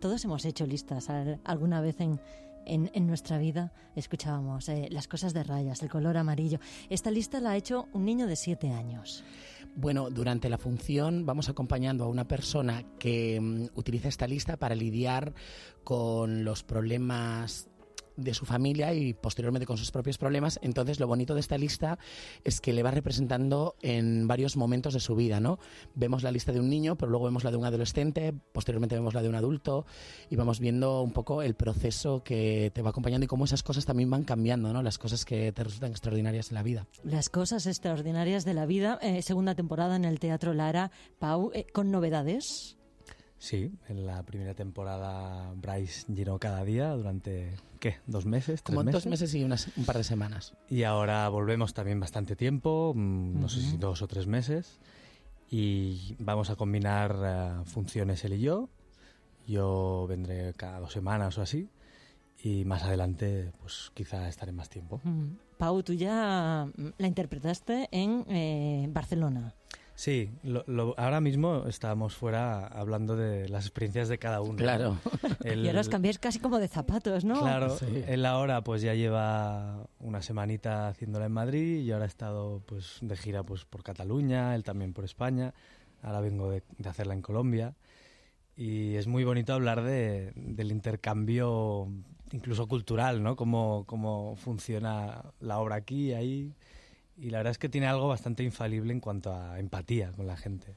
Todos 0.00 0.24
hemos 0.24 0.46
hecho 0.46 0.66
listas 0.66 1.08
alguna 1.44 1.82
vez 1.82 2.00
en, 2.00 2.18
en, 2.68 3.06
nuestra 3.06 3.38
vida. 3.38 3.72
Escuchábamos 3.96 4.68
eh, 4.68 4.88
las 4.90 5.08
cosas 5.08 5.32
de 5.34 5.42
rayas, 5.42 5.82
el 5.82 5.88
color 5.88 6.16
amarillo. 6.16 6.58
Esta 6.90 7.10
lista 7.10 7.40
la 7.40 7.50
ha 7.50 7.56
hecho 7.56 7.88
un 7.92 8.04
niño 8.04 8.26
de 8.26 8.36
siete 8.36 8.70
años. 8.70 9.24
Bueno, 9.74 10.10
durante 10.10 10.48
la 10.48 10.58
función 10.58 11.24
vamos 11.24 11.48
acompañando 11.48 12.04
a 12.04 12.08
una 12.08 12.26
persona 12.26 12.84
que 12.98 13.40
mm, 13.40 13.78
utiliza 13.78 14.08
esta 14.08 14.26
lista 14.26 14.56
para 14.56 14.74
lidiar 14.74 15.34
con 15.84 16.44
los 16.44 16.62
problemas 16.62 17.68
de 18.18 18.34
su 18.34 18.44
familia 18.44 18.92
y 18.92 19.14
posteriormente 19.14 19.66
con 19.66 19.78
sus 19.78 19.90
propios 19.90 20.18
problemas. 20.18 20.58
Entonces, 20.62 21.00
lo 21.00 21.06
bonito 21.06 21.34
de 21.34 21.40
esta 21.40 21.56
lista 21.56 21.98
es 22.44 22.60
que 22.60 22.72
le 22.72 22.82
va 22.82 22.90
representando 22.90 23.76
en 23.80 24.26
varios 24.26 24.56
momentos 24.56 24.92
de 24.92 25.00
su 25.00 25.14
vida, 25.14 25.40
¿no? 25.40 25.58
Vemos 25.94 26.22
la 26.22 26.30
lista 26.30 26.52
de 26.52 26.60
un 26.60 26.68
niño, 26.68 26.96
pero 26.96 27.10
luego 27.10 27.26
vemos 27.26 27.44
la 27.44 27.50
de 27.50 27.56
un 27.56 27.64
adolescente, 27.64 28.34
posteriormente 28.52 28.96
vemos 28.96 29.14
la 29.14 29.22
de 29.22 29.28
un 29.28 29.36
adulto 29.36 29.86
y 30.28 30.36
vamos 30.36 30.60
viendo 30.60 31.02
un 31.02 31.12
poco 31.12 31.42
el 31.42 31.54
proceso 31.54 32.22
que 32.22 32.70
te 32.74 32.82
va 32.82 32.90
acompañando 32.90 33.24
y 33.24 33.28
cómo 33.28 33.44
esas 33.44 33.62
cosas 33.62 33.86
también 33.86 34.10
van 34.10 34.24
cambiando, 34.24 34.72
¿no? 34.72 34.82
Las 34.82 34.98
cosas 34.98 35.24
que 35.24 35.52
te 35.52 35.64
resultan 35.64 35.90
extraordinarias 35.90 36.50
en 36.50 36.56
la 36.56 36.62
vida. 36.62 36.86
Las 37.04 37.28
cosas 37.28 37.66
extraordinarias 37.66 38.44
de 38.44 38.54
la 38.54 38.66
vida, 38.66 38.98
eh, 39.00 39.22
segunda 39.22 39.54
temporada 39.54 39.96
en 39.96 40.04
el 40.04 40.18
Teatro 40.18 40.54
Lara, 40.54 40.90
Pau, 41.18 41.50
eh, 41.54 41.66
con 41.72 41.90
novedades. 41.90 42.77
Sí, 43.38 43.70
en 43.88 44.04
la 44.04 44.22
primera 44.24 44.54
temporada 44.54 45.52
Bryce 45.54 46.12
llenó 46.12 46.38
cada 46.38 46.64
día 46.64 46.90
durante, 46.90 47.54
¿qué? 47.78 47.98
¿Dos 48.06 48.26
meses? 48.26 48.62
Como 48.62 48.82
dos 48.82 49.06
meses 49.06 49.32
y 49.34 49.44
unas, 49.44 49.68
un 49.76 49.84
par 49.84 49.96
de 49.96 50.04
semanas. 50.04 50.54
Y 50.68 50.82
ahora 50.82 51.28
volvemos 51.28 51.72
también 51.72 52.00
bastante 52.00 52.34
tiempo, 52.34 52.92
mm, 52.96 53.40
no 53.40 53.48
sé 53.48 53.60
si 53.62 53.76
dos 53.76 54.02
o 54.02 54.08
tres 54.08 54.26
meses. 54.26 54.80
Y 55.50 56.16
vamos 56.18 56.50
a 56.50 56.56
combinar 56.56 57.16
eh, 57.24 57.64
funciones 57.64 58.24
él 58.24 58.34
y 58.34 58.40
yo. 58.40 58.68
Yo 59.46 60.06
vendré 60.08 60.52
cada 60.54 60.80
dos 60.80 60.92
semanas 60.92 61.38
o 61.38 61.42
así. 61.42 61.70
Y 62.42 62.64
más 62.64 62.82
adelante, 62.82 63.52
pues 63.60 63.90
quizá 63.94 64.28
estaré 64.28 64.52
más 64.52 64.68
tiempo. 64.68 65.00
Pau, 65.56 65.82
tú 65.82 65.92
ya 65.92 66.66
mm, 66.76 66.88
la 66.98 67.06
interpretaste 67.06 67.88
en 67.92 68.24
eh, 68.28 68.86
Barcelona. 68.90 69.54
Sí, 69.98 70.30
ahora 70.96 71.20
mismo 71.20 71.64
estábamos 71.66 72.14
fuera 72.14 72.68
hablando 72.68 73.16
de 73.16 73.48
las 73.48 73.64
experiencias 73.64 74.08
de 74.08 74.16
cada 74.16 74.40
uno. 74.40 74.54
Claro. 74.54 74.96
y 75.44 75.66
ahora 75.66 75.80
os 75.80 75.88
cambiáis 75.88 76.20
casi 76.20 76.38
como 76.38 76.60
de 76.60 76.68
zapatos, 76.68 77.24
¿no? 77.24 77.40
Claro, 77.40 77.76
él 78.06 78.24
ahora 78.24 78.62
pues 78.62 78.80
ya 78.80 78.94
lleva 78.94 79.88
una 79.98 80.22
semanita 80.22 80.86
haciéndola 80.86 81.26
en 81.26 81.32
Madrid 81.32 81.80
y 81.80 81.90
ahora 81.90 82.04
ha 82.04 82.06
estado 82.06 82.62
pues 82.64 82.98
de 83.00 83.16
gira 83.16 83.42
pues 83.42 83.64
por 83.64 83.82
Cataluña, 83.82 84.54
él 84.54 84.62
también 84.62 84.92
por 84.92 85.04
España, 85.04 85.52
ahora 86.00 86.20
vengo 86.20 86.48
de, 86.48 86.62
hacerla 86.88 87.14
en 87.14 87.22
Colombia 87.22 87.74
y 88.54 88.94
es 88.94 89.08
muy 89.08 89.24
bonito 89.24 89.52
hablar 89.52 89.82
de, 89.82 90.30
del 90.36 90.70
intercambio 90.70 91.88
incluso 92.30 92.68
cultural, 92.68 93.20
¿no? 93.20 93.34
Cómo, 93.34 93.82
cómo 93.88 94.36
funciona 94.36 95.24
la 95.40 95.58
obra 95.58 95.74
aquí 95.74 96.10
y 96.10 96.12
ahí 96.12 96.54
y 97.20 97.30
la 97.30 97.38
verdad 97.38 97.50
es 97.52 97.58
que 97.58 97.68
tiene 97.68 97.86
algo 97.86 98.08
bastante 98.08 98.42
infalible 98.42 98.92
en 98.92 99.00
cuanto 99.00 99.32
a 99.34 99.58
empatía 99.58 100.12
con 100.12 100.26
la 100.26 100.36
gente. 100.36 100.76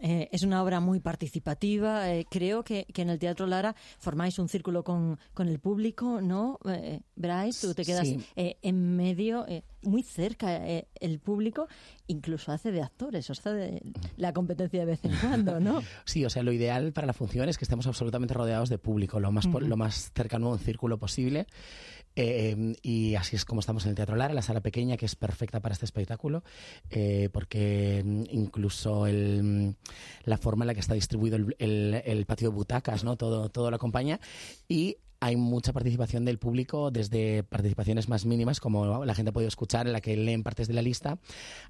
Eh, 0.00 0.28
es 0.32 0.42
una 0.42 0.62
obra 0.62 0.80
muy 0.80 1.00
participativa. 1.00 2.12
Eh, 2.12 2.26
creo 2.30 2.62
que, 2.62 2.84
que, 2.92 3.02
en 3.02 3.10
el 3.10 3.18
Teatro 3.18 3.46
Lara 3.46 3.74
formáis 3.98 4.38
un 4.38 4.48
círculo 4.48 4.84
con, 4.84 5.18
con 5.34 5.48
el 5.48 5.58
público, 5.58 6.20
¿no? 6.20 6.58
Eh, 6.68 7.00
Bryce, 7.16 7.66
tú 7.66 7.74
te 7.74 7.84
quedas 7.84 8.08
en 8.36 8.96
medio. 8.96 9.46
muy 9.82 10.02
cerca 10.04 10.56
eh, 10.68 10.86
el 11.00 11.18
público, 11.18 11.66
incluso 12.06 12.52
hace 12.52 12.70
de 12.70 12.82
actores, 12.82 13.28
o 13.30 13.34
sea, 13.34 13.52
de 13.52 13.82
la 14.16 14.32
competencia 14.32 14.80
de 14.80 14.86
vez 14.86 15.04
en 15.04 15.12
cuando, 15.16 15.58
¿no? 15.58 15.82
Sí, 16.04 16.24
o 16.24 16.30
sea, 16.30 16.42
lo 16.42 16.52
ideal 16.52 16.92
para 16.92 17.06
la 17.06 17.12
función 17.12 17.48
es 17.48 17.58
que 17.58 17.64
estemos 17.64 17.86
absolutamente 17.86 18.34
rodeados 18.34 18.68
de 18.68 18.78
público, 18.78 19.18
lo 19.18 19.32
más, 19.32 19.46
po- 19.46 19.58
Ujú. 19.58 19.66
lo 19.66 19.76
más 19.76 20.12
cercano 20.14 20.48
a 20.48 20.52
un 20.52 20.58
círculo 20.58 20.98
posible. 20.98 21.46
Eh, 22.16 22.74
y 22.82 23.14
así 23.14 23.36
es 23.36 23.44
como 23.44 23.60
estamos 23.60 23.84
en 23.84 23.90
el 23.90 23.94
Teatro 23.96 24.16
Lara, 24.16 24.34
la 24.34 24.42
sala 24.42 24.60
pequeña, 24.60 24.96
que 24.96 25.06
es 25.06 25.16
perfecta 25.16 25.60
para 25.60 25.72
este 25.72 25.84
espectáculo, 25.86 26.42
eh, 26.90 27.28
porque 27.32 28.02
mm, 28.04 28.24
incluso 28.30 29.06
el, 29.06 29.42
mm, 29.42 29.74
la 30.24 30.38
forma 30.38 30.64
en 30.64 30.68
la 30.68 30.74
que 30.74 30.80
está 30.80 30.94
distribuido 30.94 31.36
el, 31.36 31.56
el- 31.58 32.02
el 32.04 32.26
patio 32.26 32.50
de 32.50 32.54
butacas, 32.56 33.04
¿no? 33.04 33.16
todo, 33.16 33.48
todo 33.48 33.70
lo 33.70 33.76
acompaña. 33.76 34.20
Y 34.68 34.98
hay 35.24 35.36
mucha 35.36 35.72
participación 35.72 36.24
del 36.24 36.38
público, 36.38 36.90
desde 36.90 37.44
participaciones 37.44 38.08
más 38.08 38.26
mínimas, 38.26 38.58
como 38.58 39.04
la 39.04 39.14
gente 39.14 39.30
ha 39.30 39.32
podido 39.32 39.46
escuchar, 39.46 39.86
en 39.86 39.92
la 39.92 40.00
que 40.00 40.16
leen 40.16 40.42
partes 40.42 40.66
de 40.66 40.74
la 40.74 40.82
lista, 40.82 41.18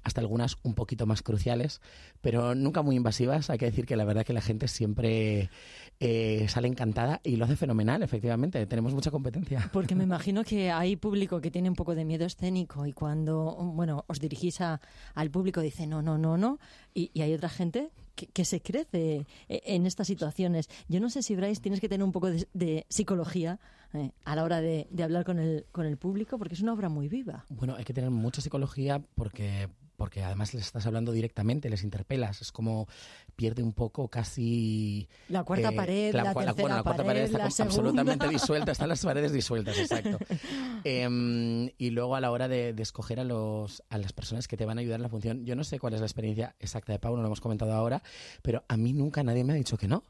hasta 0.01 0.21
algunas 0.21 0.57
un 0.63 0.73
poquito 0.73 1.05
más 1.05 1.21
cruciales, 1.21 1.79
pero 2.19 2.55
nunca 2.55 2.81
muy 2.81 2.95
invasivas. 2.95 3.51
Hay 3.51 3.59
que 3.59 3.65
decir 3.65 3.85
que 3.85 3.95
la 3.95 4.05
verdad 4.05 4.25
que 4.25 4.33
la 4.33 4.41
gente 4.41 4.67
siempre 4.67 5.51
eh, 5.99 6.47
sale 6.49 6.67
encantada 6.67 7.21
y 7.23 7.35
lo 7.35 7.45
hace 7.45 7.55
fenomenal, 7.55 8.01
efectivamente. 8.01 8.65
Tenemos 8.65 8.95
mucha 8.95 9.11
competencia. 9.11 9.69
Porque 9.71 9.93
me 9.93 10.03
imagino 10.03 10.43
que 10.43 10.71
hay 10.71 10.95
público 10.95 11.39
que 11.39 11.51
tiene 11.51 11.69
un 11.69 11.75
poco 11.75 11.93
de 11.93 12.05
miedo 12.05 12.25
escénico 12.25 12.87
y 12.87 12.93
cuando, 12.93 13.55
bueno, 13.75 14.03
os 14.07 14.19
dirigís 14.19 14.61
a- 14.61 14.81
al 15.13 15.29
público 15.29 15.61
dice 15.61 15.85
no, 15.85 16.01
no, 16.01 16.17
no, 16.17 16.37
no, 16.37 16.57
y, 16.95 17.11
y 17.13 17.21
hay 17.21 17.35
otra 17.35 17.49
gente 17.49 17.91
que, 18.15 18.45
se 18.45 18.61
crece 18.61 19.25
eh, 19.49 19.61
en 19.65 19.85
estas 19.85 20.07
situaciones. 20.07 20.69
Yo 20.87 20.99
no 20.99 21.09
sé 21.09 21.23
si, 21.23 21.35
Bryce, 21.35 21.61
tienes 21.61 21.79
que 21.79 21.89
tener 21.89 22.03
un 22.03 22.11
poco 22.11 22.29
de, 22.29 22.47
de 22.53 22.85
psicología 22.89 23.59
eh, 23.93 24.11
a 24.25 24.35
la 24.35 24.43
hora 24.43 24.61
de, 24.61 24.87
de 24.89 25.03
hablar 25.03 25.25
con 25.25 25.39
el, 25.39 25.65
con 25.71 25.85
el 25.85 25.97
público 25.97 26.37
porque 26.37 26.55
es 26.55 26.61
una 26.61 26.73
obra 26.73 26.89
muy 26.89 27.07
viva. 27.07 27.45
Bueno, 27.49 27.75
hay 27.75 27.83
que 27.83 27.93
tener 27.93 28.09
mucha 28.09 28.41
psicología 28.41 29.01
porque, 29.15 29.69
porque 29.97 30.23
además 30.23 30.53
les 30.53 30.65
estás 30.65 30.85
hablando 30.85 31.11
directamente, 31.11 31.69
les 31.69 31.83
interpelas. 31.83 32.41
Es 32.41 32.51
como 32.51 32.87
pierde 33.35 33.63
un 33.63 33.73
poco 33.73 34.07
casi... 34.09 35.07
La 35.29 35.43
cuarta 35.43 35.71
pared, 35.71 36.13
la 36.13 36.33
cua- 36.33 36.45
tercera 36.45 36.53
bueno, 36.53 36.75
la 36.77 36.83
cuarta 36.83 37.03
pared 37.03 37.19
pared, 37.21 37.23
está 37.25 37.37
la 37.39 37.67
absolutamente 37.69 38.27
disuelta, 38.29 38.71
están 38.73 38.89
las 38.89 39.03
paredes 39.03 39.31
disueltas, 39.31 39.77
exacto. 39.77 40.17
Em, 40.83 41.69
y 41.77 41.91
luego 41.91 42.15
a 42.15 42.21
la 42.21 42.31
hora 42.31 42.47
de, 42.47 42.73
de 42.73 42.83
escoger 42.83 43.19
a, 43.19 43.23
los, 43.23 43.83
a 43.89 43.97
las 43.97 44.13
personas 44.13 44.47
que 44.47 44.57
te 44.57 44.65
van 44.65 44.77
a 44.77 44.81
ayudar 44.81 44.97
en 44.97 45.03
la 45.03 45.09
función, 45.09 45.45
yo 45.45 45.55
no 45.55 45.63
sé 45.63 45.79
cuál 45.79 45.93
es 45.93 45.99
la 46.01 46.05
experiencia 46.05 46.55
exacta 46.59 46.91
de 46.91 46.99
Pau, 46.99 47.15
no 47.15 47.21
lo 47.21 47.27
hemos 47.27 47.41
comentado 47.41 47.71
ahora, 47.73 48.03
pero 48.41 48.63
a 48.67 48.75
mí 48.77 48.93
nunca 48.93 49.23
nadie 49.23 49.43
me 49.43 49.53
ha 49.53 49.55
dicho 49.55 49.77
que 49.77 49.87
no. 49.87 50.03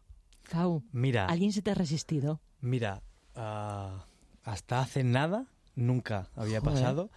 Pau, 0.52 0.84
Mira, 0.92 1.28
¿alguien 1.28 1.54
se 1.54 1.62
te 1.62 1.72
ha 1.72 1.76
resistido? 1.76 2.42
mira, 2.60 3.02
ah, 3.36 4.06
hasta 4.44 4.80
hace 4.82 5.04
nada 5.04 5.46
nunca 5.76 6.30
había 6.36 6.60
Joder. 6.60 6.74
pasado 6.74 7.10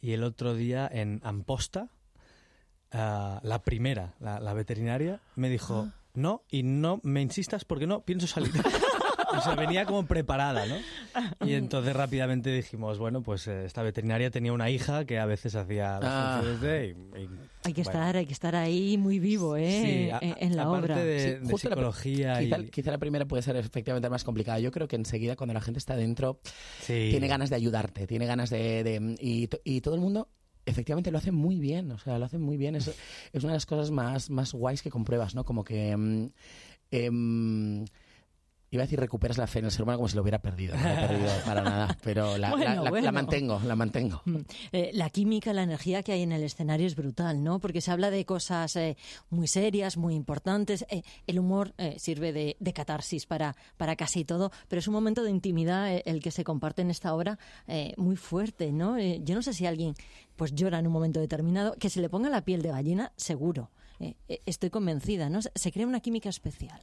y 0.00 0.12
el 0.12 0.22
otro 0.24 0.54
día 0.54 0.88
en 0.92 1.20
Amposta, 1.24 1.88
ah, 2.94 3.40
la 3.42 3.62
primera, 3.62 4.14
la, 4.20 4.40
la 4.40 4.54
veterinaria, 4.54 5.20
me 5.36 5.50
dijo, 5.50 5.86
Ah. 5.88 5.94
no, 6.14 6.42
y 6.50 6.62
no 6.62 7.00
me 7.02 7.20
insistas 7.20 7.64
porque 7.66 7.86
no, 7.86 8.00
pienso 8.00 8.26
salir. 8.26 8.50
o 9.36 9.40
sea, 9.40 9.56
venía 9.56 9.84
como 9.84 10.06
preparada, 10.06 10.64
¿no? 10.66 10.76
Y 11.46 11.54
entonces 11.54 11.94
rápidamente 11.94 12.50
dijimos, 12.52 12.98
bueno, 12.98 13.20
pues 13.22 13.48
eh, 13.48 13.64
esta 13.64 13.82
veterinaria 13.82 14.30
tenía 14.30 14.52
una 14.52 14.70
hija 14.70 15.04
que 15.04 15.18
a 15.18 15.26
veces 15.26 15.56
hacía 15.56 15.98
las 15.98 16.04
Ah. 16.04 16.34
funciones 16.36 16.60
de... 16.60 16.86
y- 16.86 17.22
y- 17.22 17.28
Hay 17.64 17.72
que 17.72 17.82
bueno. 17.82 17.98
estar, 17.98 18.16
hay 18.16 18.26
que 18.26 18.32
estar 18.32 18.54
ahí 18.54 18.96
muy 18.96 19.18
vivo, 19.18 19.56
¿eh? 19.56 19.80
Sí, 19.84 20.10
a- 20.10 20.18
en, 20.20 20.36
en 20.38 20.56
la 20.56 20.62
aparte 20.64 20.92
obra. 20.92 21.04
de- 21.04 21.18
Sí, 21.18 21.28
de 21.46 21.50
justo 21.50 21.68
la- 21.68 21.74
psicología 21.74 22.38
quizá, 22.38 22.58
y- 22.60 22.68
quizá 22.70 22.90
la 22.92 22.98
primera 22.98 23.24
puede 23.26 23.42
ser 23.42 23.56
efectivamente 23.56 24.08
más 24.08 24.22
complicada. 24.22 24.60
Yo 24.60 24.70
creo 24.70 24.86
que 24.86 24.94
enseguida 24.96 25.34
cuando 25.34 25.52
la 25.54 25.60
gente 25.60 25.78
está 25.78 25.96
dentro 25.96 26.38
Sí. 26.80 27.08
tiene 27.10 27.26
ganas 27.26 27.50
de 27.50 27.56
ayudarte, 27.56 28.06
tiene 28.06 28.26
ganas 28.26 28.50
de... 28.50 28.84
de- 28.84 29.16
y, 29.18 29.48
to- 29.48 29.60
y 29.64 29.80
todo 29.80 29.96
el 29.96 30.00
mundo 30.00 30.28
efectivamente 30.66 31.10
lo 31.10 31.18
hace 31.18 31.32
muy 31.32 31.58
bien, 31.60 31.90
o 31.92 31.98
sea, 31.98 32.18
lo 32.18 32.24
hace 32.24 32.38
muy 32.38 32.56
bien. 32.56 32.76
Es, 32.76 32.88
es 33.32 33.44
una 33.44 33.52
de 33.52 33.56
las 33.56 33.66
cosas 33.66 33.90
más, 33.90 34.30
más 34.30 34.52
guays 34.52 34.82
que 34.82 34.90
compruebas, 34.90 35.34
¿no? 35.34 35.44
Como 35.44 35.64
que... 35.64 35.96
mm, 35.96 36.30
em, 36.90 37.84
Iba 38.74 38.82
a 38.82 38.86
decir 38.86 38.98
recuperas 38.98 39.38
la 39.38 39.46
fe 39.46 39.60
en 39.60 39.66
el 39.66 39.70
ser 39.70 39.82
humano 39.82 39.98
como 39.98 40.08
si 40.08 40.16
lo 40.16 40.22
hubiera 40.22 40.40
perdido. 40.40 40.76
No 40.76 40.82
la 40.82 41.04
he 41.04 41.08
perdido 41.08 41.30
para 41.46 41.62
nada, 41.62 41.96
pero 42.02 42.36
la, 42.36 42.48
la- 42.48 42.50
Bueno, 42.50 42.74
la- 42.74 42.82
la 42.82 42.90
bueno. 42.90 43.12
mantengo, 43.12 43.60
la 43.64 43.76
mantengo. 43.76 44.20
Mm. 44.24 44.36
Eh, 44.72 44.90
la 44.94 45.10
química, 45.10 45.52
la 45.52 45.62
energía 45.62 46.02
que 46.02 46.12
hay 46.12 46.22
en 46.22 46.32
el 46.32 46.42
escenario 46.42 46.86
es 46.86 46.96
brutal, 46.96 47.42
¿no? 47.44 47.58
Porque 47.60 47.80
se 47.80 47.90
habla 47.90 48.10
de 48.10 48.24
cosas 48.24 48.74
eh, 48.76 48.96
muy 49.30 49.46
serias, 49.48 49.96
muy 49.96 50.14
importantes. 50.14 50.84
Eh, 50.90 51.02
el 51.26 51.38
humor 51.38 51.72
eh, 51.78 51.96
sirve 51.98 52.32
de, 52.32 52.56
de 52.58 52.72
catarsis 52.72 53.26
para, 53.26 53.54
para 53.76 53.96
casi 53.96 54.24
todo, 54.24 54.50
pero 54.68 54.80
es 54.80 54.88
un 54.88 54.94
momento 54.94 55.22
de 55.22 55.30
intimidad 55.30 55.90
el 56.04 56.20
que 56.20 56.30
se 56.30 56.42
comparte 56.44 56.82
en 56.82 56.90
esta 56.90 57.14
obra 57.14 57.38
eh, 57.68 57.94
muy 57.96 58.16
fuerte, 58.16 58.72
¿no? 58.72 58.98
Yo 58.98 59.34
no 59.34 59.42
sé 59.42 59.52
si 59.52 59.66
alguien 59.66 59.94
pues 60.36 60.52
llora 60.54 60.80
en 60.80 60.86
un 60.88 60.92
momento 60.92 61.20
determinado, 61.20 61.74
que 61.78 61.88
se 61.90 62.00
le 62.00 62.08
ponga 62.08 62.28
la 62.28 62.44
piel 62.44 62.60
de 62.62 62.70
gallina, 62.70 63.12
seguro. 63.16 63.70
Estoy 64.46 64.68
convencida, 64.70 65.30
¿no? 65.30 65.40
Se- 65.40 65.52
Se 65.54 65.70
crea 65.72 65.86
una 65.86 66.00
química 66.00 66.28
especial. 66.28 66.82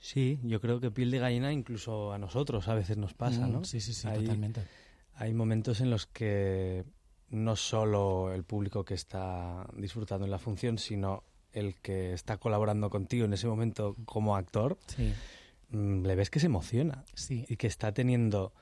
Sí, 0.00 0.38
yo 0.44 0.60
creo 0.60 0.80
que 0.80 0.90
piel 0.90 1.10
de 1.10 1.18
gallina 1.18 1.52
incluso 1.52 2.12
a 2.12 2.18
nosotros 2.18 2.68
a 2.68 2.74
veces 2.74 2.96
nos 2.96 3.14
pasa, 3.14 3.46
Mm, 3.46 3.52
¿no? 3.52 3.64
sí, 3.64 3.80
sí, 3.80 3.92
sí, 3.94 4.06
Hay- 4.08 4.20
totalmente. 4.24 4.62
Hay 5.14 5.34
momentos 5.34 5.80
en 5.80 5.90
los 5.90 6.06
que 6.06 6.84
no 7.30 7.56
solo 7.56 8.32
el 8.32 8.44
público 8.44 8.84
que 8.84 8.94
está 8.94 9.66
disfrutando 9.76 10.24
en 10.24 10.30
la 10.30 10.38
función, 10.38 10.78
sino 10.78 11.24
el 11.52 11.74
que 11.76 12.12
está 12.12 12.36
colaborando 12.36 12.88
contigo 12.90 13.24
en 13.24 13.32
ese 13.32 13.48
momento 13.48 13.96
como 14.04 14.36
actor, 14.36 14.78
Sí. 14.86 15.12
mm, 15.70 16.04
le 16.06 16.14
ves 16.14 16.30
que 16.30 16.38
se 16.38 16.46
emociona 16.46 17.04
Sí. 17.14 17.44
y 17.48 17.56
que 17.56 17.66
está 17.66 17.92
teniendo 17.92 18.52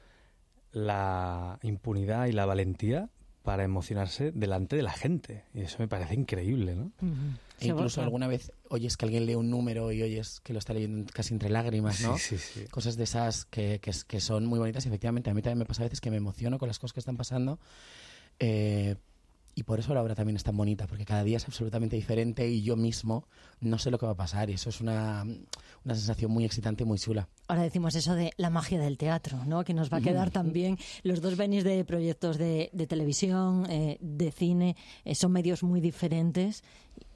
la 0.72 1.58
impunidad 1.62 2.26
y 2.26 2.32
la 2.32 2.46
valentía 2.46 3.08
para 3.42 3.62
emocionarse 3.64 4.32
delante 4.32 4.76
de 4.76 4.82
la 4.82 4.92
gente. 4.92 5.44
Y 5.54 5.60
eso 5.60 5.76
me 5.78 5.88
parece 5.88 6.14
increíble, 6.14 6.74
¿no? 6.74 6.90
E 7.60 7.68
incluso 7.68 8.02
alguna 8.02 8.26
vez 8.26 8.50
oyes 8.70 8.96
que 8.96 9.04
alguien 9.04 9.26
lee 9.26 9.34
un 9.34 9.50
número 9.50 9.92
y 9.92 10.02
oyes 10.02 10.40
que 10.40 10.52
lo 10.52 10.58
está 10.58 10.72
leyendo 10.72 11.10
casi 11.12 11.34
entre 11.34 11.48
lágrimas, 11.48 12.00
¿no? 12.00 12.18
Sí, 12.18 12.38
sí, 12.38 12.60
sí. 12.60 12.64
Cosas 12.68 12.96
de 12.96 13.04
esas 13.04 13.44
que, 13.44 13.80
que, 13.80 13.92
que 14.06 14.20
son 14.20 14.46
muy 14.46 14.58
bonitas 14.58 14.84
y 14.84 14.88
efectivamente 14.88 15.30
a 15.30 15.34
mí 15.34 15.42
también 15.42 15.58
me 15.58 15.66
pasa 15.66 15.82
a 15.82 15.86
veces 15.86 16.00
que 16.00 16.10
me 16.10 16.16
emociono 16.16 16.58
con 16.58 16.68
las 16.68 16.78
cosas 16.78 16.92
que 16.92 17.00
están 17.00 17.16
pasando 17.16 17.58
eh, 18.38 18.96
y 19.56 19.62
por 19.62 19.80
eso 19.80 19.94
la 19.94 20.02
obra 20.02 20.14
también 20.14 20.36
es 20.36 20.44
tan 20.44 20.54
bonita, 20.54 20.86
porque 20.86 21.06
cada 21.06 21.24
día 21.24 21.38
es 21.38 21.46
absolutamente 21.46 21.96
diferente 21.96 22.46
y 22.46 22.62
yo 22.62 22.76
mismo 22.76 23.26
no 23.60 23.78
sé 23.78 23.90
lo 23.90 23.98
que 23.98 24.04
va 24.04 24.12
a 24.12 24.16
pasar 24.16 24.50
y 24.50 24.52
eso 24.52 24.68
es 24.68 24.82
una, 24.82 25.24
una 25.82 25.94
sensación 25.94 26.30
muy 26.30 26.44
excitante 26.44 26.84
y 26.84 26.86
muy 26.86 26.98
chula. 26.98 27.26
Ahora 27.48 27.62
decimos 27.62 27.94
eso 27.94 28.14
de 28.14 28.32
la 28.36 28.50
magia 28.50 28.78
del 28.78 28.98
teatro, 28.98 29.46
¿no? 29.46 29.64
Que 29.64 29.72
nos 29.72 29.90
va 29.90 29.96
a 29.96 30.00
quedar 30.02 30.30
también. 30.30 30.76
Los 31.02 31.22
dos 31.22 31.38
venís 31.38 31.64
de 31.64 31.82
proyectos 31.86 32.36
de, 32.36 32.68
de 32.74 32.86
televisión, 32.86 33.64
eh, 33.70 33.96
de 34.02 34.30
cine, 34.30 34.76
eh, 35.06 35.14
son 35.14 35.32
medios 35.32 35.62
muy 35.62 35.80
diferentes. 35.80 36.62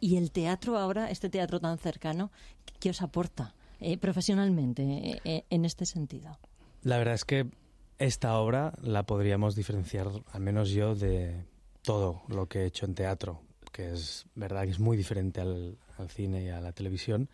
Y 0.01 0.17
el 0.17 0.33
teatro 0.33 0.79
ahora, 0.79 1.11
este 1.11 1.29
teatro 1.29 1.61
tan 1.61 1.77
cercano, 1.77 2.33
¿qué 2.81 2.89
os 2.89 3.03
aporta 3.03 3.55
eh, 3.81 3.99
profesionalmente 3.99 4.83
eh, 4.83 5.21
eh, 5.25 5.45
en 5.51 5.67
este 5.67 5.85
sentido? 5.85 6.39
La 6.83 6.97
verdad 6.97 7.15
es 7.15 7.27
que 7.27 7.51
esta 7.99 8.39
obra 8.39 8.73
la 8.81 9.05
podríamos 9.05 9.55
diferenciar, 9.57 10.09
al 10.33 10.41
menos 10.41 10.71
yo, 10.71 10.95
de 10.95 11.45
todo 11.83 12.23
lo 12.29 12.47
que 12.47 12.61
he 12.61 12.67
hecho 12.67 12.87
en 12.87 12.95
teatro, 12.95 13.43
que 13.73 13.93
es 13.93 14.27
verdad 14.35 14.65
que 14.65 14.71
es 14.71 14.81
muy 14.81 14.97
diferente 14.97 15.41
al, 15.41 15.79
cine 16.09 16.45
y 16.45 16.49
a 16.49 16.61
la 16.61 16.73
televisión, 16.73 17.29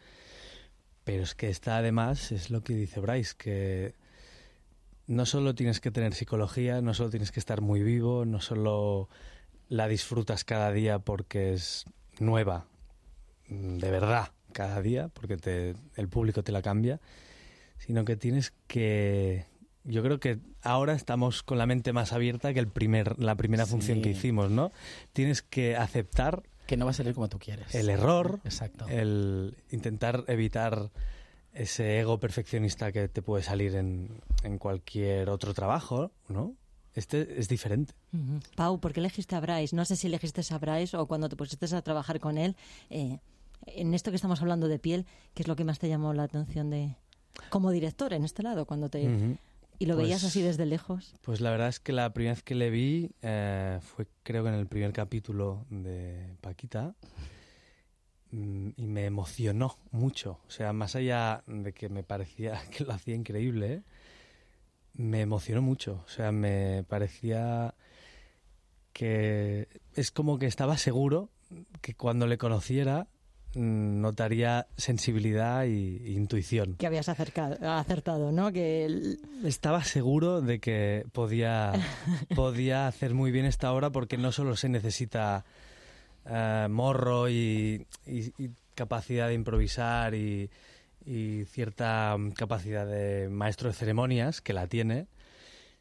pero 1.05 1.23
es 1.23 1.35
que 1.35 1.49
esta 1.49 1.77
además 1.77 2.33
es 2.33 2.51
lo 2.51 2.63
que 2.63 2.75
dice 2.75 3.01
Bryce, 3.01 3.35
que 3.39 3.95
no 5.07 5.25
solo 5.25 5.55
tienes 5.55 5.81
que 5.81 5.93
tener 5.93 6.15
psicología, 6.15 6.81
no 6.81 6.95
solo 6.95 7.11
tienes 7.11 7.31
que 7.31 7.39
estar 7.39 7.61
muy 7.61 7.83
vivo, 7.83 8.25
no 8.25 8.41
solo 8.41 9.09
la 9.69 9.87
disfrutas 9.87 10.45
cada 10.45 10.73
día 10.73 10.99
porque 10.99 11.53
es 11.53 11.85
nueva, 12.19 12.67
mm, 13.49 13.79
de 13.79 13.91
verdad, 13.91 14.33
cada 14.53 14.83
día, 14.83 15.09
porque 15.09 15.75
el 15.97 16.09
público 16.09 16.43
te 16.43 16.51
la 16.51 16.63
cambia, 16.63 17.01
sino 17.79 18.05
que 18.05 18.17
tienes 18.17 18.53
que... 18.67 19.47
Yo 19.87 20.03
creo 20.03 20.19
que 20.21 20.39
ahora 20.63 20.95
estamos 20.95 21.43
con 21.43 21.59
la 21.59 21.67
mente 21.67 21.93
más 21.93 22.13
abierta 22.13 22.53
que 22.53 22.59
el 22.61 22.69
primer, 22.69 23.19
la 23.23 23.35
primera 23.37 23.65
Sí. 23.65 23.71
función 23.71 24.03
que 24.03 24.11
hicimos, 24.11 24.51
¿no? 24.51 24.73
Tienes 25.13 25.43
que 25.43 25.77
aceptar 25.77 26.43
Que 26.67 26.77
no 26.77 26.85
va 26.85 26.91
a 26.91 26.95
salir 26.95 27.15
como 27.15 27.29
tú 27.29 27.39
quieres. 27.39 27.75
el 27.75 27.89
error, 27.91 28.41
Exacto. 28.45 28.87
el 28.89 29.57
intentar 29.71 30.25
evitar 30.27 30.91
ese 31.53 32.01
ego 32.01 32.19
perfeccionista 32.19 32.91
que 32.93 33.09
te 33.09 33.23
puede 33.23 33.43
salir 33.43 33.75
en, 33.77 34.21
en 34.43 34.59
cualquier 34.59 35.31
otro 35.31 35.55
trabajo, 35.55 36.11
¿no? 36.29 36.55
Este 36.95 37.39
es 37.39 37.49
diferente. 37.49 37.95
Ujú. 38.13 38.41
Pau, 38.57 38.81
¿por 38.81 38.93
qué 38.93 39.01
elegiste 39.01 39.37
a 39.37 39.41
Bryce? 39.41 39.77
No 39.77 39.85
sé 39.85 39.97
si 39.97 40.07
elegiste 40.07 40.43
a 40.53 40.59
Bryce 40.59 40.97
o 40.97 41.07
cuando 41.07 41.29
te 41.29 41.37
pusiste 41.37 41.67
a 41.75 41.83
trabajar 41.83 42.21
con 42.21 42.39
él. 42.39 42.57
eh, 42.91 43.21
en 43.67 43.95
esto 43.95 44.11
que 44.11 44.17
estamos 44.17 44.41
hablando 44.43 44.69
de 44.69 44.79
piel, 44.79 45.07
¿qué 45.35 45.43
es 45.43 45.49
lo 45.49 45.57
que 45.57 45.65
más 45.65 45.79
te 45.79 45.89
llamó 45.89 46.13
la 46.13 46.25
atención 46.25 46.71
de 46.71 46.95
como 47.49 47.71
director 47.71 48.13
en 48.13 48.25
este 48.25 48.43
lado? 48.43 48.65
cuando 48.67 48.89
te 48.91 49.07
Ujú. 49.09 49.39
Y 49.79 49.87
lo 49.87 49.95
Pues- 49.95 50.05
veías 50.07 50.25
así 50.25 50.43
desde 50.43 50.67
lejos. 50.67 51.15
Pues 51.23 51.41
la 51.41 51.51
verdad 51.51 51.69
es 51.69 51.81
que 51.81 51.93
la 51.93 52.13
primera 52.13 52.35
vez 52.35 52.43
que 52.43 52.55
le 52.55 52.71
vi 52.71 53.11
eh, 53.23 53.79
fue 53.83 54.07
creo 54.23 54.43
que 54.43 54.49
en 54.51 54.55
el 54.57 54.67
primer 54.67 54.93
capítulo 54.93 55.67
de 55.71 56.35
Paquita 56.41 56.95
mm, 58.31 58.71
y 58.77 58.87
me 58.87 59.05
emocionó 59.07 59.77
mucho. 59.91 60.41
O 60.47 60.51
sea, 60.51 60.73
más 60.73 60.97
allá 60.97 61.43
de 61.47 61.73
que 61.73 61.89
me 61.89 62.03
parecía 62.03 62.61
que 62.71 62.85
lo 62.85 62.93
hacía 62.93 63.15
increíble, 63.15 63.73
¿eh? 63.75 63.83
me 64.95 65.21
emocionó 65.21 65.61
mucho. 65.63 66.03
O 66.07 66.09
sea, 66.09 66.33
me 66.33 66.85
parecía 66.89 67.75
que 68.93 69.69
es 69.95 70.11
como 70.11 70.39
que 70.39 70.47
estaba 70.47 70.79
seguro 70.79 71.29
que 71.83 71.95
cuando 71.95 72.27
le 72.27 72.39
conociera 72.39 73.09
notaría 73.57 74.67
sensibilidad 74.77 75.65
y, 75.65 76.01
y 76.05 76.15
intuición. 76.17 76.75
Que 76.75 76.87
habías 76.87 77.09
acercado- 77.09 77.57
acertado, 77.69 78.31
¿no? 78.33 78.53
Que 78.53 78.85
el- 78.85 79.19
Estaba 79.45 79.83
seguro 79.85 80.41
de 80.43 80.59
que 80.61 81.05
podía, 81.13 81.73
podía 82.37 82.87
hacer 82.87 83.15
muy 83.15 83.31
bien 83.31 83.47
esta 83.47 83.73
obra 83.73 83.91
porque 83.91 84.19
no 84.19 84.31
solo 84.33 84.57
se 84.57 84.69
necesita 84.69 85.45
eh, 86.27 86.67
morro 86.71 87.29
y, 87.29 87.87
y- 88.07 88.33
y 88.43 88.51
capacidad 88.75 89.29
de 89.29 89.35
improvisar 89.35 90.15
y, 90.15 90.51
y 91.07 91.45
cierta 91.47 92.17
capacidad 92.37 92.87
de 92.87 93.29
maestro 93.31 93.69
de 93.71 93.75
ceremonias, 93.75 94.41
que 94.43 94.53
la 94.53 94.67
tiene, 94.67 95.07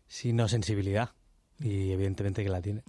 sino 0.08 0.48
sensibilidad. 0.48 1.10
Y 1.64 1.92
evidentemente 1.92 2.44
que 2.44 2.50
la 2.50 2.62
tiene. 2.62 2.82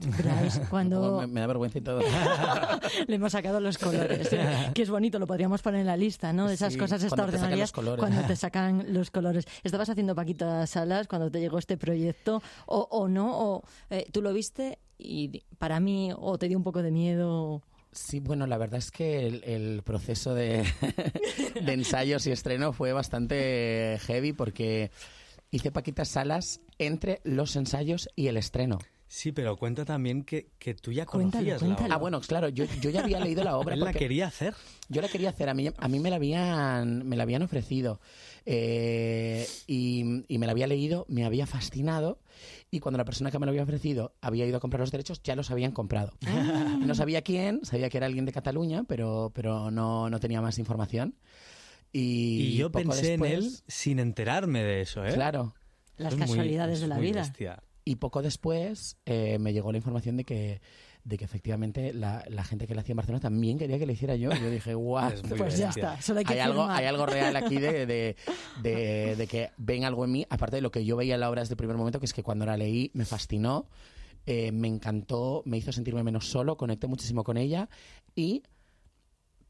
Bryce, 0.00 0.62
cuando 0.70 1.20
Me, 1.22 1.26
me 1.26 1.40
da 1.40 1.46
vergüenza 1.48 1.78
y 1.78 1.80
todo. 1.80 2.00
le 3.08 3.14
hemos 3.16 3.32
sacado 3.32 3.58
los 3.58 3.78
colores, 3.78 4.32
¿eh? 4.32 4.70
que 4.74 4.82
es 4.82 4.90
bonito, 4.90 5.18
lo 5.18 5.26
podríamos 5.26 5.60
poner 5.60 5.80
en 5.80 5.86
la 5.86 5.96
lista, 5.96 6.32
¿no? 6.32 6.46
De 6.46 6.54
esas 6.54 6.72
Sí, 6.74 6.78
cosas 6.78 7.00
cuando 7.08 7.26
te 7.32 7.38
sacan 7.38 7.58
extraordinarias 7.60 7.72
cuando 7.98 8.26
te 8.26 8.36
sacan 8.36 8.84
los 8.94 9.10
colores. 9.10 9.44
¿Estabas 9.64 9.88
haciendo 9.88 10.14
Paquita 10.14 10.66
Salas 10.68 11.08
cuando 11.08 11.30
te 11.30 11.40
llegó 11.40 11.58
este 11.58 11.76
proyecto 11.76 12.42
o, 12.66 12.86
o 12.90 13.08
no? 13.08 13.38
O, 13.38 13.62
eh, 13.90 14.06
¿Tú 14.12 14.22
lo 14.22 14.32
viste 14.32 14.78
y 14.98 15.42
para 15.58 15.80
mí 15.80 16.12
o 16.16 16.38
te 16.38 16.46
dio 16.48 16.56
un 16.56 16.64
poco 16.64 16.82
de 16.82 16.92
miedo? 16.92 17.60
Sí, 17.90 18.20
bueno, 18.20 18.46
la 18.46 18.56
verdad 18.56 18.78
es 18.78 18.90
que 18.90 19.26
el, 19.26 19.44
el 19.44 19.82
proceso 19.82 20.32
de, 20.34 20.64
de 21.62 21.72
ensayos 21.72 22.26
y 22.26 22.30
estreno 22.30 22.72
fue 22.72 22.92
bastante 22.92 23.98
heavy 24.06 24.32
porque 24.32 24.90
hice 25.52 25.70
Paquitas 25.70 26.08
Salas 26.08 26.60
entre 26.78 27.20
los 27.22 27.54
ensayos 27.54 28.08
y 28.16 28.26
el 28.26 28.36
estreno. 28.36 28.80
Sí, 29.06 29.30
pero 29.30 29.58
cuenta 29.58 29.84
también 29.84 30.24
que, 30.24 30.48
que 30.58 30.72
tú 30.72 30.90
ya 30.90 31.04
Cuéntalo, 31.04 31.44
conocías 31.44 31.60
la 31.60 31.66
cuéntalo. 31.66 31.86
obra. 31.86 31.94
Ah, 31.94 31.98
bueno, 31.98 32.20
claro, 32.22 32.48
yo, 32.48 32.64
yo 32.80 32.88
ya 32.88 33.02
había 33.02 33.20
leído 33.20 33.44
la 33.44 33.58
obra. 33.58 33.74
Él 33.74 33.80
la 33.80 33.92
quería 33.92 34.26
hacer. 34.26 34.54
Yo 34.88 35.02
la 35.02 35.08
quería 35.08 35.28
hacer, 35.28 35.50
a 35.50 35.54
mí, 35.54 35.68
a 35.76 35.88
mí 35.88 36.00
me, 36.00 36.08
la 36.08 36.16
habían, 36.16 37.06
me 37.06 37.16
la 37.16 37.24
habían 37.24 37.42
ofrecido 37.42 38.00
eh, 38.46 39.46
y, 39.66 40.24
y 40.28 40.38
me 40.38 40.46
la 40.46 40.52
había 40.52 40.66
leído, 40.66 41.04
me 41.08 41.26
había 41.26 41.46
fascinado 41.46 42.20
y 42.70 42.80
cuando 42.80 42.96
la 42.96 43.04
persona 43.04 43.30
que 43.30 43.38
me 43.38 43.44
lo 43.44 43.50
había 43.50 43.62
ofrecido 43.64 44.14
había 44.22 44.46
ido 44.46 44.56
a 44.56 44.60
comprar 44.60 44.80
los 44.80 44.90
derechos, 44.90 45.22
ya 45.22 45.36
los 45.36 45.50
habían 45.50 45.72
comprado. 45.72 46.14
No 46.80 46.94
sabía 46.94 47.20
quién, 47.20 47.60
sabía 47.64 47.90
que 47.90 47.98
era 47.98 48.06
alguien 48.06 48.24
de 48.24 48.32
Cataluña, 48.32 48.84
pero, 48.88 49.30
pero 49.34 49.70
no, 49.70 50.08
no 50.08 50.20
tenía 50.20 50.40
más 50.40 50.58
información. 50.58 51.14
Y, 51.92 52.52
Y 52.52 52.56
yo 52.56 52.72
pensé 52.72 53.14
en 53.14 53.24
él 53.24 53.50
sin 53.68 53.98
enterarme 53.98 54.62
de 54.62 54.80
eso, 54.80 55.04
¿eh? 55.04 55.12
Claro. 55.12 55.54
Las 55.98 56.14
Es 56.14 56.18
muy- 56.18 56.26
casualidades 56.28 56.80
de 56.80 56.88
la 56.88 56.98
vida. 56.98 57.20
bestia. 57.20 57.62
Y 57.84 57.96
poco 57.96 58.22
después 58.22 58.96
eh, 59.06 59.38
me 59.38 59.52
llegó 59.52 59.72
la 59.72 59.78
información 59.78 60.16
de 60.16 60.24
que, 60.24 60.60
de 61.04 61.18
que 61.18 61.24
efectivamente 61.24 61.92
la, 61.92 62.24
la 62.28 62.44
gente 62.44 62.66
que 62.68 62.74
la 62.74 62.80
hacía 62.82 62.92
en 62.92 62.96
Barcelona 62.98 63.20
también 63.20 63.58
quería 63.58 63.78
que 63.78 63.86
le 63.86 63.92
hiciera 63.92 64.14
yo. 64.16 64.30
Y 64.32 64.40
yo 64.40 64.50
dije, 64.50 64.72
guau. 64.74 65.10
Pues 65.36 65.58
ya 65.58 65.66
bestia. 65.66 65.68
está, 65.68 66.00
solo 66.02 66.20
hay 66.20 66.24
que 66.24 66.40
algo, 66.40 66.60
firmar. 66.62 66.78
hay 66.80 66.86
algo 66.86 67.06
real 67.06 67.34
aquí 67.36 67.56
de, 67.56 67.84
de, 67.86 68.16
de- 68.62 69.16
de 69.16 69.26
que 69.26 69.50
ven 69.58 69.84
algo 69.84 70.04
en 70.04 70.12
mí, 70.12 70.26
aparte 70.30 70.56
de 70.56 70.62
lo 70.62 70.70
que 70.70 70.84
yo 70.84 70.96
veía 70.96 71.14
en 71.14 71.20
la 71.20 71.28
obra 71.28 71.42
desde 71.42 71.54
el 71.54 71.58
primer 71.58 71.76
momento, 71.76 71.98
que 71.98 72.06
es 72.06 72.12
que 72.14 72.22
cuando 72.22 72.46
la 72.46 72.56
leí 72.56 72.90
me 72.94 73.04
fascinó, 73.04 73.66
eh, 74.26 74.52
me 74.52 74.68
encantó, 74.68 75.42
me 75.44 75.56
hizo 75.58 75.72
sentirme 75.72 76.04
menos 76.04 76.28
solo, 76.28 76.56
conecté 76.56 76.86
muchísimo 76.86 77.24
con 77.24 77.36
ella 77.36 77.68
y 78.14 78.44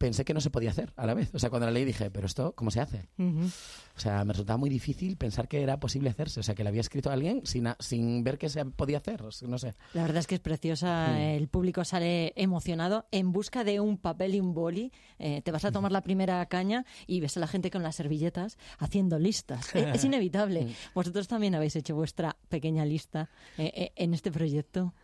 pensé 0.02 0.24
que 0.24 0.34
no 0.34 0.40
se 0.40 0.50
podía 0.50 0.70
hacer 0.70 0.92
a 0.96 1.06
la 1.06 1.14
vez. 1.14 1.32
O 1.32 1.38
sea, 1.38 1.48
cuando 1.48 1.66
la 1.66 1.70
leí 1.72 1.84
dije, 1.84 2.10
pero 2.10 2.26
esto, 2.26 2.54
¿cómo 2.56 2.72
se 2.72 2.80
hace? 2.80 3.08
O 3.18 4.00
sea, 4.00 4.24
me 4.24 4.32
resultaba 4.32 4.56
muy 4.56 4.68
difícil 4.68 5.16
pensar 5.16 5.46
que 5.46 5.62
era 5.62 5.78
posible 5.78 6.10
hacerse. 6.10 6.40
O 6.40 6.42
sea, 6.42 6.54
que 6.56 6.64
la 6.64 6.70
había 6.70 6.80
escrito 6.80 7.10
alguien 7.10 7.42
sin, 7.44 7.68
a- 7.68 7.76
sin 7.78 8.24
ver 8.24 8.36
que 8.36 8.48
se 8.48 8.64
podía 8.64 8.98
hacer. 8.98 9.22
No 9.46 9.58
sé. 9.58 9.74
La 9.94 10.02
verdad 10.02 10.18
es 10.18 10.26
que 10.26 10.34
es 10.34 10.40
preciosa, 10.40 11.08
Mm. 11.12 11.16
el 11.16 11.48
público 11.48 11.84
sale 11.84 12.32
emocionado 12.34 13.06
en 13.12 13.30
busca 13.32 13.62
de 13.62 13.78
un 13.78 13.96
papel 13.96 14.34
y 14.34 14.40
un 14.40 14.54
boli. 14.54 14.90
Eh, 15.20 15.40
te 15.42 15.52
vas 15.52 15.64
a 15.64 15.70
tomar 15.70 15.92
la 15.92 16.00
primera 16.02 16.44
caña 16.46 16.84
y 17.06 17.20
ves 17.20 17.36
a 17.36 17.40
la 17.40 17.46
gente 17.46 17.70
con 17.70 17.84
las 17.84 17.94
servilletas 17.94 18.58
haciendo 18.78 19.18
listas. 19.20 19.72
Eh, 19.76 19.92
es 19.94 20.04
inevitable. 20.04 20.74
Vosotros 20.94 21.28
también 21.28 21.54
habéis 21.54 21.76
hecho 21.76 21.94
vuestra 21.94 22.36
pequeña 22.48 22.84
lista 22.84 23.30
eh, 23.56 23.70
eh, 23.74 23.92
en 23.96 24.14
este 24.14 24.32
proyecto. 24.32 24.94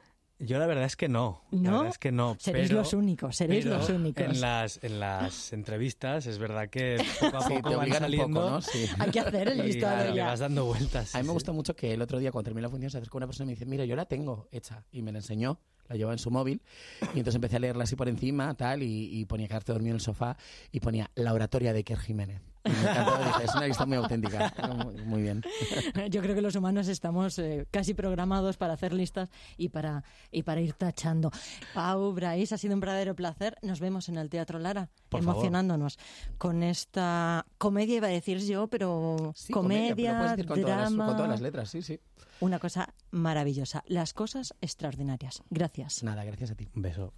Yo 0.41 0.59
la 0.61 0.67
verdad 0.67 0.85
es 0.85 0.95
que 0.95 1.09
no. 1.09 1.43
La 1.51 1.59
¿No? 1.59 1.71
verdad 1.79 1.89
es 1.89 1.99
que 1.99 2.13
no. 2.13 2.37
Seréis 2.39 2.69
pero- 2.69 2.79
los 2.81 2.93
únicos, 2.93 3.37
seréis 3.37 3.65
pero 3.65 3.79
los 3.79 3.89
únicos. 3.91 4.25
En 4.25 4.41
las, 4.41 4.79
en 4.85 5.01
las 5.01 5.53
entrevistas 5.53 6.27
es 6.27 6.39
verdad 6.39 6.69
que 6.69 6.97
poco 7.21 7.37
a 7.39 7.43
Sí, 7.43 7.55
poco 7.55 7.71
te 7.71 7.77
van 7.77 7.93
saliendo. 7.93 8.41
poco, 8.41 8.51
¿no? 8.51 8.61
Sí. 8.63 8.87
Hay 9.01 9.11
que 9.11 9.21
hacer 9.21 9.49
el 9.49 9.59
y 9.59 9.63
listado 9.65 9.97
claro, 9.97 10.11
le 10.11 10.17
ya. 10.17 10.27
vas 10.27 10.39
dando 10.41 10.65
vueltas. 10.67 11.15
A 11.15 11.19
mí 11.19 11.23
sí, 11.23 11.27
me 11.27 11.33
gusta 11.33 11.51
mucho 11.53 11.75
que 11.75 11.93
el 11.93 12.03
otro 12.03 12.19
día, 12.21 12.31
cuando 12.31 12.45
terminé 12.47 12.63
la 12.63 12.71
función, 12.71 12.91
se 12.91 12.99
acercó 12.99 13.17
una 13.19 13.27
persona 13.27 13.47
y 13.47 13.49
me 13.49 13.53
dice, 13.55 13.67
mira, 13.67 13.85
yo 13.85 13.97
la 13.97 14.05
tengo 14.07 14.49
hecha. 14.53 14.85
Y 14.93 15.03
me 15.03 15.11
la 15.11 15.19
enseñó, 15.19 15.59
la 15.89 15.97
llevaba 15.97 16.15
en 16.15 16.19
su 16.21 16.31
móvil. 16.31 16.63
Y 17.15 17.19
entonces 17.19 17.35
empecé 17.35 17.57
a 17.57 17.59
leerla 17.59 17.83
así 17.83 17.97
por 17.97 18.09
encima, 18.09 18.55
tal, 18.55 18.85
y, 18.85 19.19
y 19.21 19.25
ponía 19.25 19.49
quedarte 19.49 19.73
dormido 19.73 19.91
en 19.91 19.97
el 19.97 20.01
sofá, 20.01 20.37
y 20.71 20.79
ponía 20.79 21.11
la 21.17 21.33
oratoria 21.35 21.73
de 21.73 21.79
Iker 21.79 21.99
Jiménez. 21.99 22.41
Me 22.65 23.45
es 23.45 23.55
una 23.55 23.67
lista 23.67 23.87
muy 23.87 23.97
auténtica. 23.97 24.53
Muy, 24.85 24.95
muy 25.05 25.23
bien. 25.23 25.43
Yo 26.11 26.21
creo 26.23 26.35
que 26.35 26.43
los 26.43 26.55
humanos 26.57 26.89
estamos 26.89 27.39
eh, 27.39 27.67
casi 27.71 27.95
programados 27.95 28.57
para 28.57 28.75
hacer 28.75 28.93
listas 28.93 29.31
y 29.57 29.69
para, 29.69 30.05
y 30.31 30.43
para 30.43 30.61
ir 30.61 30.73
tachando. 30.75 31.31
Pau, 31.75 32.13
Brais, 32.13 32.53
ha 32.53 32.59
sido 32.59 32.75
un 32.75 32.81
verdadero 32.81 33.15
placer. 33.15 33.57
Nos 33.63 33.81
vemos 33.81 34.09
en 34.09 34.17
el 34.19 34.29
Teatro 34.29 34.59
Lara, 34.59 34.89
Por 35.09 35.23
favor. 35.23 35.37
emocionándonos 35.37 35.99
con 36.37 36.63
esta 36.63 37.47
comedia, 37.59 37.97
iba 37.97 38.09
a 38.09 38.11
decir 38.11 38.39
yo, 38.41 38.69
pero 38.69 39.33
Sí, 39.35 39.53
comedia, 39.53 40.35
pero 40.37 40.49
con 40.49 40.61
todas, 40.61 40.77
las, 40.79 40.91
drama, 40.91 41.07
con 41.07 41.17
todas 41.17 41.31
las 41.31 41.41
letras, 41.41 41.71
sí, 41.71 41.83
sí. 41.83 42.01
una 42.41 42.59
cosa 42.59 42.95
maravillosa. 43.11 43.83
Las 43.87 44.13
cosas 44.13 44.55
extraordinarias. 44.61 45.43
Gracias. 45.51 46.03
Nada, 46.03 46.25
gracias 46.25 46.51
a 46.51 46.55
ti. 46.55 46.69
Un 46.75 46.83
beso. 46.83 47.13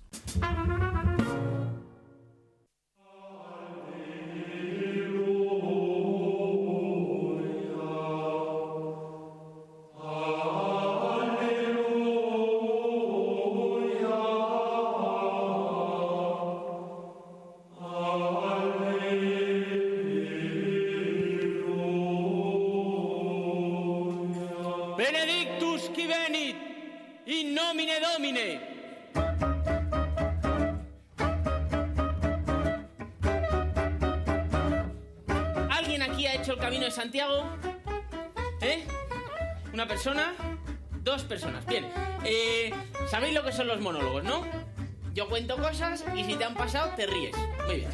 Y 46.14 46.24
si 46.24 46.34
te 46.36 46.44
han 46.44 46.54
pasado, 46.54 46.90
te 46.94 47.06
ríes. 47.06 47.34
Muy 47.66 47.76
bien. 47.76 47.90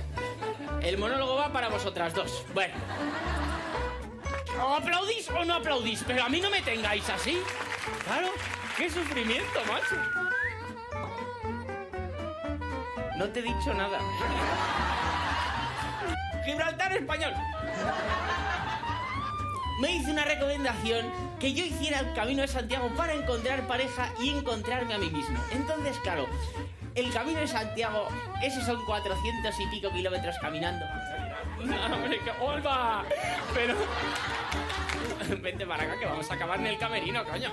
El 0.82 0.98
monólogo 0.98 1.36
va 1.36 1.52
para 1.52 1.68
vosotras 1.68 2.14
dos. 2.14 2.44
Bueno. 2.52 2.74
O 4.60 4.74
aplaudís 4.74 5.28
o 5.30 5.44
no 5.44 5.54
aplaudís, 5.54 6.02
pero 6.06 6.24
a 6.24 6.28
mí 6.28 6.40
no 6.40 6.50
me 6.50 6.62
tengáis 6.62 7.08
así. 7.08 7.38
Claro, 8.04 8.28
qué 8.76 8.90
sufrimiento, 8.90 9.60
macho. 9.68 9.96
No 13.18 13.28
te 13.28 13.40
he 13.40 13.42
dicho 13.42 13.72
nada. 13.72 13.98
Gibraltar 16.44 16.92
español. 16.96 17.34
Me 19.80 19.92
hizo 19.92 20.10
una 20.10 20.24
recomendación 20.24 21.12
que 21.38 21.52
yo 21.52 21.64
hiciera 21.64 22.00
el 22.00 22.14
camino 22.14 22.42
de 22.42 22.48
Santiago 22.48 22.90
para 22.96 23.12
encontrar 23.12 23.66
pareja 23.68 24.10
y 24.20 24.30
encontrarme 24.30 24.94
a 24.94 24.98
mí 24.98 25.10
mismo. 25.10 25.38
Entonces, 25.52 25.98
claro, 25.98 26.26
el 26.96 27.12
camino 27.12 27.38
de 27.40 27.46
Santiago, 27.46 28.08
esos 28.42 28.64
son 28.64 28.84
400 28.84 29.60
y 29.60 29.66
pico 29.66 29.90
kilómetros 29.90 30.36
caminando. 30.40 30.84
Olva. 32.40 33.04
Pero. 33.54 33.74
Vente 35.42 35.66
para 35.66 35.84
acá 35.84 35.98
que 35.98 36.06
vamos 36.06 36.30
a 36.30 36.34
acabar 36.34 36.58
en 36.60 36.66
el 36.66 36.78
camerino, 36.78 37.24
coño. 37.24 37.50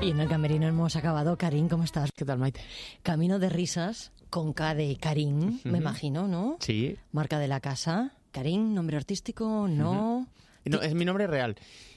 Y 0.00 0.10
en 0.10 0.20
el 0.20 0.28
camerino 0.28 0.66
hemos 0.66 0.96
acabado. 0.96 1.36
Karim, 1.36 1.68
¿cómo 1.68 1.84
estás? 1.84 2.10
¿Qué 2.12 2.24
tal, 2.24 2.38
Maite? 2.38 2.60
Camino 3.02 3.38
de 3.38 3.48
risas 3.48 4.12
con 4.30 4.52
K 4.52 4.74
de 4.74 4.96
Karim, 4.96 5.60
me 5.64 5.78
imagino, 5.78 6.26
¿no? 6.26 6.56
Sí. 6.60 6.96
Marca 7.12 7.38
de 7.38 7.48
la 7.48 7.60
casa. 7.60 8.12
Karim, 8.32 8.74
nombre 8.74 8.96
artístico, 8.96 9.66
no. 9.68 10.26
No, 10.64 10.80
es 10.80 10.94
mi 10.94 11.04
nombre 11.04 11.26
real. 11.26 11.56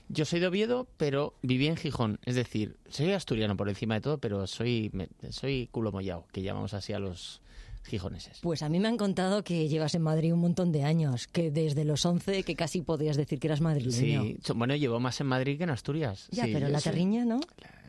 Yo 0.10 0.26
soy 0.26 0.40
de 0.40 0.48
Oviedo, 0.48 0.88
pero 0.98 1.34
viví 1.42 1.68
en 1.68 1.76
Gijón. 1.76 2.20
Es 2.26 2.36
decir, 2.36 2.78
soy 2.90 3.12
asturiano 3.12 3.58
por 3.58 3.68
encima 3.70 3.96
de 3.96 4.02
todo, 4.02 4.18
pero 4.20 4.48
soy, 4.48 4.90
me- 4.94 5.10
soy 5.32 5.68
culo 5.72 5.92
mollao, 5.92 6.26
que 6.32 6.42
llamamos 6.42 6.74
así 6.74 6.94
a 6.94 7.00
los 7.00 7.42
gijoneses. 7.84 8.40
Pues 8.42 8.64
a 8.64 8.70
mí 8.70 8.80
me 8.80 8.88
han 8.88 8.98
contado 8.98 9.44
que 9.44 9.68
llevas 9.70 9.96
en 9.96 10.02
Madrid 10.02 10.34
un 10.34 10.40
montón 10.40 10.72
de 10.72 10.84
años, 10.84 11.28
que 11.28 11.52
desde 11.52 11.86
los 11.86 12.06
11 12.06 12.44
que 12.44 12.56
casi 12.56 12.82
podías 12.82 13.16
decir 13.18 13.40
que 13.40 13.48
eras 13.48 13.62
madrileño. 13.62 14.24
Sí, 14.24 14.38
bueno, 14.56 14.76
llevo 14.76 15.00
más 15.00 15.20
en 15.22 15.28
Madrid 15.28 15.58
que 15.58 15.64
en 15.64 15.70
Asturias. 15.70 16.28
Ya, 16.32 16.46
Sí, 16.46 16.52
pero 16.54 16.68
la 16.70 16.82
terriña, 16.82 17.24
¿no? 17.26 17.40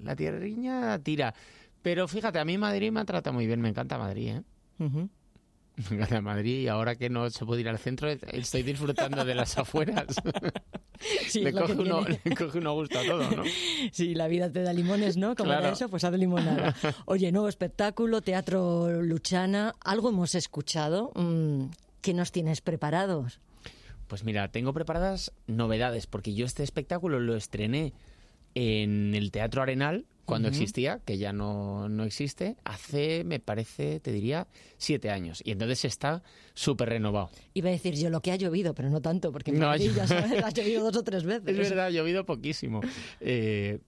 La 0.03 0.15
tierriña 0.15 0.99
tira. 1.01 1.35
Pero 1.83 2.07
fíjate, 2.09 2.39
a 2.39 2.45
mí 2.45 2.59
Madrid 2.59 2.91
me 2.93 3.05
trata 3.05 3.33
muy 3.33 3.47
bien, 3.47 3.61
me 3.61 3.69
encanta 3.69 3.99
Madrid, 3.99 4.37
¿eh? 4.37 4.43
Encanta 5.91 6.21
Madrid 6.21 6.61
y 6.61 6.69
ahora 6.69 6.97
que 6.97 7.09
no 7.11 7.31
se 7.31 7.45
puede 7.47 7.61
ir 7.63 7.69
al 7.69 7.79
centro 7.79 8.09
estoy 8.09 8.63
disfrutando 8.63 9.25
de 9.25 9.35
las 9.35 9.57
afueras. 9.59 10.07
Sí, 11.29 11.43
le, 11.43 11.53
coge 11.53 11.75
uno, 11.75 12.05
le 12.25 12.35
coge 12.35 12.59
uno 12.59 12.75
gusto 12.75 12.99
a 12.99 13.05
todo, 13.05 13.31
¿no? 13.31 13.45
Sí, 13.93 14.17
la 14.17 14.27
vida 14.27 14.51
te 14.51 14.63
da 14.65 14.73
limones, 14.73 15.17
¿no? 15.17 15.37
Como 15.37 15.53
era 15.53 15.61
Claro. 15.61 15.75
eso, 15.77 15.89
pues 15.89 16.03
haz 16.03 16.13
limonada. 16.15 16.75
Oye, 17.07 17.31
nuevo 17.31 17.49
espectáculo, 17.49 18.21
Teatro 18.21 19.01
Luchana. 19.03 19.77
Algo 19.85 20.09
hemos 20.09 20.35
escuchado. 20.35 21.13
mm, 21.15 21.67
¿Qué 22.01 22.15
nos 22.15 22.33
tienes 22.33 22.61
preparados? 22.63 23.39
Pues 24.09 24.25
mira, 24.25 24.49
tengo 24.49 24.73
preparadas 24.73 25.31
novedades, 25.47 26.09
porque 26.09 26.35
yo 26.35 26.45
este 26.47 26.65
espectáculo 26.65 27.21
lo 27.21 27.37
estrené 27.37 27.93
en 28.57 29.15
el 29.15 29.31
Teatro 29.31 29.63
Arenal, 29.63 30.05
cuando 30.29 30.49
existía, 30.49 31.01
que 31.07 31.17
ya 31.17 31.33
no, 31.33 31.89
no 31.89 32.05
existe, 32.05 32.57
hace, 32.65 33.25
me 33.25 33.41
parece, 33.41 33.99
te 33.99 34.13
diría, 34.13 34.47
siete 34.77 35.11
años. 35.11 35.41
Y 35.43 35.53
entonces 35.53 35.87
está 35.87 36.23
súper 36.53 36.91
renovado. 36.91 37.31
Iba 37.55 37.71
a 37.71 37.73
decir 37.73 37.95
yo 37.95 38.11
lo 38.11 38.21
que 38.21 38.31
ha 38.31 38.37
llovido, 38.37 38.75
pero 38.75 38.91
no 38.91 39.01
tanto, 39.01 39.33
porque 39.33 39.53
No, 39.53 39.67
Madrid, 39.67 39.91
ya 39.97 40.07
sabes, 40.07 40.31
ha 40.45 40.51
llovido 40.51 40.85
dos 40.85 40.97
o 40.99 41.03
tres 41.03 41.25
veces. 41.25 41.49
Es 41.49 41.71
verdad, 41.71 41.87
ha 41.87 41.91
llovido 41.91 42.27
poquísimo. 42.27 42.83
Eh, 43.21 43.79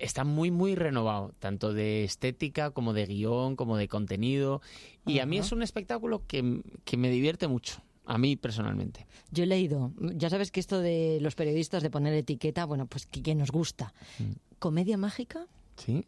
está 0.00 0.24
muy, 0.24 0.50
muy 0.50 0.74
renovado, 0.74 1.34
tanto 1.38 1.74
de 1.74 2.04
estética 2.04 2.70
como 2.70 2.94
de 2.94 3.04
guion, 3.04 3.54
como 3.54 3.76
de 3.76 3.86
contenido. 3.86 4.62
Y 5.06 5.18
a 5.18 5.26
mí 5.26 5.36
es 5.36 5.52
un 5.52 5.62
espectáculo 5.62 6.26
que, 6.26 6.62
que 6.86 6.96
me 6.96 7.10
divierte 7.10 7.46
mucho, 7.46 7.82
a 8.06 8.16
mí 8.16 8.36
personalmente. 8.36 9.06
Yo 9.30 9.44
he 9.44 9.46
leído, 9.46 9.92
ya 9.98 10.30
sabes 10.30 10.50
que 10.50 10.60
esto 10.60 10.80
de 10.80 11.18
los 11.20 11.34
periodistas 11.34 11.82
de 11.82 11.90
poner 11.90 12.14
etiqueta, 12.14 12.64
bueno, 12.64 12.86
pues 12.86 13.04
que, 13.04 13.22
que 13.22 13.34
nos 13.34 13.50
gusta. 13.50 13.92
Mm. 14.18 14.32
¿Comedia 14.58 14.96
mágica? 14.96 15.46
Sí. 15.76 16.06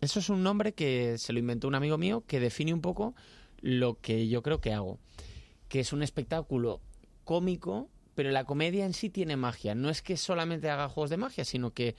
Eso 0.00 0.18
es 0.20 0.28
un 0.30 0.42
nombre 0.42 0.72
que 0.72 1.18
se 1.18 1.32
lo 1.32 1.38
inventó 1.38 1.68
un 1.68 1.74
amigo 1.74 1.98
mío 1.98 2.24
que 2.26 2.40
define 2.40 2.72
un 2.72 2.80
poco 2.80 3.14
lo 3.60 4.00
que 4.00 4.28
yo 4.28 4.42
creo 4.42 4.60
que 4.60 4.72
hago. 4.72 4.98
Que 5.68 5.80
es 5.80 5.92
un 5.92 6.02
espectáculo 6.02 6.80
cómico, 7.24 7.88
pero 8.14 8.30
la 8.30 8.44
comedia 8.44 8.86
en 8.86 8.94
sí 8.94 9.10
tiene 9.10 9.36
magia. 9.36 9.74
No 9.74 9.90
es 9.90 10.00
que 10.02 10.16
solamente 10.16 10.70
haga 10.70 10.88
juegos 10.88 11.10
de 11.10 11.16
magia, 11.18 11.44
sino 11.44 11.72
que 11.72 11.96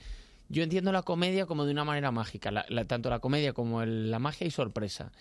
yo 0.48 0.62
entiendo 0.62 0.92
la 0.92 1.02
comedia 1.02 1.46
como 1.46 1.64
de 1.64 1.72
una 1.72 1.84
manera 1.84 2.10
mágica. 2.10 2.50
La- 2.50 2.66
la- 2.68 2.84
tanto 2.86 3.08
la 3.08 3.20
comedia 3.20 3.52
como 3.52 3.84
la 3.84 4.18
magia 4.18 4.46
y 4.46 4.50
sorpresa. 4.50 5.12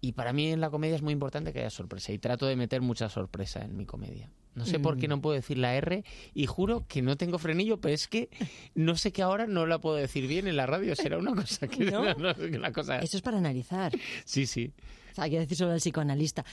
Y 0.00 0.12
para 0.12 0.32
mí 0.32 0.50
en 0.50 0.60
la 0.60 0.70
comedia 0.70 0.94
es 0.96 1.02
muy 1.02 1.12
importante 1.12 1.52
que 1.52 1.60
haya 1.60 1.70
sorpresa. 1.70 2.12
Y 2.12 2.18
trato 2.18 2.46
de 2.46 2.54
meter 2.56 2.80
mucha 2.82 3.08
sorpresa 3.08 3.60
en 3.64 3.76
mi 3.76 3.84
comedia. 3.84 4.30
No 4.54 4.64
sé 4.66 4.80
por 4.80 4.96
qué 4.98 5.06
Mm. 5.06 5.10
no 5.10 5.20
puedo 5.20 5.34
decir 5.36 5.56
la 5.58 5.74
R 5.76 6.02
y 6.34 6.46
juro 6.46 6.84
que 6.88 7.00
no 7.02 7.16
tengo 7.16 7.38
frenillo, 7.38 7.80
pero 7.80 7.94
es 7.94 8.08
que 8.08 8.28
no 8.74 8.96
sé 8.96 9.12
que 9.12 9.22
ahora 9.22 9.46
no 9.46 9.66
la 9.66 9.80
puedo 9.80 9.96
decir 9.96 10.26
bien 10.26 10.48
en 10.48 10.56
la 10.56 10.66
radio. 10.66 10.96
Será 10.96 11.18
una 11.18 11.34
cosa 11.34 11.68
que... 11.68 11.84
¿No? 11.90 12.14
no 12.14 12.34
una 12.56 12.72
cosa... 12.72 12.98
Eso 12.98 13.16
es 13.16 13.22
para 13.22 13.38
analizar. 13.38 13.92
Sí, 14.24 14.46
sí. 14.46 14.72
Hay 15.18 15.30
que 15.30 15.38
decir 15.38 15.56
sobre 15.56 15.74
el 15.74 15.80
psicoanalista. 15.80 16.44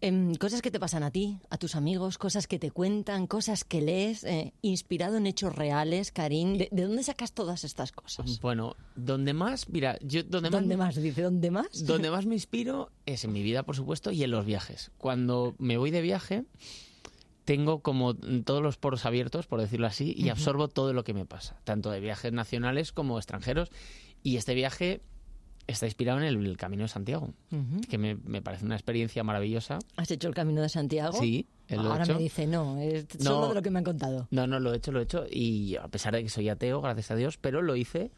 Em, 0.00 0.34
cosas 0.34 0.62
que 0.62 0.70
te 0.70 0.80
pasan 0.80 1.02
a 1.02 1.10
ti, 1.10 1.38
a 1.50 1.58
tus 1.58 1.76
amigos, 1.76 2.18
cosas 2.18 2.46
que 2.46 2.58
te 2.58 2.70
cuentan, 2.70 3.26
cosas 3.26 3.64
que 3.64 3.80
lees, 3.80 4.24
eh, 4.24 4.52
inspirado 4.62 5.16
en 5.16 5.26
hechos 5.26 5.54
reales, 5.54 6.12
Karim. 6.12 6.58
¿De, 6.58 6.68
de 6.70 6.82
dónde 6.82 7.02
sacas 7.02 7.32
todas 7.32 7.64
estas 7.64 7.92
cosas? 7.92 8.40
Bueno, 8.40 8.76
donde 8.96 9.32
más, 9.32 9.68
mira, 9.68 9.98
yo 10.00 10.22
donde 10.22 10.50
más, 10.50 10.60
¿Dónde 10.60 10.76
más? 10.76 10.96
Dice, 10.96 11.22
¿dónde 11.22 11.50
más? 11.50 11.86
donde 11.86 12.10
más 12.14 12.26
me 12.26 12.34
inspiro 12.34 12.90
es 13.06 13.24
en 13.24 13.32
mi 13.32 13.42
vida, 13.42 13.62
por 13.62 13.76
supuesto, 13.76 14.10
y 14.10 14.22
en 14.22 14.30
los 14.30 14.44
viajes. 14.44 14.90
Cuando 14.98 15.54
me 15.58 15.76
voy 15.76 15.90
de 15.90 16.00
viaje, 16.00 16.44
tengo 17.44 17.80
como 17.80 18.14
todos 18.14 18.62
los 18.62 18.76
poros 18.76 19.04
abiertos, 19.04 19.46
por 19.46 19.60
decirlo 19.60 19.86
así, 19.86 20.14
y 20.16 20.28
absorbo 20.30 20.68
todo 20.68 20.92
lo 20.92 21.04
que 21.04 21.14
me 21.14 21.26
pasa, 21.26 21.60
tanto 21.64 21.90
de 21.90 22.00
viajes 22.00 22.32
nacionales 22.32 22.92
como 22.92 23.18
extranjeros. 23.18 23.70
Y 24.22 24.36
este 24.36 24.54
viaje 24.54 25.02
está 25.66 25.86
inspirado 25.86 26.18
en 26.18 26.24
el, 26.24 26.44
el 26.46 26.56
Camino 26.56 26.82
de 26.82 26.88
Santiago, 26.88 27.32
Ujú. 27.50 27.80
que 27.88 27.98
me, 27.98 28.14
me 28.16 28.42
parece 28.42 28.64
una 28.64 28.74
experiencia 28.76 29.22
maravillosa. 29.24 29.78
¿Has 29.96 30.10
hecho 30.10 30.28
el 30.28 30.34
Camino 30.34 30.60
de 30.62 30.68
Santiago? 30.68 31.18
Sí, 31.18 31.46
he 31.68 31.76
Ahora 31.76 32.04
hecho. 32.04 32.14
me 32.14 32.20
dice, 32.20 32.46
no, 32.46 32.78
es 32.80 33.06
No. 33.20 33.24
solo 33.30 33.48
de 33.48 33.54
lo 33.54 33.62
que 33.62 33.70
me 33.70 33.78
han 33.78 33.84
contado. 33.84 34.28
No, 34.30 34.46
no, 34.46 34.60
lo 34.60 34.72
he 34.74 34.76
hecho, 34.76 34.92
lo 34.92 35.00
he 35.00 35.04
hecho. 35.04 35.24
Y 35.30 35.76
a 35.76 35.88
pesar 35.88 36.14
de 36.14 36.22
que 36.22 36.28
soy 36.28 36.48
ateo, 36.48 36.80
gracias 36.82 37.10
a 37.10 37.16
Dios, 37.16 37.38
pero 37.38 37.62
lo 37.62 37.76
hice 37.76 38.10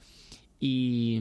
y, 0.60 1.20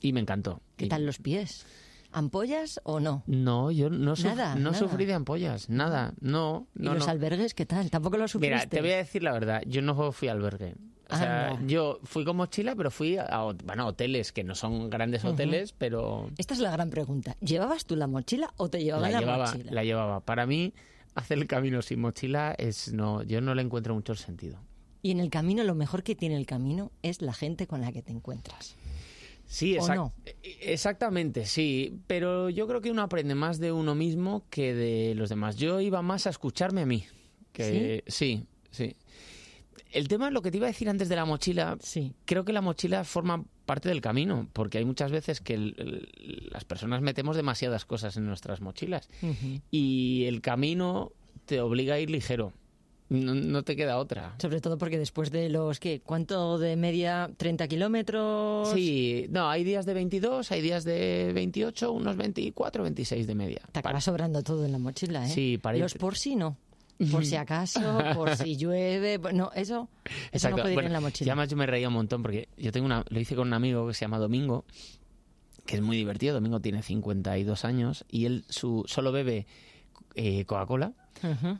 y 0.00 0.12
me 0.12 0.20
encantó. 0.20 0.60
¿Qué 0.76 0.86
Y- 0.86 0.88
tal 0.88 1.06
los 1.06 1.18
pies? 1.18 1.66
¿Ampollas 2.14 2.78
o 2.84 3.00
no? 3.00 3.22
No, 3.26 3.70
yo 3.70 3.88
no, 3.88 4.16
suf- 4.16 4.26
Nada, 4.26 4.54
no 4.54 4.72
nada. 4.72 4.78
sufrí 4.78 5.06
de 5.06 5.14
ampollas, 5.14 5.70
nada, 5.70 6.12
no. 6.20 6.66
¿Y 6.78 6.82
los 6.82 7.06
no. 7.06 7.10
albergues 7.10 7.54
qué 7.54 7.64
tal? 7.64 7.90
¿Tampoco 7.90 8.18
los 8.18 8.32
sufriste? 8.32 8.54
Mira, 8.54 8.68
te 8.68 8.80
voy 8.82 8.90
a 8.90 8.96
decir 8.98 9.22
la 9.22 9.32
verdad, 9.32 9.62
yo 9.66 9.80
no 9.80 10.12
fui 10.12 10.28
a 10.28 10.32
albergue. 10.32 10.74
O 11.12 11.16
sea, 11.16 11.56
no. 11.60 11.66
yo 11.66 12.00
fui 12.04 12.24
con 12.24 12.36
mochila, 12.36 12.74
pero 12.74 12.90
fui 12.90 13.16
a, 13.16 13.24
a- 13.24 13.52
bueno, 13.64 13.82
a 13.82 13.86
hoteles, 13.86 14.32
que 14.32 14.44
no 14.44 14.54
son 14.54 14.90
grandes 14.90 15.24
hoteles, 15.24 15.72
pero 15.72 16.30
Esta 16.38 16.54
es 16.54 16.60
la 16.60 16.70
gran 16.70 16.90
pregunta. 16.90 17.36
¿Llevabas 17.40 17.84
tú 17.86 17.96
la 17.96 18.06
mochila 18.06 18.52
o 18.56 18.68
te 18.68 18.82
llevaba 18.82 19.02
la 19.08 19.12
la, 19.12 19.20
llevaba, 19.20 19.46
mochila? 19.46 19.72
la 19.72 19.84
llevaba. 19.84 20.20
Para 20.20 20.46
mí, 20.46 20.72
hacer 21.14 21.38
el 21.38 21.46
camino 21.46 21.82
sin 21.82 22.00
mochila 22.00 22.54
es 22.58 22.92
no, 22.92 23.22
yo 23.22 23.40
no 23.40 23.54
le 23.54 23.62
encuentro 23.62 23.94
mucho 23.94 24.14
sentido. 24.14 24.58
Y 25.02 25.10
en 25.10 25.18
el 25.20 25.30
camino, 25.30 25.64
lo 25.64 25.74
mejor 25.74 26.02
que 26.04 26.14
tiene 26.14 26.36
el 26.36 26.46
camino 26.46 26.92
es 27.02 27.22
la 27.22 27.32
gente 27.32 27.66
con 27.66 27.80
la 27.80 27.90
que 27.92 28.02
te 28.02 28.12
encuentras. 28.12 28.76
Sí, 29.46 29.76
¿O 29.76 29.82
exac- 29.82 29.96
no? 29.96 30.12
exactamente, 30.60 31.44
sí. 31.44 31.98
Pero 32.06 32.48
yo 32.48 32.66
creo 32.66 32.80
que 32.80 32.90
uno 32.90 33.02
aprende 33.02 33.34
más 33.34 33.58
de 33.58 33.72
uno 33.72 33.94
mismo 33.94 34.44
que 34.48 34.74
de 34.74 35.14
los 35.14 35.28
demás. 35.28 35.56
Yo 35.56 35.80
iba 35.80 36.00
más 36.02 36.26
a 36.26 36.30
escucharme 36.30 36.82
a 36.82 36.86
mí. 36.86 37.04
Que, 37.52 38.02
sí, 38.06 38.46
sí. 38.70 38.96
El 39.90 40.08
tema, 40.08 40.30
lo 40.30 40.40
que 40.42 40.50
te 40.50 40.56
iba 40.58 40.66
a 40.66 40.70
decir 40.70 40.88
antes 40.88 41.08
de 41.08 41.16
la 41.16 41.24
mochila, 41.24 41.76
creo 42.24 42.44
que 42.44 42.52
la 42.52 42.60
mochila 42.62 43.04
forma 43.04 43.44
parte 43.66 43.88
del 43.88 44.00
camino, 44.00 44.48
porque 44.52 44.78
hay 44.78 44.84
muchas 44.84 45.10
veces 45.12 45.40
que 45.40 45.54
el- 45.54 45.74
el- 45.78 46.48
las 46.52 46.64
personas 46.64 47.02
metemos 47.02 47.36
demasiadas 47.36 47.84
cosas 47.84 48.16
en 48.16 48.26
nuestras 48.26 48.60
mochilas 48.60 49.08
y 49.70 50.24
el 50.26 50.40
camino 50.40 51.12
te 51.46 51.60
obliga 51.60 51.94
a 51.94 51.98
ir 52.00 52.10
ligero. 52.10 52.52
No, 53.10 53.34
no 53.34 53.62
te 53.62 53.76
queda 53.76 53.98
otra. 53.98 54.34
Sobre 54.40 54.62
todo 54.62 54.78
porque 54.78 54.96
después 54.98 55.30
de 55.30 55.50
los, 55.50 55.78
¿qué? 55.80 56.00
¿Cuánto 56.00 56.58
de 56.58 56.76
media? 56.76 57.28
¿30 57.36 57.68
kilómetros? 57.68 58.70
Sí, 58.72 59.26
no, 59.28 59.50
hay 59.50 59.64
días 59.64 59.84
de 59.84 59.92
22, 59.92 60.50
hay 60.50 60.62
días 60.62 60.84
de 60.84 61.30
28, 61.34 61.92
unos 61.92 62.16
24, 62.16 62.82
26 62.82 63.26
de 63.26 63.34
media. 63.34 63.60
Te 63.70 63.80
acaba 63.80 64.00
sobrando 64.00 64.42
todo 64.42 64.64
en 64.64 64.72
la 64.72 64.78
mochila, 64.78 65.26
¿eh? 65.26 65.28
Sí, 65.28 65.58
para 65.58 65.76
ir- 65.76 65.82
Los 65.82 65.94
por 65.94 66.16
si 66.16 66.36
no. 66.36 66.56
Por 67.10 67.24
si 67.24 67.36
acaso, 67.36 67.80
por 68.14 68.36
si 68.36 68.56
llueve. 68.56 69.18
No, 69.32 69.50
eso, 69.54 69.88
eso 70.30 70.50
no 70.50 70.56
puede 70.56 70.70
ir 70.70 70.74
Bueno, 70.74 70.86
en 70.88 70.92
la 70.92 71.00
y 71.00 71.02
mochila. 71.02 71.32
además 71.32 71.48
yo 71.48 71.56
me 71.56 71.66
reía 71.66 71.88
un 71.88 71.94
montón 71.94 72.22
porque 72.22 72.48
yo 72.56 72.70
tengo 72.72 72.86
una, 72.86 73.04
lo 73.08 73.18
hice 73.20 73.34
con 73.34 73.48
un 73.48 73.54
amigo 73.54 73.86
que 73.88 73.94
se 73.94 74.00
llama 74.02 74.18
Domingo, 74.18 74.64
que 75.66 75.76
es 75.76 75.82
muy 75.82 75.96
divertido. 75.96 76.34
Domingo 76.34 76.60
tiene 76.60 76.82
52 76.82 77.64
años 77.64 78.04
y 78.10 78.26
él 78.26 78.44
su, 78.48 78.84
solo 78.86 79.12
bebe 79.12 79.46
eh, 80.14 80.44
Coca-Cola 80.44 80.92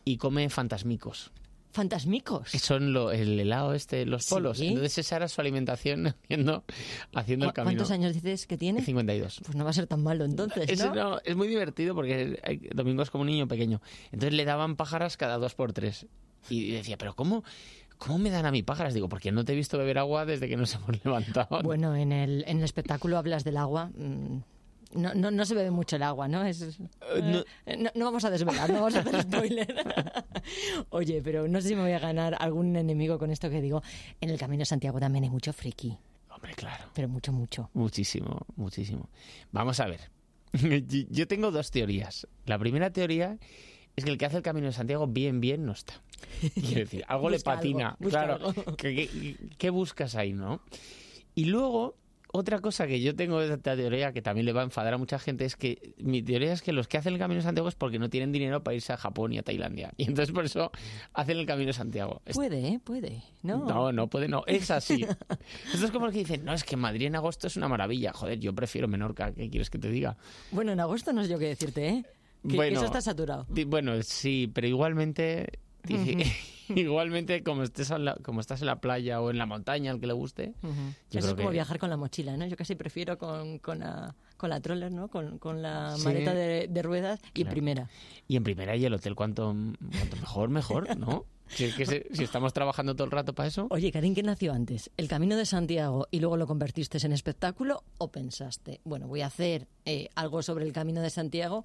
y 0.04 0.16
come 0.16 0.48
fantasmicos. 0.50 1.30
Fantasmicos. 1.72 2.50
Que 2.50 2.58
son 2.58 2.92
lo- 2.92 3.10
el 3.12 3.40
helado 3.40 3.74
este, 3.74 4.04
los 4.06 4.24
Sí. 4.24 4.30
polos. 4.34 4.60
Entonces 4.60 4.98
esa 4.98 5.16
era 5.16 5.28
su 5.28 5.40
alimentación 5.40 6.06
haciendo, 6.24 6.64
haciendo 7.14 7.46
el 7.46 7.50
¿Cu- 7.52 7.54
camino. 7.54 7.70
¿Cuántos 7.78 7.90
años 7.90 8.12
dices 8.14 8.46
que 8.46 8.56
tiene? 8.58 8.82
52. 8.82 9.40
Pues 9.44 9.56
no 9.56 9.64
va 9.64 9.70
a 9.70 9.72
ser 9.72 9.86
tan 9.86 10.02
malo 10.02 10.24
entonces, 10.24 10.68
Es, 10.68 10.78
¿no? 10.84 10.94
no, 10.94 11.18
es 11.24 11.34
muy 11.34 11.48
divertido 11.48 11.94
porque 11.94 12.38
hay- 12.44 12.68
Domingo 12.74 13.02
es 13.02 13.10
como 13.10 13.22
un 13.22 13.28
niño 13.28 13.48
pequeño. 13.48 13.80
Entonces 14.12 14.34
le 14.34 14.44
daban 14.44 14.76
pájaras 14.76 15.16
cada 15.16 15.38
dos 15.38 15.54
por 15.54 15.72
tres. 15.72 16.06
Y 16.50 16.72
decía, 16.72 16.98
pero 16.98 17.14
¿cómo, 17.14 17.44
cómo 17.98 18.18
me 18.18 18.28
dan 18.30 18.44
a 18.46 18.50
mí 18.50 18.62
pájaras? 18.62 18.94
Digo, 18.94 19.08
porque 19.08 19.32
no 19.32 19.44
te 19.44 19.52
he 19.52 19.56
visto 19.56 19.78
beber 19.78 19.98
agua 19.98 20.26
desde 20.26 20.48
que 20.48 20.56
nos 20.56 20.74
hemos 20.74 21.04
levantado. 21.04 21.62
Bueno, 21.62 21.96
en 21.96 22.12
el, 22.12 22.44
en 22.46 22.58
el 22.58 22.64
espectáculo 22.64 23.16
hablas 23.16 23.44
del 23.44 23.56
agua. 23.56 23.90
No, 24.94 25.14
no, 25.14 25.30
no 25.30 25.44
se 25.46 25.54
bebe 25.54 25.70
mucho 25.70 25.96
el 25.96 26.02
agua, 26.02 26.28
¿no? 26.28 26.44
Es, 26.44 26.78
no- 26.80 27.44
eh, 27.66 27.76
no, 27.78 27.90
no 27.94 28.04
vamos 28.04 28.24
a 28.24 28.30
desvelar, 28.30 28.68
no 28.70 28.76
vamos 28.82 28.94
a 28.96 29.00
hacer 29.00 29.22
spoiler. 29.22 29.74
Oye, 30.90 31.22
pero 31.22 31.48
no 31.48 31.60
sé 31.60 31.68
si 31.68 31.74
me 31.76 31.82
voy 31.82 31.92
a 31.92 31.98
ganar 31.98 32.36
algún 32.38 32.76
enemigo 32.76 33.18
con 33.18 33.30
esto 33.30 33.50
que 33.50 33.60
digo. 33.60 33.82
En 34.20 34.30
el 34.30 34.38
Camino 34.38 34.60
de 34.60 34.66
Santiago 34.66 35.00
también 35.00 35.24
hay 35.24 35.30
mucho 35.30 35.52
friki. 35.52 35.96
Hombre, 36.30 36.54
claro. 36.54 36.84
Pero 36.94 37.08
mucho, 37.08 37.32
mucho. 37.32 37.70
Muchísimo, 37.74 38.40
muchísimo. 38.56 39.08
Vamos 39.50 39.80
a 39.80 39.86
ver. 39.86 40.00
Yo- 41.10 41.26
tengo 41.28 41.50
dos 41.50 41.70
teorías. 41.70 42.26
La 42.46 42.58
primera 42.58 42.90
teoría 42.92 43.38
es 43.96 44.04
que 44.04 44.10
el 44.10 44.18
que 44.18 44.26
hace 44.26 44.36
el 44.38 44.42
Camino 44.42 44.66
de 44.66 44.72
Santiago 44.72 45.06
bien, 45.06 45.40
bien 45.40 45.64
no 45.64 45.72
está. 45.72 45.94
Quiero 46.54 46.80
decir, 46.80 47.04
algo 47.08 47.30
le 47.30 47.36
algo, 47.36 47.44
patina. 47.44 47.96
claro. 48.00 48.34
algo. 48.34 48.76
¿Qué, 48.76 48.94
qué, 49.08 49.36
qué 49.58 49.70
buscas 49.70 50.14
ahí, 50.14 50.32
no? 50.32 50.60
Y 51.34 51.46
luego, 51.46 51.96
otra 52.32 52.60
cosa 52.60 52.86
que 52.86 53.00
yo 53.00 53.14
tengo 53.14 53.38
de 53.40 53.52
esta 53.52 53.76
teoría 53.76 54.12
que 54.12 54.22
también 54.22 54.46
le 54.46 54.52
va 54.52 54.62
a 54.62 54.64
enfadar 54.64 54.94
a 54.94 54.98
mucha 54.98 55.18
gente 55.18 55.44
es 55.44 55.54
que 55.54 55.94
mi 55.98 56.22
teoría 56.22 56.52
es 56.52 56.62
que 56.62 56.72
los 56.72 56.88
que 56.88 56.96
hacen 56.96 57.12
el 57.12 57.18
Camino 57.18 57.38
de 57.38 57.44
Santiago 57.44 57.68
es 57.68 57.74
porque 57.74 57.98
no 57.98 58.08
tienen 58.08 58.32
dinero 58.32 58.62
para 58.62 58.74
irse 58.74 58.92
a 58.92 58.96
Japón 58.96 59.34
y 59.34 59.38
a 59.38 59.42
Tailandia. 59.42 59.92
Y 59.98 60.04
entonces 60.04 60.32
por 60.32 60.46
eso 60.46 60.72
hacen 61.12 61.36
el 61.36 61.46
Camino 61.46 61.66
de 61.68 61.74
Santiago. 61.74 62.22
Puede, 62.32 62.66
¿eh? 62.66 62.80
Puede. 62.82 63.22
No. 63.42 63.66
no, 63.66 63.92
no 63.92 64.08
puede, 64.08 64.28
no. 64.28 64.44
Es 64.46 64.70
así. 64.70 65.04
Esto 65.74 65.84
es 65.84 65.90
como 65.90 66.06
el 66.06 66.12
que 66.12 66.20
dicen, 66.20 66.44
no, 66.44 66.54
es 66.54 66.64
que 66.64 66.76
Madrid 66.76 67.06
en 67.06 67.16
agosto 67.16 67.46
es 67.46 67.56
una 67.56 67.68
maravilla. 67.68 68.12
Joder, 68.14 68.40
yo 68.40 68.54
prefiero 68.54 68.88
Menorca. 68.88 69.32
¿Qué 69.32 69.50
quieres 69.50 69.68
que 69.68 69.78
te 69.78 69.90
diga? 69.90 70.16
Bueno, 70.52 70.72
en 70.72 70.80
agosto 70.80 71.12
no 71.12 71.22
sé 71.22 71.28
yo 71.28 71.38
qué 71.38 71.48
decirte, 71.48 71.88
¿eh? 71.88 72.04
Que, 72.42 72.48
que 72.48 72.56
Bueno, 72.56 72.76
eso 72.78 72.86
está 72.86 73.02
saturado. 73.02 73.46
Bueno, 73.66 74.02
sí, 74.02 74.50
pero 74.52 74.66
igualmente... 74.66 75.60
Igualmente 76.68 77.42
como 77.42 77.62
estés 77.64 77.90
en 77.90 78.04
la- 78.04 78.14
como 78.22 78.40
estás 78.40 78.60
en 78.60 78.66
la 78.66 78.80
playa 78.80 79.20
o 79.20 79.30
en 79.30 79.38
la 79.38 79.46
montaña, 79.46 79.90
al 79.90 80.00
que 80.00 80.06
le 80.06 80.12
guste. 80.12 80.54
yo 80.62 80.68
Eso 80.70 80.94
creo 81.10 81.20
es 81.28 81.34
como 81.34 81.48
que- 81.48 81.54
viajar 81.54 81.78
con 81.78 81.90
la 81.90 81.96
mochila, 81.96 82.36
¿no? 82.36 82.46
Yo 82.46 82.56
casi 82.56 82.74
prefiero 82.76 83.18
con, 83.18 83.58
con, 83.58 83.80
la, 83.80 84.14
con 84.36 84.48
la 84.50 84.60
troller, 84.60 84.92
¿no? 84.92 85.08
Con, 85.08 85.38
con 85.38 85.60
la 85.60 85.96
Sí. 85.96 86.04
maleta 86.04 86.34
de, 86.34 86.68
de 86.68 86.82
ruedas 86.82 87.20
y 87.34 87.42
en 87.42 87.48
primera. 87.48 87.88
Y 88.28 88.36
en 88.36 88.44
primera 88.44 88.76
y 88.76 88.84
el 88.84 88.94
hotel, 88.94 89.14
cuanto, 89.14 89.54
cuanto 89.90 90.16
mejor, 90.16 90.48
mejor, 90.50 90.96
¿no? 90.96 91.24
Si, 91.52 91.64
es 91.64 91.74
que 91.74 91.84
se- 91.84 92.06
si 92.14 92.24
estamos 92.24 92.54
trabajando 92.54 92.94
todo 92.94 93.04
el 93.04 93.10
rato 93.10 93.34
para 93.34 93.46
eso. 93.46 93.66
Oye, 93.68 93.92
Karin, 93.92 94.14
¿qué 94.14 94.22
nació 94.22 94.54
antes? 94.54 94.90
¿El 94.96 95.06
Camino 95.06 95.36
de 95.36 95.44
Santiago 95.44 96.06
y 96.10 96.20
luego 96.20 96.38
lo 96.38 96.46
convertiste 96.46 96.96
en 97.04 97.12
espectáculo 97.12 97.82
o 97.98 98.08
pensaste, 98.10 98.80
bueno, 98.84 99.06
voy 99.06 99.20
a 99.20 99.26
hacer 99.26 99.68
eh, 99.84 100.08
algo 100.14 100.40
sobre 100.42 100.64
el 100.64 100.72
Camino 100.72 101.02
de 101.02 101.10
Santiago, 101.10 101.62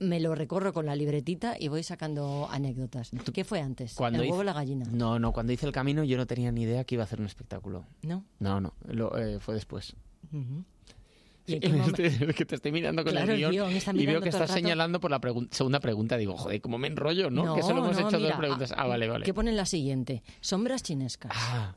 me 0.00 0.20
lo 0.20 0.34
recorro 0.34 0.72
con 0.72 0.86
la 0.86 0.94
libretita 0.96 1.56
y 1.58 1.68
voy 1.68 1.82
sacando 1.82 2.48
anécdotas? 2.50 3.10
¿Qué 3.32 3.44
fue 3.44 3.60
antes? 3.60 3.94
Cuando 3.94 4.18
¿El 4.20 4.24
hice- 4.26 4.30
huevo 4.32 4.40
o 4.42 4.44
la 4.44 4.52
gallina? 4.52 4.86
No, 4.90 5.18
no, 5.18 5.32
cuando 5.32 5.52
hice 5.52 5.66
el 5.66 5.72
camino 5.72 6.04
yo 6.04 6.16
no 6.16 6.26
tenía 6.26 6.52
ni 6.52 6.62
idea 6.62 6.84
que 6.84 6.94
iba 6.94 7.02
a 7.02 7.06
hacer 7.06 7.20
un 7.20 7.26
espectáculo. 7.26 7.84
¿No? 8.02 8.24
No, 8.38 8.60
no, 8.60 8.74
lo, 8.86 9.16
eh, 9.18 9.38
fue 9.40 9.54
después. 9.54 9.94
Ujú. 10.32 10.64
¿Y 11.46 11.52
Sí, 11.52 11.60
que 12.36 12.44
te 12.44 12.54
estoy 12.56 12.72
mirando 12.72 13.02
con 13.02 13.12
Claro, 13.12 13.32
el 13.32 13.38
guion, 13.38 13.52
guion 13.52 13.96
y 13.98 14.06
veo 14.06 14.20
que 14.20 14.28
estás 14.28 14.50
señalando 14.50 15.00
por 15.00 15.10
la 15.10 15.20
segunda 15.50 15.80
pregunta. 15.80 16.16
Digo, 16.18 16.36
joder, 16.36 16.60
¿cómo 16.60 16.76
me 16.78 16.88
enrollo, 16.88 17.30
no? 17.30 17.54
que 17.54 17.62
solo 17.62 17.82
hemos 17.82 17.98
no, 17.98 18.08
hecho 18.08 18.18
mira, 18.18 18.28
dos 18.30 18.38
preguntas. 18.38 18.74
Ah, 18.76 18.86
vale, 18.86 19.08
vale. 19.08 19.24
¿Qué 19.24 19.32
pone 19.32 19.50
en 19.50 19.56
la 19.56 19.64
siguiente? 19.64 20.22
Sombras 20.40 20.82
chinescas. 20.82 21.32
Ah. 21.34 21.74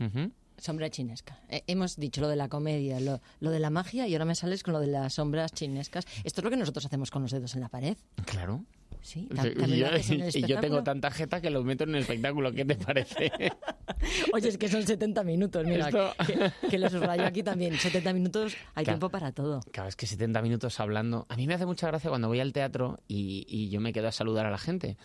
Ujú. 0.00 0.32
Sombra 0.62 0.88
chinesca. 0.90 1.40
Eh, 1.48 1.64
hemos 1.66 1.96
dicho 1.96 2.20
lo 2.20 2.28
de 2.28 2.36
la 2.36 2.48
comedia, 2.48 3.00
lo, 3.00 3.20
lo 3.40 3.50
de 3.50 3.58
la 3.58 3.68
magia 3.70 4.06
y 4.06 4.12
ahora 4.14 4.24
me 4.26 4.36
sales 4.36 4.62
con 4.62 4.72
lo 4.72 4.78
de 4.80 4.86
las 4.86 5.14
sombras 5.14 5.52
chinescas. 5.52 6.06
Esto 6.22 6.40
es 6.40 6.44
lo 6.44 6.50
que 6.50 6.56
nosotros 6.56 6.86
hacemos 6.86 7.10
con 7.10 7.22
los 7.22 7.32
dedos 7.32 7.54
en 7.56 7.62
la 7.62 7.68
pared. 7.68 7.96
Claro. 8.26 8.64
Sí, 9.00 9.28
y 9.66 9.76
yo, 9.76 9.88
y 10.32 10.60
tengo 10.60 10.84
tanta 10.84 11.10
jeta 11.10 11.40
que 11.40 11.50
lo 11.50 11.64
meto 11.64 11.82
en 11.82 11.96
el 11.96 12.02
espectáculo. 12.02 12.52
¿Qué 12.52 12.64
te 12.64 12.76
parece? 12.76 13.32
Oye, 14.32 14.48
es 14.48 14.56
que 14.58 14.68
son 14.68 14.86
70 14.86 15.24
minutos, 15.24 15.66
mira, 15.66 15.86
Esto- 15.88 16.12
que, 16.24 16.68
que 16.70 16.78
lo 16.78 16.88
subrayo 16.88 17.24
aquí 17.26 17.42
también. 17.42 17.76
70 17.76 18.12
minutos, 18.12 18.54
hay 18.76 18.84
Claro. 18.84 18.98
tiempo 18.98 19.08
para 19.10 19.32
todo. 19.32 19.58
Claro, 19.72 19.88
es 19.88 19.96
que 19.96 20.06
70 20.06 20.40
minutos 20.42 20.78
hablando. 20.78 21.26
A 21.28 21.34
mí 21.36 21.48
me 21.48 21.54
hace 21.54 21.66
mucha 21.66 21.88
gracia 21.88 22.10
cuando 22.10 22.28
voy 22.28 22.38
al 22.38 22.52
teatro 22.52 23.00
y, 23.08 23.44
y 23.48 23.70
yo 23.70 23.80
me 23.80 23.92
quedo 23.92 24.06
a 24.06 24.12
saludar 24.12 24.46
a 24.46 24.50
la 24.52 24.58
gente. 24.58 24.96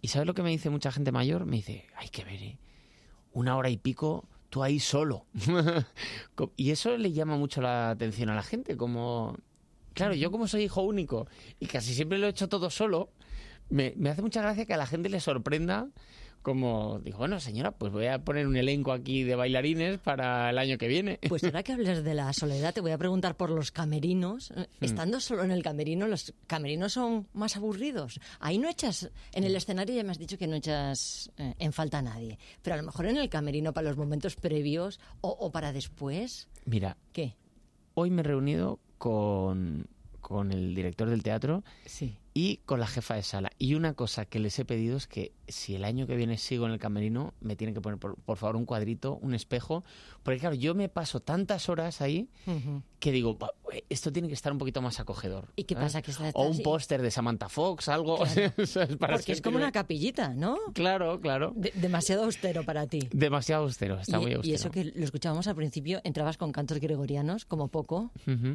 ¿Y 0.00 0.08
sabes 0.08 0.26
lo 0.26 0.32
que 0.32 0.42
me 0.42 0.48
dice 0.48 0.70
mucha 0.70 0.90
gente 0.90 1.12
mayor? 1.12 1.44
Me 1.44 1.56
dice, 1.56 1.84
hay 1.96 2.08
que 2.08 2.24
ver, 2.24 2.42
¿eh? 2.42 2.58
una 3.34 3.58
hora 3.58 3.68
y 3.68 3.76
pico 3.76 4.26
tú 4.50 4.62
ahí 4.62 4.80
solo. 4.80 5.26
Y 6.56 6.70
eso 6.70 6.96
le 6.96 7.12
llama 7.12 7.36
mucho 7.36 7.60
la 7.60 7.90
atención 7.90 8.30
a 8.30 8.34
la 8.34 8.42
gente, 8.42 8.76
como... 8.76 9.36
Claro, 9.94 10.14
yo 10.14 10.30
como 10.30 10.46
soy 10.46 10.64
hijo 10.64 10.82
único 10.82 11.26
y 11.58 11.66
casi 11.66 11.94
siempre 11.94 12.18
lo 12.18 12.26
he 12.26 12.30
hecho 12.30 12.48
todo 12.50 12.68
solo, 12.68 13.08
me, 13.70 13.94
me 13.96 14.10
hace 14.10 14.20
mucha 14.20 14.42
gracia 14.42 14.66
que 14.66 14.74
a 14.74 14.76
la 14.76 14.86
gente 14.86 15.08
le 15.08 15.20
sorprenda 15.20 15.88
como, 16.46 17.00
digo, 17.00 17.18
bueno, 17.18 17.40
señora, 17.40 17.72
pues 17.72 17.90
voy 17.92 18.06
a 18.06 18.20
poner 18.20 18.46
un 18.46 18.56
elenco 18.56 18.92
aquí 18.92 19.24
de 19.24 19.34
bailarines 19.34 19.98
para 19.98 20.48
el 20.50 20.58
año 20.58 20.78
que 20.78 20.86
viene. 20.86 21.18
Pues 21.28 21.42
ahora 21.42 21.64
que 21.64 21.72
hables 21.72 22.04
de 22.04 22.14
la 22.14 22.32
soledad, 22.32 22.72
te 22.72 22.80
voy 22.80 22.92
a 22.92 22.98
preguntar 22.98 23.36
por 23.36 23.50
los 23.50 23.72
camerinos. 23.72 24.52
Hmm. 24.54 24.60
Eh, 24.60 24.68
Estando 24.80 25.18
solo 25.18 25.42
en 25.42 25.50
el 25.50 25.64
camerino, 25.64 26.06
los 26.06 26.32
camerinos 26.46 26.92
son 26.92 27.26
más 27.32 27.56
aburridos. 27.56 28.20
Ahí 28.38 28.58
no 28.58 28.68
echas, 28.68 29.10
en 29.32 29.42
el 29.42 29.56
escenario 29.56 29.96
ya 29.96 30.04
me 30.04 30.12
has 30.12 30.20
dicho 30.20 30.38
que 30.38 30.46
no 30.46 30.54
echas 30.54 31.32
eh, 31.36 31.52
en 31.58 31.72
falta 31.72 31.98
a 31.98 32.02
nadie, 32.02 32.38
pero 32.62 32.74
a 32.74 32.76
lo 32.76 32.84
mejor 32.84 33.06
en 33.06 33.16
el 33.16 33.28
camerino 33.28 33.72
para 33.72 33.88
los 33.88 33.96
momentos 33.96 34.36
previos 34.36 35.00
o, 35.22 35.30
o 35.30 35.50
para 35.50 35.72
después, 35.72 36.46
Mira, 36.64 36.96
¿qué? 37.12 37.34
hoy 37.94 38.10
me 38.10 38.20
he 38.20 38.24
reunido 38.24 38.78
con, 38.98 39.88
con 40.20 40.52
el 40.52 40.76
director 40.76 41.10
del 41.10 41.24
teatro 41.24 41.64
Sí. 41.86 42.18
Y 42.36 42.58
con 42.66 42.78
la 42.80 42.86
jefa 42.86 43.14
de 43.14 43.22
sala. 43.22 43.50
Y 43.58 43.76
una 43.76 43.94
cosa 43.94 44.26
que 44.26 44.38
les 44.38 44.58
he 44.58 44.66
pedido 44.66 44.98
es 44.98 45.06
que 45.06 45.32
si 45.48 45.74
el 45.74 45.84
año 45.86 46.06
que 46.06 46.16
viene 46.16 46.36
sigo 46.36 46.66
en 46.66 46.72
el 46.72 46.78
camerino, 46.78 47.32
me 47.40 47.56
tienen 47.56 47.72
que 47.74 47.80
poner, 47.80 47.98
por, 47.98 48.16
por 48.16 48.36
favor, 48.36 48.56
un 48.56 48.66
cuadrito, 48.66 49.14
un 49.22 49.32
espejo. 49.34 49.84
Porque 50.22 50.40
claro, 50.40 50.54
yo 50.54 50.74
me 50.74 50.90
paso 50.90 51.20
tantas 51.20 51.70
horas 51.70 52.02
ahí 52.02 52.28
que 53.00 53.10
digo, 53.10 53.38
"Va, 53.38 53.48
eh, 53.65 53.65
esto 53.88 54.12
tiene 54.12 54.28
que 54.28 54.34
estar 54.34 54.52
un 54.52 54.58
poquito 54.58 54.80
más 54.82 55.00
acogedor. 55.00 55.48
¿Y 55.56 55.64
qué 55.64 55.74
¿sabes? 55.74 55.86
pasa? 55.92 56.02
Que 56.02 56.10
está- 56.10 56.30
O 56.34 56.48
un 56.48 56.62
póster 56.62 57.02
de 57.02 57.10
Samantha 57.10 57.48
Fox, 57.48 57.88
algo. 57.88 58.18
Para 58.98 59.16
Porque 59.16 59.32
es 59.32 59.40
como 59.42 59.56
una 59.56 59.72
capillita, 59.72 60.34
¿no? 60.34 60.56
Claro, 60.74 61.20
claro. 61.20 61.52
De- 61.56 61.72
demasiado 61.74 62.24
austero 62.24 62.64
para 62.64 62.86
ti. 62.86 63.08
Demasiado 63.12 63.64
austero, 63.64 63.98
está 64.00 64.18
y, 64.18 64.20
muy 64.20 64.30
y 64.30 64.34
austero. 64.34 64.54
eso 64.56 64.70
que 64.70 64.84
lo 64.84 65.04
escuchábamos 65.04 65.46
al 65.46 65.54
principio, 65.56 66.00
entrabas 66.04 66.36
con 66.36 66.52
cantos 66.52 66.78
gregorianos, 66.80 67.44
como 67.44 67.68
poco. 67.68 68.10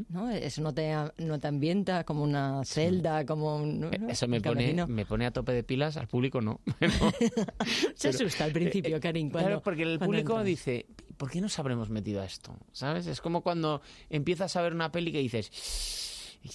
¿no? 0.09 0.29
Eso 0.29 0.61
no 0.61 0.73
te, 0.73 0.93
no 1.17 1.39
te 1.39 1.47
ambienta 1.47 2.03
como 2.03 2.23
una 2.23 2.63
celda, 2.65 3.25
como 3.25 3.55
un... 3.57 3.79
¿no? 3.79 3.91
Eh, 3.91 3.99
Eso 4.09 4.27
me 4.27 4.41
pone, 4.41 4.85
me 4.87 5.05
pone 5.05 5.25
a 5.25 5.31
tope 5.31 5.51
de 5.53 5.63
pilas, 5.63 5.97
al 5.97 6.07
público 6.07 6.41
no. 6.41 6.61
Se 7.95 8.09
pero- 8.11 8.15
asusta 8.25 8.43
al 8.45 8.51
principio, 8.51 8.99
Karin, 8.99 9.29
cuando 9.29 9.47
Claro, 9.49 9.61
porque 9.63 9.83
el 9.83 9.99
público 9.99 10.33
entras. 10.33 10.45
dice, 10.45 10.85
¿por 11.21 11.29
qué 11.29 11.39
nos 11.39 11.59
habremos 11.59 11.91
metido 11.91 12.19
a 12.19 12.25
esto? 12.25 12.57
¿Sabes? 12.71 13.05
Es 13.05 13.21
como 13.21 13.41
cuando 13.41 13.83
empiezas 14.09 14.55
a 14.55 14.61
ver 14.63 14.73
una 14.73 14.91
peli 14.91 15.11
que 15.11 15.19
dices, 15.19 15.51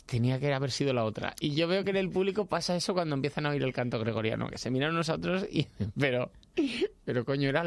tenía 0.07 0.41
que 0.41 0.53
haber 0.53 0.73
sido 0.73 0.93
la 0.93 1.05
otra. 1.05 1.37
Y 1.39 1.55
yo 1.55 1.69
veo 1.69 1.85
que 1.85 1.91
en 1.91 1.99
el 1.99 2.11
público 2.11 2.47
pasa 2.47 2.75
eso 2.75 2.93
cuando 2.93 3.15
empiezan 3.15 3.47
a 3.47 3.51
oír 3.51 3.63
el 3.63 3.73
canto 3.73 3.97
gregoriano, 4.01 4.49
que 4.49 4.59
se 4.59 4.73
miran 4.73 4.91
unos 4.91 5.09
a 5.09 5.15
otros 5.15 5.47
y... 5.53 5.69
Pero, 5.97 6.33
pero 7.05 7.25
coño, 7.25 7.49
era 7.49 7.63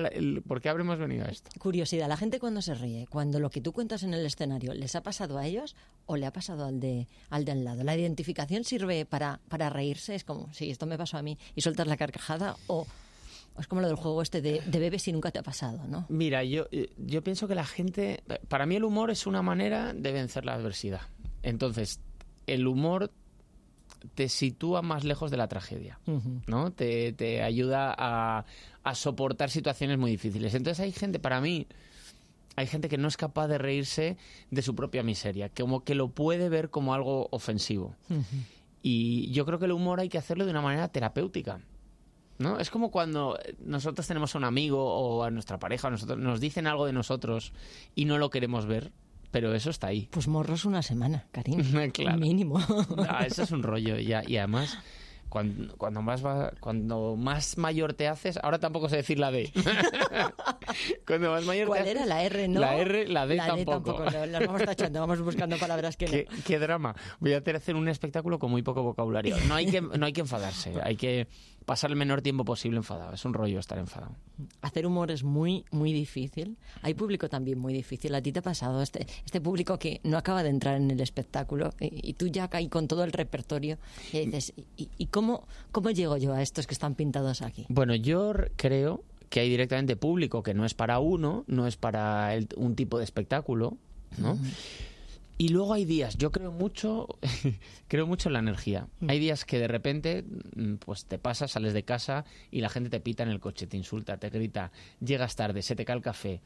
¿por 0.46 0.60
qué 0.60 0.68
habremos 0.68 1.00
venido 1.00 1.24
a 1.24 1.30
esto? 1.30 1.52
Curiosidad, 1.58 2.10
la 2.10 2.18
gente 2.18 2.38
cuando 2.38 2.62
se 2.62 2.74
ríe, 2.74 3.08
cuando 3.08 3.40
lo 3.40 3.50
que 3.50 3.62
tú 3.62 3.72
cuentas 3.72 4.04
en 4.04 4.14
el 4.14 4.26
escenario 4.26 4.74
les 4.74 4.94
ha 4.96 5.02
pasado 5.02 5.38
a 5.38 5.48
ellos 5.48 5.78
o 6.06 6.18
le 6.18 6.26
ha 6.26 6.34
pasado 6.34 6.66
al 6.66 6.82
de 6.82 7.08
al 7.30 7.46
de 7.46 7.54
al 7.54 7.64
lado. 7.64 7.84
La 7.86 7.96
identificación 7.96 8.66
sirve 8.66 9.06
para, 9.06 9.40
para 9.48 9.70
reírse, 9.70 10.16
es 10.16 10.26
como, 10.26 10.52
sí, 10.54 10.70
esto 10.70 10.86
me 10.86 10.98
pasó 10.98 11.18
a 11.18 11.22
mí 11.22 11.38
y 11.56 11.62
sueltas 11.62 11.88
la 11.88 11.96
carcajada 11.96 12.58
o 12.68 12.88
es 13.60 13.68
como 13.68 13.82
lo 13.82 13.88
del 13.88 13.96
juego 13.96 14.22
este 14.22 14.42
de, 14.42 14.62
de 14.66 14.80
bebes 14.80 15.08
y 15.08 15.12
nunca 15.12 15.32
te 15.32 15.40
ha 15.40 15.44
pasado, 15.44 15.86
¿no? 15.88 16.06
Mira, 16.10 16.44
yo, 16.44 16.68
eh, 16.72 16.90
yo 16.98 17.24
pienso 17.24 17.48
que 17.48 17.56
la 17.56 17.66
gente... 17.66 18.24
Para 18.48 18.66
mí 18.66 18.76
el 18.76 18.84
humor 18.84 19.12
es 19.12 19.28
una 19.28 19.42
manera 19.42 19.94
de 19.94 20.12
vencer 20.12 20.46
la 20.46 20.54
adversidad. 20.54 21.02
Entonces, 21.44 22.00
el 22.48 22.68
humor 22.68 23.12
te 24.16 24.30
sitúa 24.30 24.82
más 24.82 25.04
lejos 25.04 25.32
de 25.32 25.38
la 25.38 25.48
tragedia. 25.48 26.00
¿no? 26.48 26.72
Te, 26.72 27.14
te 27.14 27.44
ayuda 27.44 27.94
a, 27.98 28.46
a 28.84 28.96
soportar 28.96 29.50
situaciones 29.50 29.98
muy 29.98 30.12
difíciles. 30.12 30.54
Entonces 30.54 30.84
hay 30.84 30.92
gente, 30.92 31.20
para 31.20 31.42
mí, 31.42 31.68
hay 32.56 32.68
gente 32.68 32.90
que 32.90 32.98
no 32.98 33.08
es 33.08 33.18
capaz 33.18 33.48
de 33.48 33.58
reírse 33.58 34.18
de 34.52 34.62
su 34.62 34.76
propia 34.76 35.04
miseria, 35.04 35.50
como 35.50 35.84
que 35.84 35.96
lo 35.96 36.10
puede 36.10 36.50
ver 36.50 36.70
como 36.70 36.94
algo 36.94 37.28
ofensivo. 37.32 37.96
Y 38.82 39.32
yo 39.32 39.46
creo 39.46 39.60
que 39.60 39.66
el 39.66 39.72
humor 39.72 40.00
hay 40.00 40.10
que 40.10 40.18
hacerlo 40.18 40.46
de 40.46 40.52
una 40.52 40.62
manera 40.62 40.88
terapéutica. 40.88 41.60
¿No? 42.40 42.58
Es 42.60 42.70
como 42.70 42.90
cuando 42.90 43.38
nosotros 43.60 44.08
tenemos 44.08 44.34
a 44.34 44.38
un 44.38 44.46
amigo 44.46 44.82
o 44.84 45.24
a 45.24 45.30
nuestra 45.30 45.60
pareja, 45.60 45.90
nosotros, 45.90 46.18
nos 46.18 46.40
dicen 46.40 46.66
algo 46.68 46.86
de 46.86 46.94
nosotros 46.94 47.54
y 47.96 48.06
no 48.06 48.18
lo 48.18 48.30
queremos 48.30 48.66
ver, 48.66 48.92
pero 49.30 49.54
eso 49.54 49.70
está 49.70 49.88
ahí. 49.88 50.08
Pues 50.10 50.28
morros 50.28 50.66
una 50.66 50.82
semana, 50.82 51.28
cariño. 51.32 51.64
Claro. 51.94 52.18
Mínimo. 52.18 52.58
Ah, 53.08 53.24
eso 53.28 53.44
es 53.44 53.52
un 53.52 53.62
rollo 53.62 53.98
ya, 54.00 54.24
y 54.26 54.38
además 54.38 54.78
cuando, 55.28 55.76
cuando 55.78 56.02
más 56.02 56.26
va- 56.26 56.52
cuando 56.60 57.16
más 57.16 57.58
mayor 57.60 57.94
te 57.94 58.08
haces, 58.08 58.40
ahora 58.42 58.58
tampoco 58.58 58.90
sé 58.90 58.96
decir 58.96 59.20
la 59.20 59.30
D. 59.32 59.52
cuando 61.06 61.32
más 61.32 61.46
mayor 61.46 61.68
¿Cuál 61.68 61.84
te 61.84 61.92
era? 61.92 62.00
haces- 62.02 62.10
La 62.10 62.24
R, 62.24 62.48
¿no? 62.48 62.60
La 62.60 62.76
R, 62.78 63.08
la 63.08 63.28
D 63.28 63.36
La 63.36 63.44
D 63.56 63.66
tampoco. 63.66 63.94
tampoco, 64.04 64.18
no, 64.18 64.26
las 64.26 64.46
vamos 64.48 64.64
tachando, 64.64 65.00
vamos 65.02 65.22
buscando 65.22 65.58
palabras 65.58 65.98
que 65.98 66.06
no. 66.06 66.12
¿Qué, 66.12 66.28
qué 66.46 66.60
drama. 66.60 66.96
Voy 67.20 67.34
a 67.34 67.40
hacer 67.40 67.76
un 67.76 67.88
espectáculo 67.90 68.40
con 68.40 68.52
muy 68.52 68.62
poco 68.64 68.84
vocabulario. 68.84 69.36
No 69.48 69.56
hay 69.56 69.68
que, 69.68 69.82
no 69.82 70.06
hay 70.06 70.14
que 70.14 70.22
enfadarse, 70.22 70.74
hay 70.84 70.96
que 70.96 71.28
pasar 71.70 71.92
el 71.92 71.96
menor 71.98 72.24
tiempo 72.24 72.44
posible 72.44 72.78
enfadado. 72.78 73.14
Es 73.14 73.24
un 73.26 73.34
rollo 73.36 73.60
estar 73.60 73.78
enfadado. 73.78 74.16
Hacer 74.62 74.88
humor 74.88 75.12
es 75.12 75.24
muy, 75.24 75.66
muy 75.70 75.94
difícil. 75.94 76.58
Hay 76.82 76.96
público 76.96 77.30
también 77.30 77.60
muy 77.60 77.74
difícil. 77.74 78.16
A 78.16 78.22
ti 78.24 78.32
te 78.32 78.40
ha 78.40 78.42
pasado 78.42 78.82
este, 78.82 79.06
este 79.24 79.40
público 79.40 79.78
que 79.78 80.02
no 80.04 80.18
acaba 80.18 80.42
de 80.42 80.50
entrar 80.50 80.78
en 80.78 80.90
el 80.90 81.00
espectáculo 81.00 81.70
y, 81.80 82.10
y 82.10 82.14
tú 82.14 82.26
ya 82.26 82.48
caí 82.48 82.70
con 82.70 82.88
todo 82.88 83.04
el 83.04 83.12
repertorio 83.12 83.78
y 84.12 84.26
dices, 84.26 84.54
¿y, 84.78 84.90
y 84.98 85.06
cómo, 85.08 85.48
cómo 85.72 85.92
llego 85.92 86.18
yo 86.18 86.34
a 86.34 86.42
estos 86.42 86.66
que 86.66 86.74
están 86.74 86.96
pintados 86.96 87.44
aquí? 87.44 87.68
Bueno, 87.70 87.94
yo 87.94 88.34
creo 88.56 89.04
que 89.30 89.42
hay 89.42 89.50
directamente 89.50 89.96
público 89.96 90.42
que 90.42 90.56
no 90.56 90.66
es 90.66 90.74
para 90.74 90.98
uno, 90.98 91.44
no 91.46 91.68
es 91.68 91.78
para 91.78 92.34
el- 92.34 92.48
un 92.58 92.76
tipo 92.76 92.98
de 92.98 93.04
espectáculo, 93.04 93.78
¿no? 94.18 94.40
Y 95.42 95.48
luego 95.50 95.74
hay 95.74 95.86
días, 95.86 96.18
yo 96.18 96.34
creo 96.34 96.52
mucho, 96.52 97.08
creo 97.88 98.06
mucho 98.06 98.28
en 98.28 98.34
la 98.34 98.40
energía. 98.40 98.88
Hay 99.08 99.20
días 99.20 99.46
que 99.46 99.58
de 99.58 99.70
repente, 99.70 100.26
mm, 100.56 100.76
pues 100.76 101.06
te 101.06 101.18
pasas, 101.18 101.52
sales 101.52 101.74
de 101.74 101.84
casa 101.84 102.26
y 102.52 102.60
la 102.60 102.68
gente 102.68 102.90
te 102.90 103.00
pita 103.00 103.24
en 103.24 103.30
el 103.30 103.40
coche, 103.40 103.66
te 103.66 103.78
insulta, 103.78 104.18
te 104.18 104.30
grita, 104.30 104.74
llegas 105.00 105.38
tarde, 105.38 105.62
se 105.62 105.78
te 105.78 105.86
cae 105.86 105.96
el 105.96 106.02
café. 106.02 106.42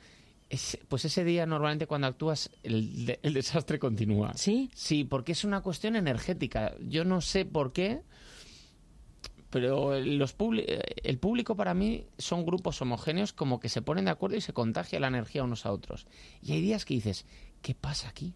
Es- 0.47 0.77
pues 0.87 1.05
ese 1.05 1.23
día 1.23 1.47
normalmente 1.47 1.87
cuando 1.87 2.05
actúas 2.05 2.51
el, 2.61 3.17
el 3.23 3.33
desastre 3.33 3.79
continúa. 3.79 4.33
¿Sí? 4.35 4.69
Sí, 4.75 5.03
porque 5.05 5.31
es 5.31 5.43
una 5.43 5.61
cuestión 5.61 5.95
energética. 5.95 6.75
Yo 6.87 7.03
no 7.03 7.19
sé 7.21 7.45
por 7.45 7.73
qué, 7.73 8.01
pero 9.49 9.99
los 9.99 10.35
eh, 10.57 10.81
el 11.03 11.17
público 11.17 11.55
para 11.55 11.73
mí 11.73 12.05
son 12.19 12.45
grupos 12.45 12.79
homogéneos 12.83 13.33
como 13.33 13.59
que 13.59 13.69
se 13.69 13.81
ponen 13.81 14.05
de 14.05 14.11
acuerdo 14.11 14.35
y 14.37 14.41
se 14.41 14.53
contagia 14.53 14.99
la 14.99 15.07
energía 15.07 15.43
unos 15.43 15.65
a 15.65 15.71
otros. 15.71 16.05
Y 16.43 16.51
hay 16.51 16.61
días 16.61 16.85
que 16.85 16.93
dices, 16.93 17.25
¿qué 17.63 17.73
pasa 17.73 18.09
aquí? 18.09 18.35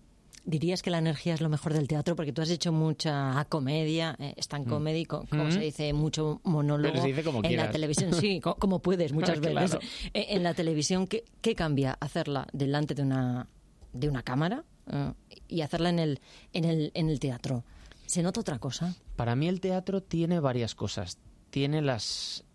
¿Dirías 0.50 0.82
que 0.82 0.90
la 0.90 1.00
energía 1.00 1.34
es 1.34 1.42
lo 1.42 1.50
mejor 1.50 1.74
del 1.74 1.90
teatro? 1.90 2.16
Porque 2.16 2.32
tú 2.32 2.42
has 2.42 2.50
hecho 2.50 2.72
mucha 2.72 3.46
comedia, 3.50 4.16
eh, 4.18 4.34
stand 4.38 4.66
Mm. 4.66 4.70
comedy, 4.70 5.04
co- 5.06 5.26
como 5.30 5.44
Mm. 5.44 5.52
se 5.52 5.60
dice, 5.60 5.92
mucho 5.92 6.40
monólogo. 6.46 6.90
Pero 6.94 7.02
se 7.02 7.10
dice 7.10 7.22
como 7.24 7.42
en 7.44 7.58
la 7.58 7.70
televisión, 7.70 8.14
sí, 8.14 8.40
co- 8.40 8.56
como 8.60 8.80
puedes 8.80 9.12
muchas 9.12 9.42
Claro. 9.42 9.60
veces. 9.60 9.80
Eh, 10.14 10.28
En 10.30 10.44
la 10.44 10.54
televisión, 10.54 11.06
¿qué, 11.06 11.26
qué 11.42 11.54
cambia 11.54 11.98
hacerla 12.00 12.48
delante 12.54 12.96
de 12.96 13.02
una, 13.02 13.48
de 13.92 14.08
una 14.08 14.24
cámara 14.24 14.64
eh, 14.90 15.12
y 15.50 15.62
hacerla 15.62 15.90
en 15.90 16.00
el, 16.00 16.22
en, 16.54 16.64
el, 16.64 16.92
en 16.94 17.10
el 17.10 17.20
teatro? 17.20 17.66
¿Se 18.06 18.24
nota 18.24 18.40
otra 18.40 18.58
cosa? 18.58 18.96
Para 19.18 19.36
mí 19.36 19.50
el 19.50 19.60
teatro 19.60 20.02
tiene 20.02 20.40
varias 20.40 20.76
cosas. 20.76 21.18
Tiene 21.50 21.82
las 21.82 22.46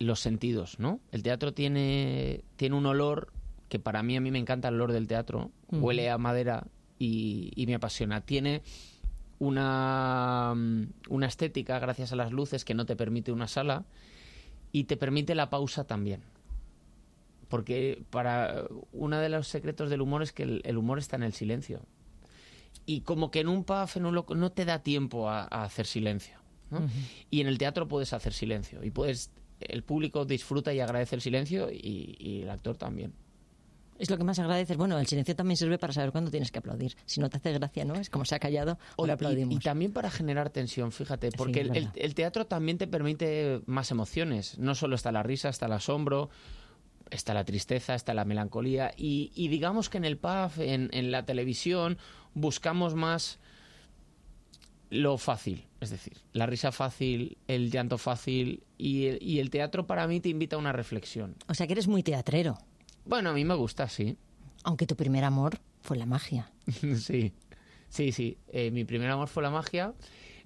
los 0.00 0.18
sentidos, 0.20 0.78
¿no? 0.80 0.98
El 1.12 1.22
teatro 1.22 1.54
tiene 1.54 2.42
tiene 2.56 2.74
un 2.76 2.84
olor 2.86 3.32
que 3.68 3.78
para 3.78 4.02
mí 4.02 4.14
a 4.16 4.20
mí 4.20 4.30
me 4.32 4.38
encanta 4.38 4.66
el 4.68 4.74
olor 4.74 4.90
del 4.92 5.06
teatro. 5.06 5.52
Ujú. 5.68 5.86
Huele 5.86 6.10
a 6.10 6.18
madera 6.18 6.66
y, 6.98 7.52
y 7.54 7.66
me 7.66 7.74
apasiona. 7.74 8.20
Tiene 8.20 8.62
una 9.38 10.54
mm, 10.56 10.86
una 11.08 11.26
estética 11.26 11.78
gracias 11.78 12.12
a 12.12 12.16
las 12.16 12.32
luces 12.32 12.64
que 12.64 12.74
no 12.74 12.86
te 12.86 12.96
permite 12.96 13.32
una 13.32 13.48
sala 13.48 13.84
y 14.72 14.84
te 14.84 14.96
permite 14.96 15.34
la 15.34 15.50
pausa 15.50 15.84
también. 15.84 16.22
Porque 17.48 18.02
para 18.10 18.64
uno 18.92 19.18
de 19.18 19.28
los 19.28 19.46
secretos 19.46 19.88
del 19.88 20.00
humor 20.00 20.22
es 20.22 20.32
que 20.32 20.42
el, 20.42 20.62
el 20.64 20.76
humor 20.76 20.98
está 20.98 21.16
en 21.16 21.22
el 21.22 21.32
silencio. 21.32 21.80
Y 22.86 23.00
como 23.02 23.30
que 23.30 23.40
en 23.40 23.48
un 23.48 23.64
pub, 23.64 23.88
en 23.94 24.06
un 24.06 24.14
loco, 24.14 24.34
no 24.34 24.50
te 24.50 24.64
da 24.64 24.82
tiempo 24.82 25.28
a, 25.28 25.42
a 25.42 25.64
hacer 25.64 25.86
silencio. 25.86 26.36
Y 27.30 27.40
en 27.40 27.46
el 27.46 27.58
teatro 27.58 27.86
puedes 27.86 28.12
hacer 28.12 28.32
silencio. 28.32 28.82
Y 28.84 28.90
puedes, 28.90 29.30
el 29.60 29.84
público 29.84 30.24
disfruta 30.24 30.74
y 30.74 30.80
agradece 30.80 31.14
el 31.14 31.20
silencio 31.20 31.70
y, 31.70 32.16
y 32.18 32.42
el 32.42 32.50
actor 32.50 32.76
también. 32.76 33.12
Es 33.98 34.10
lo 34.10 34.18
que 34.18 34.24
más 34.24 34.38
agradeces. 34.38 34.76
Bueno, 34.76 34.98
el 34.98 35.06
silencio 35.06 35.34
también 35.34 35.56
sirve 35.56 35.78
para 35.78 35.92
saber 35.92 36.12
cuándo 36.12 36.30
tienes 36.30 36.50
que 36.52 36.58
aplaudir. 36.58 36.96
Si 37.06 37.20
no 37.20 37.30
te 37.30 37.38
hace 37.38 37.52
gracia, 37.52 37.84
¿no? 37.84 37.94
Es 37.94 38.10
como 38.10 38.24
se 38.24 38.34
ha 38.34 38.38
callado, 38.38 38.78
O- 38.96 39.06
y- 39.06 39.10
aplaudimos. 39.10 39.54
Y, 39.54 39.58
también 39.58 39.92
para 39.92 40.10
generar 40.10 40.50
tensión, 40.50 40.92
fíjate, 40.92 41.30
porque 41.32 41.60
el, 41.62 41.68
el- 41.68 41.72
verdad. 41.84 41.92
el 41.96 42.14
teatro 42.14 42.46
también 42.46 42.76
te 42.78 42.86
permite 42.86 43.62
más 43.66 43.90
emociones. 43.90 44.58
No 44.58 44.74
solo 44.74 44.96
está 44.96 45.12
la 45.12 45.22
risa, 45.22 45.48
está 45.48 45.66
el 45.66 45.72
asombro, 45.72 46.28
está 47.10 47.32
la 47.32 47.44
tristeza, 47.44 47.94
está 47.94 48.12
la 48.12 48.24
melancolía. 48.26 48.92
Y, 48.96 49.32
y 49.34 49.48
digamos 49.48 49.88
que 49.88 49.96
en 49.98 50.04
el 50.04 50.18
pub, 50.18 50.50
en, 50.58 50.90
en 50.92 51.10
la 51.10 51.24
televisión, 51.24 51.96
buscamos 52.34 52.94
más 52.94 53.38
lo 54.90 55.18
fácil. 55.18 55.64
Es 55.80 55.90
decir, 55.90 56.14
la 56.32 56.46
risa 56.46 56.70
fácil, 56.72 57.38
el 57.48 57.70
llanto 57.70 57.98
fácil. 57.98 58.62
Y 58.78 59.06
el, 59.06 59.18
y 59.22 59.40
el 59.40 59.50
teatro 59.50 59.86
para 59.86 60.06
mí 60.06 60.20
te 60.20 60.28
invita 60.28 60.56
a 60.56 60.58
una 60.58 60.72
reflexión. 60.72 61.34
O 61.48 61.54
sea 61.54 61.66
que 61.66 61.72
eres 61.72 61.88
muy 61.88 62.02
teatrero. 62.02 62.58
Bueno, 63.06 63.30
a 63.30 63.32
mí 63.32 63.44
me 63.44 63.54
gusta, 63.54 63.88
sí. 63.88 64.16
Aunque 64.64 64.86
tu 64.86 64.96
primer 64.96 65.24
amor 65.24 65.58
fue 65.80 65.96
la 65.96 66.06
magia. 66.06 66.50
sí, 66.98 67.32
sí, 67.88 68.12
sí. 68.12 68.36
Eh, 68.48 68.70
mi 68.70 68.84
primer 68.84 69.10
amor 69.10 69.28
fue 69.28 69.42
la 69.42 69.50
magia. 69.50 69.94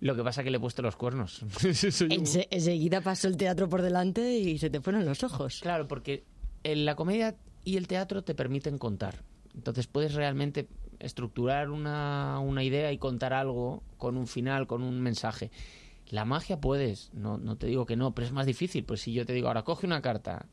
Lo 0.01 0.17
que 0.17 0.23
pasa 0.23 0.43
que 0.43 0.51
le 0.51 0.57
he 0.57 0.61
puesto 0.61 0.81
los 0.83 0.97
cuernos. 0.97 1.43
Un- 2.01 2.25
enseguida 2.51 3.01
pasó 3.03 3.29
el 3.29 3.37
teatro 3.37 3.69
por 3.69 3.83
delante 3.83 4.39
y 4.39 4.59
se 4.59 4.71
te 4.71 4.81
fueron 4.81 5.05
los 5.05 5.23
ojos. 5.25 5.61
Claro, 5.61 5.87
porque 5.89 6.25
en 6.65 6.85
la 6.85 6.95
comedia 6.97 7.37
y 7.65 7.77
el 7.77 7.87
teatro 7.87 8.23
te 8.23 8.35
permiten 8.35 8.79
contar. 8.79 9.23
Entonces 9.55 9.87
puedes 9.87 10.15
realmente 10.15 10.69
estructurar 11.01 11.71
una, 11.71 12.39
una 12.41 12.63
idea 12.63 12.93
y 12.93 12.99
contar 12.99 13.33
algo 13.33 13.83
con 13.99 14.17
un 14.17 14.27
final, 14.27 14.67
con 14.67 14.83
un 14.83 15.01
mensaje. 15.01 15.51
La 16.09 16.25
magia 16.25 16.61
puedes, 16.61 17.11
no, 17.15 17.37
no 17.39 17.57
te 17.57 17.67
digo 17.67 17.87
que 17.87 17.97
no, 17.97 18.15
pero 18.15 18.27
es 18.27 18.33
más 18.33 18.47
difícil. 18.47 18.85
Pues 18.85 19.01
si 19.03 19.13
yo 19.13 19.25
te 19.27 19.33
digo, 19.33 19.49
ahora 19.49 19.63
coge 19.65 19.87
una 19.87 20.01
carta 20.03 20.47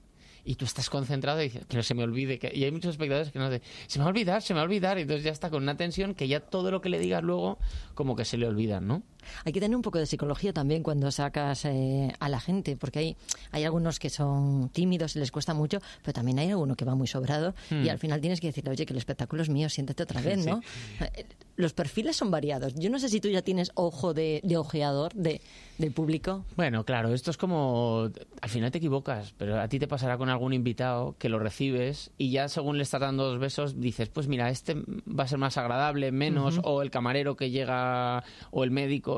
y 0.48 0.56
tú 0.56 0.64
estás 0.64 0.90
concentrado 0.90 1.42
y 1.42 1.50
dices, 1.50 1.66
que 1.66 1.76
no 1.76 1.84
se 1.84 1.94
me 1.94 2.04
olvide. 2.04 2.40
Que... 2.40 2.50
Y 2.56 2.64
hay 2.64 2.72
muchos 2.72 2.92
espectadores 2.92 3.34
que 3.34 3.38
no 3.38 3.50
te, 3.50 3.62
se 3.88 4.00
me 4.00 4.04
va 4.04 4.10
a 4.10 4.12
olvidar, 4.12 4.42
se 4.42 4.54
me 4.54 4.60
va 4.60 4.62
a 4.62 4.66
olvidar. 4.66 4.98
Y 4.98 5.02
entonces 5.02 5.26
ya 5.26 5.32
está 5.32 5.50
con 5.50 5.62
una 5.62 5.76
tensión 5.76 6.16
que 6.16 6.30
ya 6.30 6.40
todo 6.40 6.72
lo 6.72 6.80
que 6.80 6.88
le 6.88 7.00
digas 7.00 7.22
luego 7.22 7.60
como 7.96 8.16
que 8.16 8.24
se 8.24 8.38
le 8.38 8.48
olvidan, 8.48 8.88
¿no? 8.88 9.04
Hay 9.46 9.54
que 9.54 9.60
tener 9.60 9.76
un 9.76 9.82
poco 9.82 10.00
de 10.00 10.06
psicología 10.06 10.54
también 10.54 10.84
cuando 10.84 11.12
sacas 11.12 11.66
eh, 11.66 12.14
a 12.20 12.30
la 12.30 12.40
gente, 12.40 12.76
porque 12.78 13.00
hay, 13.00 13.16
hay 13.52 13.64
algunos 13.64 14.00
que 14.00 14.10
son 14.10 14.70
tímidos 14.70 15.16
y 15.16 15.20
les 15.20 15.32
cuesta 15.32 15.54
mucho, 15.54 15.80
pero 16.02 16.14
también 16.14 16.40
hay 16.40 16.50
alguno 16.52 16.76
que 16.76 16.86
va 16.86 16.96
muy 16.96 17.08
sobrado 17.08 17.54
Hmm. 17.70 17.86
y 17.86 17.90
al 17.90 18.00
final 18.00 18.22
tienes 18.22 18.40
que 18.40 18.48
decirle, 18.48 18.72
oye, 18.72 18.86
que 18.86 18.94
el 18.94 18.98
espectáculo 18.98 19.42
es 19.42 19.50
mío, 19.50 19.70
siéntate 19.70 20.04
otra 20.04 20.22
vez, 20.22 20.38
¿no? 20.46 20.62
Eh, 21.02 21.26
Los 21.56 21.74
perfiles 21.74 22.16
son 22.16 22.30
variados. 22.32 22.74
Yo 22.76 22.90
no 22.90 23.00
sé 23.00 23.10
si 23.10 23.20
tú 23.20 23.30
ya 23.30 23.42
tienes 23.42 23.72
ojo 23.76 24.14
de, 24.14 24.42
de 24.44 24.58
ojeador 24.58 25.14
de, 25.14 25.42
del 25.78 25.92
público. 25.92 26.46
Bueno, 26.56 26.84
claro, 26.84 27.14
esto 27.14 27.32
es 27.32 27.38
como. 27.38 28.10
Al 28.42 28.50
final 28.50 28.72
te 28.72 28.78
equivocas, 28.78 29.34
pero 29.38 29.60
a 29.60 29.68
ti 29.68 29.80
te 29.80 29.88
pasará 29.88 30.18
con 30.18 30.30
algún 30.30 30.54
invitado 30.54 31.16
que 31.18 31.30
lo 31.30 31.40
recibes 31.40 32.12
y 32.18 32.32
ya 32.32 32.48
según 32.48 32.78
le 32.78 32.84
estás 32.84 33.02
dando 33.02 33.26
dos 33.26 33.40
besos 33.40 33.80
dices, 33.80 34.10
pues 34.10 34.28
mira, 34.28 34.50
este 34.50 34.76
va 34.76 35.24
a 35.24 35.28
ser 35.28 35.40
más 35.40 35.58
agradable, 35.58 36.12
menos, 36.12 36.60
o 36.64 36.82
el 36.82 36.92
camarero 36.92 37.36
que 37.36 37.50
llega, 37.50 38.24
o 38.52 38.64
el 38.64 38.72
médico. 38.72 39.17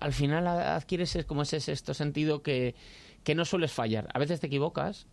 Al 0.00 0.12
final 0.12 0.46
adquieres 0.46 1.16
es- 1.16 1.24
como 1.24 1.42
ese 1.42 1.60
sexto 1.60 1.94
sentido 1.94 2.42
que, 2.42 2.74
que 3.24 3.34
no 3.34 3.44
sueles 3.44 3.72
fallar. 3.72 4.08
A 4.12 4.18
veces 4.18 4.40
te 4.40 4.46
equivocas, 4.46 5.06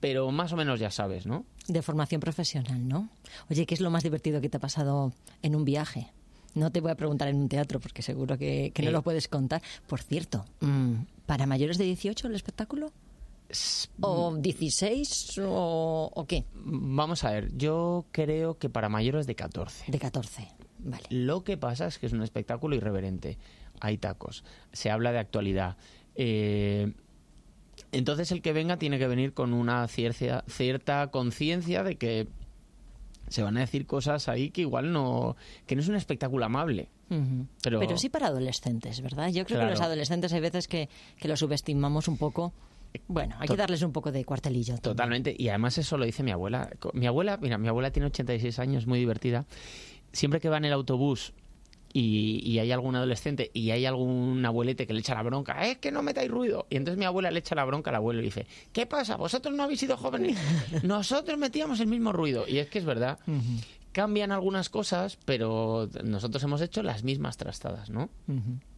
pero 0.00 0.30
más 0.30 0.52
o 0.52 0.56
menos 0.56 0.78
ya 0.80 0.90
sabes, 0.90 1.26
¿no? 1.26 1.44
De 1.68 1.82
formación 1.82 2.20
profesional, 2.20 2.86
¿no? 2.88 3.08
Oye, 3.50 3.66
¿qué 3.66 3.74
es 3.74 3.80
lo 3.80 3.90
más 3.90 4.02
divertido 4.02 4.40
que 4.40 4.48
te 4.48 4.56
ha 4.56 4.60
pasado 4.60 5.12
en 5.42 5.54
un 5.56 5.64
viaje? 5.64 6.12
No 6.54 6.72
te 6.72 6.80
voy 6.80 6.90
a 6.90 6.96
preguntar 6.96 7.28
en 7.28 7.36
un 7.36 7.48
teatro 7.48 7.78
porque 7.80 8.02
seguro 8.02 8.36
que, 8.38 8.72
que 8.74 8.82
no 8.82 8.88
Eh. 8.88 8.92
lo 8.92 9.02
puedes 9.02 9.28
contar. 9.28 9.62
Por 9.86 10.00
cierto, 10.00 10.44
mm, 10.60 10.94
¿para 11.26 11.46
mayores 11.46 11.76
de 11.78 11.84
18 11.84 12.26
el 12.28 12.34
espectáculo? 12.34 12.92
¿O 14.00 14.34
16 14.36 15.38
o, 15.44 16.10
o 16.14 16.26
qué? 16.26 16.44
Vamos 16.54 17.24
a 17.24 17.32
ver, 17.32 17.56
yo 17.56 18.06
creo 18.12 18.58
que 18.58 18.68
para 18.70 18.88
mayores 18.88 19.26
de 19.26 19.34
14. 19.34 19.90
De 19.90 19.98
14, 19.98 20.48
vale. 20.78 21.02
Lo 21.10 21.42
que 21.42 21.56
pasa 21.56 21.86
es 21.86 21.98
que 21.98 22.06
es 22.06 22.12
un 22.12 22.22
espectáculo 22.22 22.76
irreverente. 22.76 23.38
Hay 23.80 23.98
tacos, 23.98 24.44
se 24.72 24.90
habla 24.90 25.12
de 25.12 25.18
actualidad. 25.18 25.76
Eh, 26.14 26.92
entonces 27.92 28.30
el 28.32 28.42
que 28.42 28.52
venga 28.52 28.76
tiene 28.76 28.98
que 28.98 29.06
venir 29.08 29.32
con 29.32 29.52
una 29.52 29.86
cierta, 29.88 30.44
cierta 30.48 31.08
conciencia 31.10 31.82
de 31.82 31.96
que 31.96 32.28
se 33.28 33.42
van 33.42 33.56
a 33.56 33.60
decir 33.60 33.86
cosas 33.86 34.28
ahí 34.28 34.50
que 34.50 34.62
igual 34.62 34.92
no... 34.92 35.36
que 35.66 35.76
no 35.76 35.82
es 35.82 35.88
un 35.88 35.94
espectáculo 35.96 36.44
amable. 36.44 36.88
Pero- 37.62 37.96
sí 37.98 38.08
para 38.08 38.28
adolescentes, 38.28 39.00
¿verdad? 39.00 39.28
Yo 39.30 39.44
creo 39.44 39.58
Claro. 39.58 39.68
que 39.68 39.78
los 39.78 39.80
adolescentes 39.80 40.32
hay 40.32 40.40
veces 40.40 40.68
que, 40.68 40.88
que 41.18 41.26
los 41.28 41.40
subestimamos 41.40 42.06
un 42.06 42.16
poco. 42.18 42.52
Bueno, 43.08 43.36
hay 43.38 43.48
que 43.48 43.56
darles 43.56 43.82
un 43.82 43.92
poco 43.92 44.10
de 44.12 44.24
cuartelillo. 44.24 44.76
Totalmente. 44.78 45.34
Y 45.36 45.48
además 45.48 45.78
eso 45.78 45.96
lo 45.96 46.04
dice 46.04 46.22
mi 46.24 46.32
abuela. 46.32 46.70
Mi 46.92 47.06
abuela, 47.06 47.36
mira, 47.40 47.56
mi 47.58 47.68
abuela 47.68 47.90
tiene 47.92 48.06
86 48.06 48.58
años, 48.58 48.86
muy 48.86 48.98
divertida. 48.98 49.44
Siempre 50.12 50.40
que 50.40 50.48
va 50.48 50.56
en 50.58 50.64
el 50.64 50.72
autobús 50.72 51.32
y, 51.92 52.40
y 52.48 52.58
hay 52.58 52.72
algún 52.72 52.96
adolescente 52.96 53.50
y 53.52 53.70
hay 53.70 53.86
algún 53.86 54.44
abuelete 54.44 54.86
que 54.86 54.92
le 54.92 55.00
echa 55.00 55.14
la 55.14 55.22
bronca, 55.22 55.66
es 55.66 55.78
que 55.78 55.90
no 55.90 56.02
metáis 56.02 56.30
ruido. 56.30 56.66
Y 56.70 56.76
entonces 56.76 56.98
mi 56.98 57.04
abuela 57.04 57.30
le 57.30 57.40
echa 57.40 57.54
la 57.54 57.64
bronca 57.64 57.90
al 57.90 57.96
abuelo 57.96 58.20
y 58.20 58.24
dice, 58.24 58.46
¿qué 58.72 58.86
pasa? 58.86 59.16
¿Vosotros 59.16 59.54
no 59.54 59.64
habéis 59.64 59.80
sido 59.80 59.96
jóvenes? 59.96 60.38
Nosotros 60.82 61.38
metíamos 61.38 61.80
el 61.80 61.88
mismo 61.88 62.12
ruido. 62.12 62.46
Y 62.46 62.58
es 62.58 62.68
que 62.68 62.78
es 62.78 62.84
verdad. 62.84 63.18
Cambian 63.92 64.30
algunas 64.30 64.68
cosas, 64.68 65.18
pero 65.24 65.88
nosotros 66.04 66.42
hemos 66.44 66.60
hecho 66.60 66.82
las 66.82 67.02
mismas 67.02 67.36
trastadas, 67.36 67.90
¿no? 67.90 68.08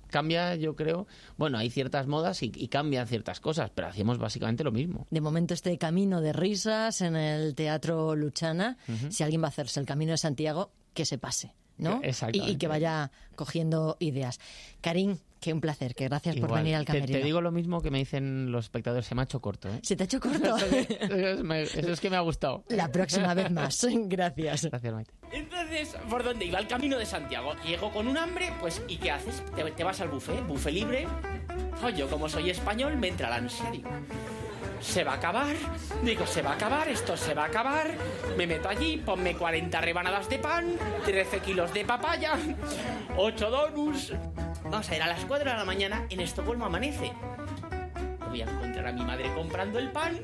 Cambia, 0.08 0.56
yo 0.56 0.76
creo, 0.76 1.06
bueno, 1.38 1.58
hay 1.58 1.70
ciertas 1.70 2.06
modas 2.06 2.42
y, 2.42 2.52
y 2.54 2.68
cambian 2.68 3.06
ciertas 3.06 3.40
cosas, 3.40 3.70
pero 3.74 3.88
hacemos 3.88 4.18
básicamente 4.18 4.64
lo 4.64 4.72
mismo. 4.72 5.06
De 5.10 5.20
momento 5.20 5.54
este 5.54 5.76
camino 5.78 6.20
de 6.20 6.32
risas 6.32 7.00
en 7.00 7.16
el 7.16 7.54
Teatro 7.54 8.14
Luchana, 8.14 8.78
si 9.10 9.22
alguien 9.22 9.42
va 9.42 9.46
a 9.46 9.48
hacerse 9.48 9.80
el 9.80 9.86
Camino 9.86 10.12
de 10.12 10.18
Santiago, 10.18 10.70
que 10.94 11.06
se 11.06 11.16
pase, 11.18 11.54
¿no? 11.82 12.00
Que-. 12.00 12.12
Y, 12.32 12.50
y 12.50 12.56
que 12.56 12.68
vaya 12.68 13.10
cogiendo 13.34 13.96
ideas. 14.00 14.38
Karim, 14.80 15.18
qué 15.40 15.52
un 15.52 15.60
placer, 15.60 15.94
que 15.94 16.04
gracias 16.04 16.36
por 16.36 16.44
Igual. 16.48 16.62
venir 16.62 16.76
al 16.76 16.84
Te- 16.84 16.92
camerino. 16.94 17.18
Te, 17.18 17.24
digo 17.24 17.40
lo 17.40 17.50
mismo 17.50 17.82
que 17.82 17.90
me 17.90 17.98
dicen 17.98 18.52
los 18.52 18.66
espectadores, 18.66 19.06
se 19.06 19.14
me 19.14 19.22
ha 19.22 19.24
hecho 19.24 19.40
corto. 19.40 19.68
¿eh? 19.68 19.80
Se 19.82 19.96
te 19.96 20.04
ha 20.04 20.06
hecho 20.06 20.20
corto. 20.20 20.56
eso, 20.56 21.52
es, 21.54 21.74
eso 21.76 21.92
es 21.92 22.00
que 22.00 22.10
me 22.10 22.16
ha 22.16 22.20
gustado. 22.20 22.64
La 22.68 22.88
próxima 22.90 23.34
vez 23.34 23.50
más. 23.50 23.84
Gracias. 24.06 24.64
Gracias, 24.64 24.94
Maite. 24.94 25.12
Entonces, 25.32 25.96
¿por 26.08 26.22
dónde 26.22 26.44
iba? 26.44 26.58
El 26.58 26.66
camino 26.68 26.98
de 26.98 27.06
Santiago. 27.06 27.54
Llego 27.66 27.90
con 27.90 28.06
un 28.06 28.16
hambre, 28.18 28.52
pues, 28.60 28.82
¿y 28.86 28.96
qué 28.98 29.10
haces? 29.10 29.42
Te, 29.56 29.64
te 29.70 29.84
vas 29.84 30.00
al 30.00 30.08
buffet, 30.08 30.46
buffet 30.46 30.72
libre. 30.72 31.06
Yo, 31.96 32.08
como 32.08 32.28
soy 32.28 32.50
español, 32.50 32.96
me 32.96 33.08
entra 33.08 33.28
la 33.30 33.36
ansia, 33.36 33.68
digo. 33.70 33.90
Se 34.82 35.04
va 35.04 35.12
a 35.12 35.14
acabar, 35.14 35.54
digo, 36.02 36.26
se 36.26 36.42
va 36.42 36.50
a 36.50 36.54
acabar, 36.54 36.88
esto 36.88 37.16
se 37.16 37.32
va 37.34 37.44
a 37.44 37.46
acabar. 37.46 37.86
Me 38.36 38.46
meto 38.46 38.68
allí, 38.68 38.98
ponme 38.98 39.34
40 39.34 39.80
rebanadas 39.80 40.28
de 40.28 40.38
pan, 40.38 40.76
13 41.04 41.38
kilos 41.38 41.72
de 41.72 41.84
papaya, 41.84 42.32
8 43.16 43.50
donuts. 43.50 44.12
Vamos 44.64 44.90
a 44.90 44.96
ir 44.96 45.02
a 45.02 45.06
las 45.06 45.24
4 45.24 45.50
de 45.50 45.56
la 45.56 45.64
mañana, 45.64 46.06
en 46.10 46.20
Estocolmo 46.20 46.66
amanece. 46.66 47.12
Voy 48.28 48.42
a 48.42 48.44
encontrar 48.44 48.88
a 48.88 48.92
mi 48.92 49.04
madre 49.04 49.32
comprando 49.34 49.78
el 49.78 49.90
pan. 49.92 50.20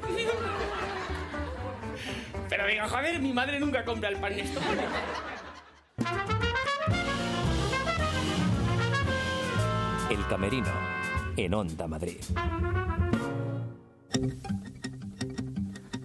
Pero 2.48 2.66
digo, 2.66 2.88
joder, 2.88 3.20
mi 3.20 3.32
madre 3.32 3.60
nunca 3.60 3.84
compra 3.84 4.08
el 4.08 4.16
pan 4.16 4.32
en 4.32 4.40
Estocolmo. 4.40 4.82
El 10.10 10.26
Camerino, 10.26 10.72
en 11.36 11.54
Onda 11.54 11.86
Madrid. 11.86 12.20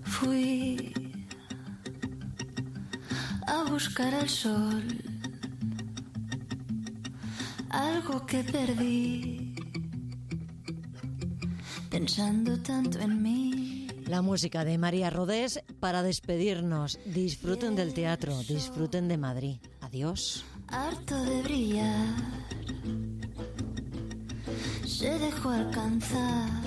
Fui 0.03 0.93
a 3.47 3.63
buscar 3.69 4.13
el 4.13 4.29
sol 4.29 4.83
algo 7.73 8.25
que 8.25 8.43
perdí, 8.43 9.55
pensando 11.89 12.57
tanto 12.59 12.99
en 12.99 13.21
mí. 13.21 13.87
La 14.05 14.21
música 14.21 14.63
de 14.63 14.77
María 14.77 15.09
Rodés 15.09 15.63
para 15.79 16.03
despedirnos. 16.03 16.99
Disfruten 17.05 17.75
del 17.75 17.93
teatro, 17.93 18.37
disfruten 18.43 19.07
de 19.07 19.17
Madrid. 19.17 19.57
Adiós. 19.81 20.45
Harto 20.67 21.21
de 21.23 21.41
brillar, 21.41 22.15
se 24.85 25.17
dejó 25.17 25.49
alcanzar 25.49 26.62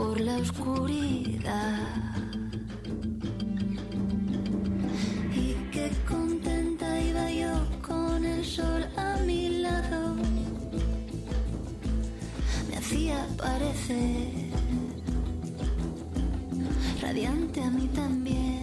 por 0.00 0.18
la 0.18 0.36
oscuridad. 0.38 1.78
Y 5.44 5.48
qué 5.72 5.90
contenta 6.08 6.86
iba 7.10 7.30
yo 7.30 7.54
con 7.86 8.24
el 8.24 8.42
sol 8.42 8.82
a 8.96 9.18
mi 9.26 9.60
lado. 9.64 10.16
Me 12.68 12.76
hacía 12.78 13.26
parecer 13.36 14.28
radiante 17.02 17.60
a 17.62 17.70
mí 17.70 17.86
también. 17.88 18.59